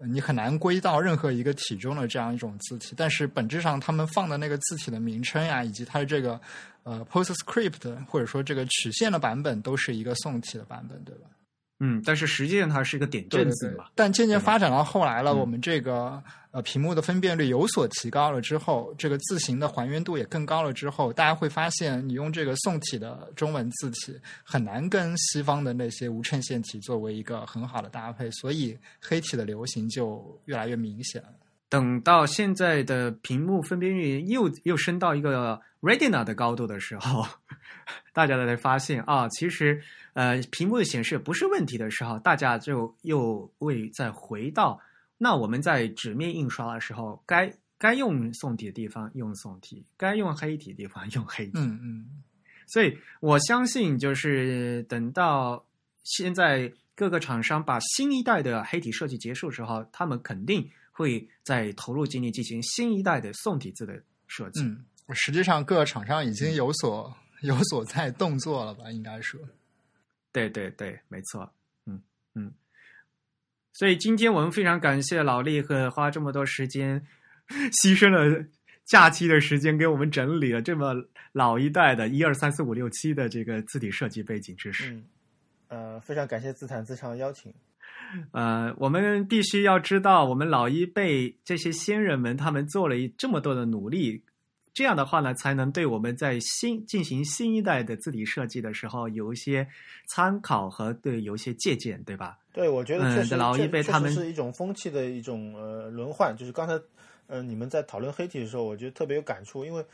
[0.00, 6.38] 你很难归到任何一个体中的这样一种字体，但是本质上他们放的那个字体的名称呀，以及它的这个
[6.88, 11.26] 呃 PostScript 或者说这个曲线的版本，都是一个宋体的版本，对吧？
[11.80, 13.84] 嗯，但是实际上它是一个点阵字嘛。
[13.94, 16.20] 但渐渐发展到后来了，嗯我们这个
[16.50, 31.28] 呃屏幕的分辨率有所提高了之后，这个字形的还原度也更高了之后，大家会发现，你用这个宋体的中文字体很难跟西方的那些无衬线体作为一个很好的搭配，所以黑体的流行就越来越明显了。
[31.68, 37.26] 等到现在的屏幕分辨率又又升到一个 Retina 的高度的时候，
[38.12, 39.82] 大家才发现啊，其实
[40.14, 44.80] 呃屏幕的显示不是问题的时候，大家就又会再回到
[45.16, 51.52] 那我们在纸面印刷的时候，该该用宋体的地方用宋体，该用黑体的地方用黑体。
[51.54, 52.22] 嗯嗯
[52.66, 55.64] 所以我相信，就是等到
[56.04, 64.60] 现在各个厂商把新一代的黑体设计结束之后，他们肯定会在投入精力进行新一代的宋体字的设计。
[64.62, 64.84] 嗯，
[65.14, 68.90] 实际上各个厂商已经有所 有所在动作了吧？
[68.90, 69.40] 应该说，
[70.32, 71.52] 对对对，没错，
[71.86, 72.02] 嗯
[72.34, 72.52] 嗯。
[73.72, 77.06] 所以今天我们非常感谢老厉和花这么多时间，
[77.48, 78.44] 牺牲了
[78.84, 80.94] 假期的时间给我们整理了这么
[81.32, 84.92] 老一代的一二三四五六七的这个字体设计背景知识。
[84.92, 85.04] 嗯，
[85.68, 87.54] 呃，非常感谢自弹自唱邀请。
[88.32, 94.24] 呃，我们必须要知道，我们老一辈这些先人们，他们做了一这么多的努力，
[94.78, 99.66] 这样的话呢，才能对我们在新进行新一代的字体设计的时候有一些
[100.06, 102.38] 参考和对有一些借鉴，对吧？
[102.52, 106.32] 对，我觉得嗯确实，老一辈他们实是一种风气的一种呃轮换。
[106.36, 106.80] 就是刚才
[107.26, 109.84] 呃你们在讨论黑体的时候，我觉得特别有感触，因为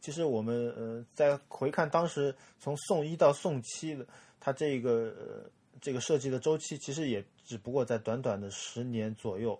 [0.00, 4.04] 其实我们呃在回看当时从宋一到宋七的
[4.40, 5.48] 它这个呃
[5.80, 9.56] 这个设计的周期，其实也只不过在短短的十年左右，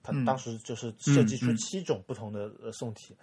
[0.00, 3.16] 它嗯当时就是设计出七种不同的呃宋体。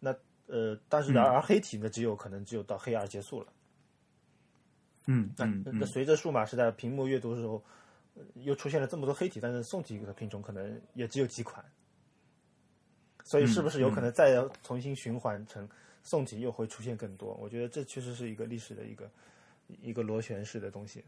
[0.00, 0.14] 那
[0.46, 3.52] 呃，但是然而而黑体呢，只有可能只有到黑二结束了。
[5.06, 7.62] 嗯那那随着数码时代屏幕阅读的时候，
[8.14, 11.64] 呃又出现了这么多黑体，但是宋体的品种可能也只有几款，
[13.24, 15.68] 所以是不是有可能再要重新循环成
[16.02, 17.34] 宋体又会出现更多？
[17.34, 19.10] 我觉得这确实是一个历史的一个
[19.80, 21.04] 一个螺旋式的东西。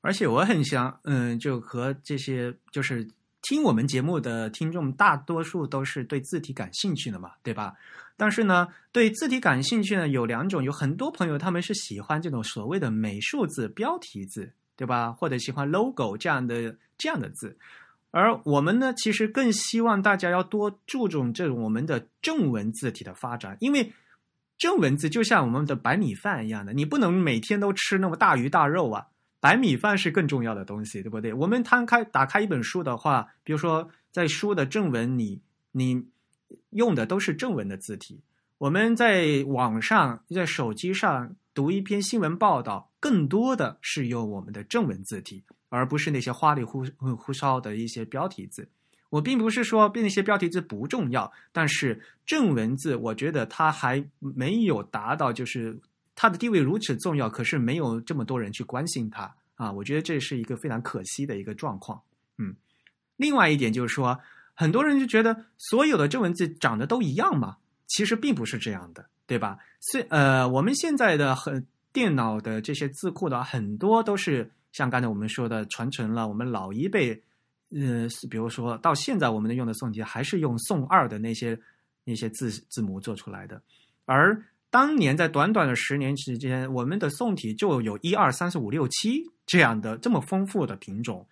[0.00, 3.08] 而且我很想，嗯，就和这些就是
[3.48, 7.74] 听我们节目的听众，大多数都是对字体感兴趣的嘛，对吧？
[8.16, 15.12] 但是呢，对字体感兴趣呢有两种，有很多朋友他们是喜欢这种所谓的美术字、标题字，对吧？
[15.12, 17.56] 或者喜欢 logo 这样的这样的字。
[18.10, 23.92] 而我们呢，其实更希望大家要多注重这种我们的正文字体的发展，因为
[24.58, 29.06] 正文字就像我们的白米饭一样的，你不能每天都吃那么大鱼大肉啊。
[29.40, 31.32] 白米饭是更重要的东西，对不对？
[31.32, 35.40] 我们摊开打开一本书的话，比如说在书的正文你
[35.72, 36.04] 你
[36.70, 38.20] 用的都是正文的字体。
[38.58, 46.84] 我们在网上、在手机上读一篇新闻报道，更多的是用我们的正文字体，而不是那些花里胡
[47.18, 48.66] 胡哨的一些标题字。
[49.10, 55.78] 我并不是说那些标题字不重要，但是正文字，我觉得它还没有达到就是
[56.16, 62.02] 它的地位如此重要，可是没有这么多人去关心它，啊，我觉得这是一个非常可惜的一个状况。
[62.38, 62.56] 嗯，
[63.16, 64.18] 另外一点就是说，
[64.54, 69.58] 很多人就觉得所有的中文字长得都一样嘛，其实并不是这样的，对吧？
[69.80, 77.12] 虽呃，我们现在的很电脑的这些字库的很多都是像刚才我们说的传承了我们老一辈，
[77.70, 81.58] 呃，比如说到现在我们用的宋体还是用宋二的那些
[82.04, 83.60] 那些字字母做出来的，
[84.06, 84.42] 而
[84.76, 91.26] 当年在短短的十年时间，我们的宋体就有一二三四五六七这样的这么丰富的品种，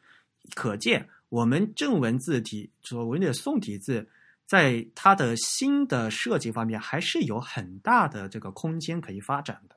[0.55, 4.09] 可见我们正文字体所谓的宋体字，
[4.47, 9.77] 在它的新的设计方面还是有很大的这个空间可以发展的，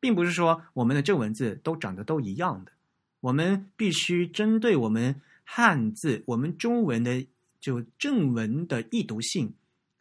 [0.00, 2.72] 并不是说我们的正文字都长得都一样的，
[3.20, 5.14] 我们必须针对我们
[5.44, 7.24] 汉字、我们中文的
[7.60, 9.54] 就正文的易读性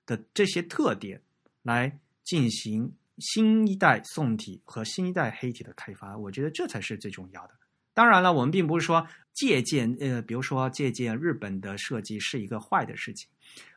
[0.07, 1.21] 的这些特点
[1.61, 1.99] 来。
[2.29, 7.53] 进行新一代宋体和新一代黑体的开发，我觉得这才是最重要的。
[7.95, 13.27] 当然了，我们并不是说借鉴，呃，比如说借鉴日本的设计是一个坏的事情。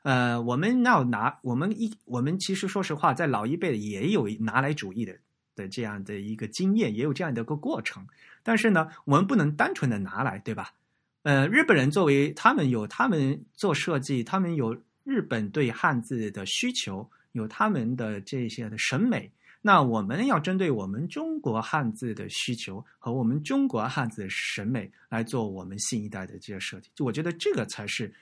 [0.03, 5.17] 呃，我们要拿我们一，我们其实说实话，在老一辈也有拿来主义的
[5.57, 8.07] 的这样的一个经验，也有这样的一个过程。
[8.43, 10.75] 但是呢，我们不能单纯的拿来，对吧？
[11.23, 17.11] 呃，日本人作为他们有他们做设计，他们有日本对汉字的需求。
[17.33, 19.31] 有他们的这些的审美，
[19.61, 28.13] 那我们要针对我们中国汉字的需求和我们中国汉字的审美来做我们新一代的这些设计，就我觉得这个才是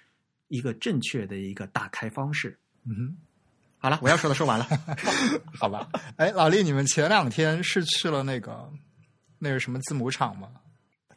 [0.48, 2.58] 一个正确的一个打开方式。
[2.84, 3.16] 嗯，
[3.78, 4.66] 好了，我要说的说完了，
[5.58, 5.88] 好吧？
[6.16, 8.70] 哎，老李，你们前两天是去了那个
[9.38, 10.50] 那个什么字母厂吗？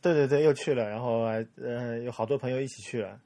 [0.02, 1.22] 对对对，又去了，然后
[1.56, 3.18] 呃，有好多朋友一起去了，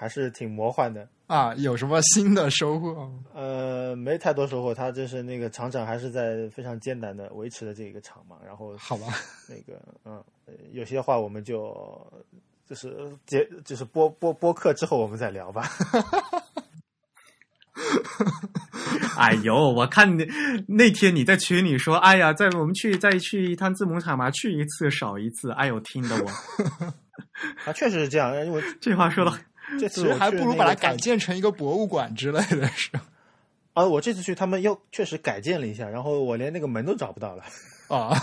[0.00, 1.06] 还是挺魔幻的。
[1.26, 3.12] 啊，有什么新的收获？
[3.34, 4.74] 呃，没太多收获。
[4.74, 8.36] 他就是那个厂长，还是在非常艰难的维持的这个厂嘛。
[8.42, 9.08] 然后，好吧，
[9.46, 10.24] 那个，嗯，
[10.72, 11.70] 有些话我们就
[12.66, 15.68] 就是结，就是播播播客之后我们再聊吧。
[19.18, 20.26] 哎呦，我看那
[20.66, 25.50] 那天你在群里说，哎呀，在我们去再去一趟字母厂嘛，去一次少一次。
[25.52, 26.30] 哎呦，听得我，
[27.68, 29.32] 啊，确实是这样，因为这话说的。
[29.78, 32.90] 这次还不如把它改建成一个博物馆之类的，是
[33.72, 37.44] 啊，我这次去，他们又确实改建了一下，然后我连那个门都找不到了
[37.88, 38.16] 啊，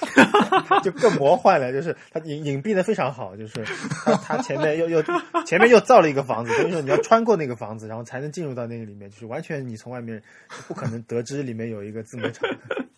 [0.82, 1.70] 就更魔幻了。
[1.70, 3.62] 就是它隐隐蔽的非常好，就是
[4.04, 5.02] 它它前面又又
[5.44, 10.20] 前面又造了一个房子，所以说你要穿过那个房子，然后才能进入到那个里面，就是完全你从外面
[10.66, 12.48] 不可能得知里面有一个字母厂。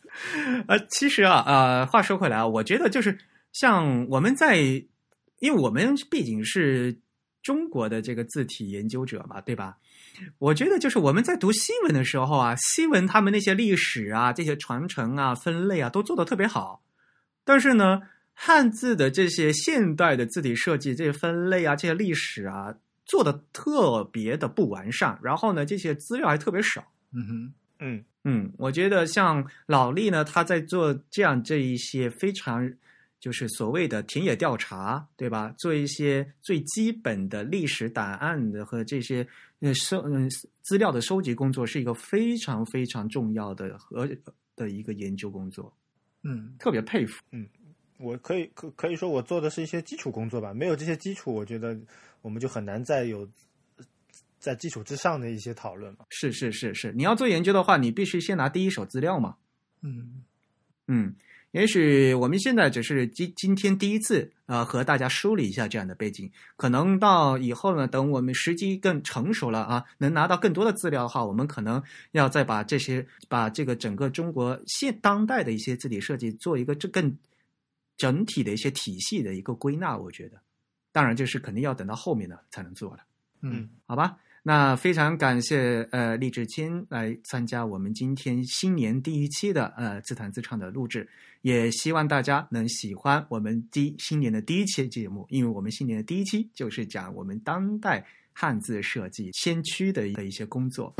[0.68, 3.18] 呃，其实啊，呃，话说回来啊，我觉得就是
[3.52, 4.56] 像我们在，
[5.40, 7.01] 因为我们毕竟是。
[7.44, 9.76] 中国的这个字体研究者嘛，对吧？
[10.38, 16.82] 我觉得就是我们在读西文的时候啊，西文他们那些历史啊、这些传承啊、分类啊，都做的特别好。
[17.44, 18.00] 但是呢，
[18.32, 25.18] 汉字的这些现代的字体设计、这些分类啊、这些历史啊，做的特别的不完善。
[25.22, 26.82] 然后呢，这些资料还特别少。
[27.12, 32.72] 嗯哼，嗯嗯，我觉得像老厉呢，他在做这样这一些非常。
[33.24, 35.55] 就是所谓的田野调查，对吧？
[35.56, 39.26] 做一些最基本的历史档案的和这些
[39.60, 40.28] 呃收嗯
[40.60, 44.06] 资料的收集工作，是一个非常非常重要的和
[44.55, 45.74] 的一个研究工作。
[46.22, 47.22] 嗯，特别佩服。
[47.30, 47.48] 嗯，
[47.96, 50.52] 我可以可可以说我做的是一些基础工作吧。
[50.52, 51.74] 没有这些基础，我觉得
[52.20, 53.26] 我们就很难再有
[54.38, 56.05] 在基础之上的一些讨论嘛。
[56.10, 59.36] 是是是是，你要做研究的话，你必须先拿第一手资料嘛。
[59.80, 60.22] 嗯
[60.88, 61.16] 嗯。
[61.55, 66.28] 也许我们现在只是今今天第一次啊，和大家梳理一下这样的背景。
[66.56, 77.16] 可能到以后呢，等我们时机更成熟了啊，能拿到更多的资料的话，我们可能要再把这些把这个整个中国现当代的一些字体设计做一个这更
[77.97, 79.97] 整体的一些体系的一个归纳。
[79.97, 80.40] 我觉得，
[80.90, 83.02] 当然这是肯定要等到后面呢才能做的。
[83.43, 84.16] 嗯，好吧。
[84.46, 91.08] 那非常感谢呃李志谦来参加我们今天新年第一期的呃自弹自唱的录制，
[91.40, 98.04] 也希望大家能喜欢我们第新年的第一期节目，因为我们新年的第一期就是讲我们当代
[98.34, 100.94] 汉字设计先驱的的一些工作。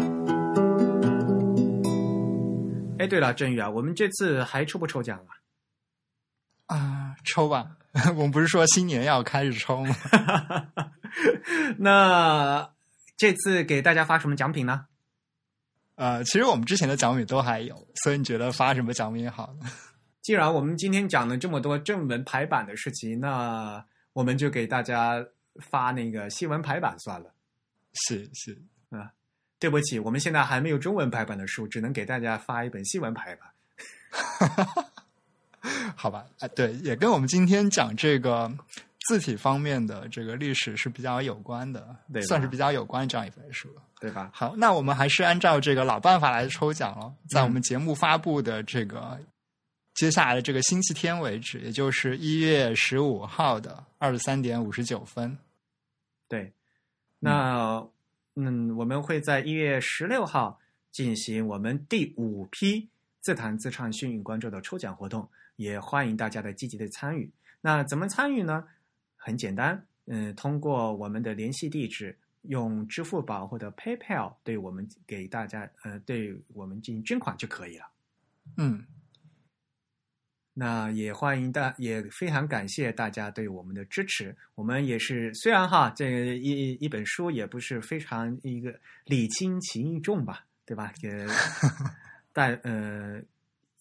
[2.99, 6.75] 哎，对了，振宇啊，我们这次还抽不抽奖啊？
[6.75, 7.77] 啊，抽吧！
[8.17, 9.95] 我们不是说新年要开始抽吗？
[11.77, 12.73] 那。
[13.17, 14.87] 这次给大家发什么奖品呢？
[15.97, 19.71] 呃，其实我们之前的奖品都还有，所以你觉得发什么奖品好呢？
[20.23, 25.25] 既然我们今天讲了这么多正文排版的事情，那我们就给大家
[25.71, 27.33] 发那个新闻排版算了。
[27.93, 28.61] 是是
[28.91, 29.13] 啊，
[29.59, 33.49] 对不起，我们现在还没有中文排版的书，只能给大家发一本新闻排版。
[35.95, 38.51] 好吧，啊，对，也跟我们今天讲这个
[39.09, 43.69] 字体方面的这个历史是比较有关的对，算是比较有关这样一本书。
[44.01, 44.29] 对吧？
[44.35, 49.19] 好，那我们还是按照这个老办法来抽奖了，在我们节目发布的这个
[49.95, 55.39] 接下来的这个星期天为止，也就是一月十五号的二十三点五十九分。
[56.29, 56.53] 对，
[57.19, 57.83] 那
[58.35, 60.61] 嗯，我们会在一月十六号
[60.91, 62.87] 进行我们第五批
[63.23, 65.27] 自弹自唱幸运观众的抽奖活动，
[65.57, 67.33] 也欢迎大家的积极的参与。
[67.63, 68.67] 那怎么参与呢？
[69.25, 77.87] 很简单，嗯，通过我们的联系地址，用支付宝或者 PayPal 对我们给大家呃对我们进行捐款就可以了。
[78.59, 78.85] 嗯，
[80.53, 84.37] 那也欢迎大，也非常感谢大家对我们的支持。
[84.55, 90.93] 我们也是虽然哈，这个一一本书也不是非常一个礼轻情意重吧，对吧？
[91.01, 91.27] 也
[92.35, 93.23] 但呃，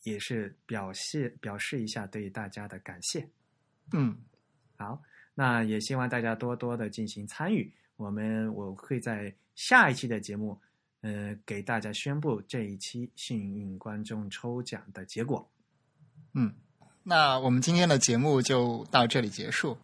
[0.03, 3.27] 也是表示表示一下对大家的感谢。
[3.91, 4.17] 嗯，
[4.77, 5.03] 好，
[5.35, 7.71] 那也希望大家多多的进行参与。
[7.95, 10.59] 我们我会在下一期的节目，
[11.01, 15.47] 呃，给大家宣布这一期幸运观众抽奖的结果。
[16.33, 16.53] 嗯，
[17.03, 19.77] 那我们今天的节目就到这里结束。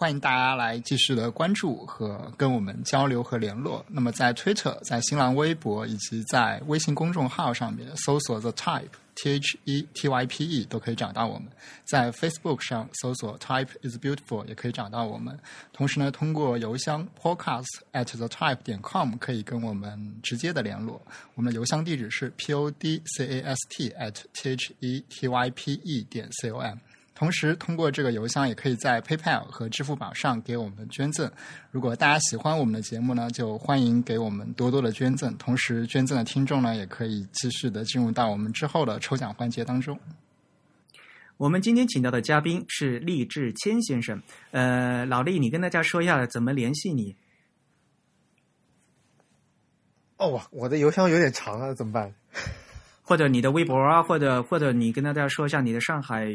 [0.00, 3.84] 欢迎大家来继续的关注和跟我们交流和联络。
[3.86, 11.48] 那么在 Twitter、在新浪微博以及在微信公众号上面搜索 The Type T H E T Y P E 都可以找到我们。
[11.84, 15.38] 在 Facebook 上搜索 Type is Beautiful 也可以找到我们。
[15.70, 20.98] 同时呢，通过邮箱 podcast at the type 点 com 可以跟我们直接的联络。
[21.34, 26.02] 我们的邮箱地址是 p o d c a s t at t h e t y p e
[26.08, 26.78] 点 c o m。
[27.20, 31.30] 同时，通过这个邮箱也可以在 PayPal 和支付宝上给我们捐赠。
[31.70, 35.36] 如果大家喜欢我们的节目呢，就欢迎给我们多多的捐赠。
[35.36, 40.00] 同时，捐赠的听众呢，也可以继续的进入到我们之后的抽奖环节当中。
[41.36, 44.22] 我们今天请到的嘉宾是厉志谦先生。
[44.52, 47.14] 呃，老厉，你跟大家说一下怎么联系你。
[50.16, 52.14] 哦，我我的邮箱有点长啊，怎么办？
[53.02, 56.26] 或者你的微博啊，或者或者你跟大家说一下你的上海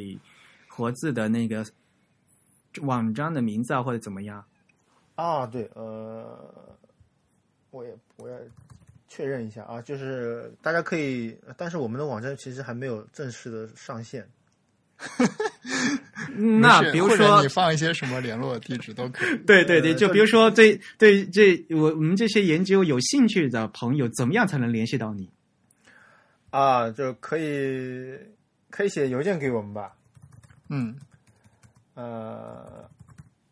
[0.75, 1.65] 活字的那个
[2.81, 4.43] 网站的名字啊，或者怎么样？
[5.15, 6.77] 啊，对，呃，
[7.71, 8.35] 我也我也
[9.07, 14.27] 确认一下啊，就是大家可以，但是我们的网站其实还没有正式的上线。
[16.37, 19.37] 那比如说你，放一些什么联络地址都可以。
[19.45, 25.29] 对对对，就比如说对对这我我们这些研究有兴趣的朋友，怎么样才能联系到你？
[26.49, 28.17] 啊，就可以
[28.69, 29.95] 可以写邮件给我们吧。
[30.69, 30.95] 嗯，
[31.93, 32.89] 呃，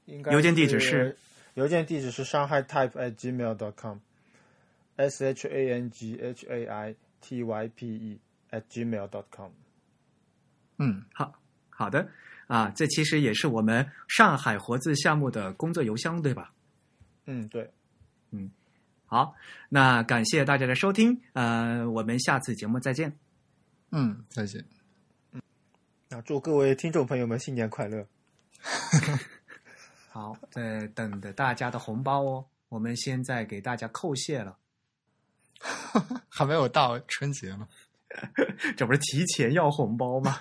[0.05, 1.15] 应该邮件地址是
[1.53, 7.67] 邮件地址是 shanghai type at gmail dot com，s h a n g h a i t y
[7.75, 8.19] p e
[8.51, 9.51] at gmail dot com。
[10.77, 11.33] 嗯，好
[11.69, 12.09] 好的
[12.47, 16.51] 啊，这其实也是我们上海活字项目的工作邮箱，对吧？
[17.25, 17.71] 嗯，对，
[18.31, 18.51] 嗯
[19.05, 19.35] 好，
[19.69, 23.15] 那感谢大家的收听，呃，我们下次节目再见。
[23.91, 24.65] 嗯，再见。
[26.15, 28.05] 那祝各位听众朋友们新年快乐。
[30.11, 32.45] 好，在等着大家的红包哦。
[32.69, 34.55] 我们现在给大家叩谢了，
[36.29, 37.67] 还没有到春节呢。
[38.77, 40.37] 这不是提前要红包吗？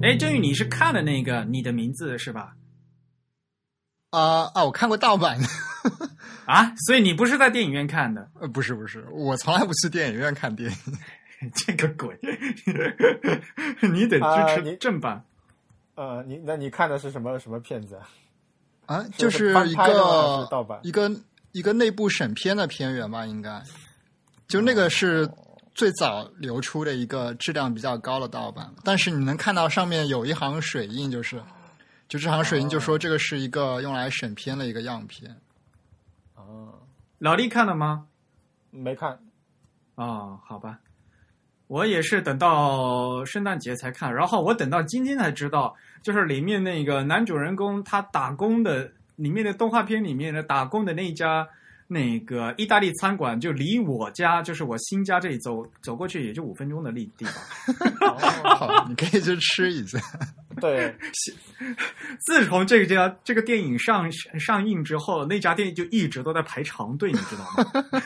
[0.00, 2.54] 哎，郑宇，你是看了那个你的名字是吧？
[4.10, 4.64] 啊啊！
[4.64, 5.46] 我看过盗版的，
[6.46, 8.28] 啊，所以你不是在电影院看的？
[8.40, 10.76] 呃，不是不是，我从来不去电影院看电影。
[11.54, 12.18] 这个鬼，
[13.92, 15.24] 你得支持正版。
[15.94, 18.08] 呃，你那你看的是什么什么片子啊？
[18.86, 21.08] 啊，就是一个是盗版一个
[21.52, 23.62] 一个内部审片的片源吧，应该。
[24.48, 25.30] 就那个是
[25.74, 31.40] 最早流出的一个质量比较高的盗版，但是你能看到上面有一行水印，就是
[32.08, 35.36] 就这行水印就说这个是一个用来审片的一个样片。
[36.48, 36.88] 哦，
[37.18, 38.06] 老弟看了吗？
[38.70, 39.18] 没看。
[39.96, 40.78] 哦，好吧，
[41.66, 51.46] 我也是等到圣诞节才看，然后我等到今天才知道，就是里面那个男主人公他打工的，里面的动画片里面的打工的那一家
[51.90, 58.14] 那个意大利餐馆，就离我家，就是我新家这里走走过去也就五分钟的地地方。
[58.56, 59.98] 好，你可以去吃一下。
[60.60, 60.94] 对，
[62.26, 68.02] 自从这家这个电影上上映之后，那家店就一直都在排长队，你知道吗？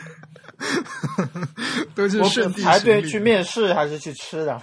[1.93, 4.61] 都去我排队去面试还是去吃的？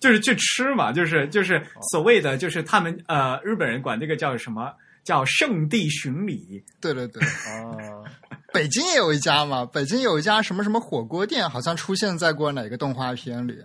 [0.00, 4.72] 就是去吃嘛，就是就是所谓的就是他们呃日本人管这个叫什么
[5.04, 8.04] 叫圣地巡礼，对对对，哦，
[8.52, 13.56] 北京也有一家嘛， 北京有一家什么什么火锅店，好像出现在过哪个动画片里，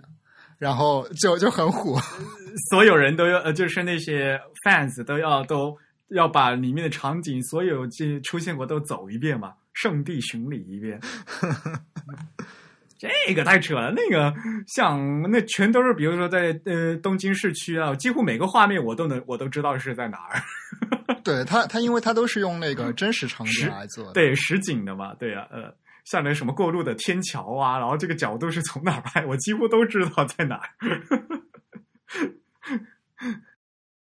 [0.58, 1.98] 然后就就很火。
[2.70, 5.76] 所有人都要，呃，就是那些 fans 都要都
[6.10, 11.00] 要把里面的场景，所有这出现过都走一遍嘛，圣地巡礼一遍。
[12.98, 14.34] 这个太扯了，那个
[14.66, 20.42] 像那全都是，比如说在呃东京市区啊，几乎每个画面我都能我都知道是在哪儿。
[21.24, 25.74] 对他，他因为他都是用那个真实场景来做的，对实景的嘛，对呀、呃，
[26.04, 30.70] 像那什么过路的天桥啊，然后这个角度是从哪儿拍，我几乎都知道在哪儿。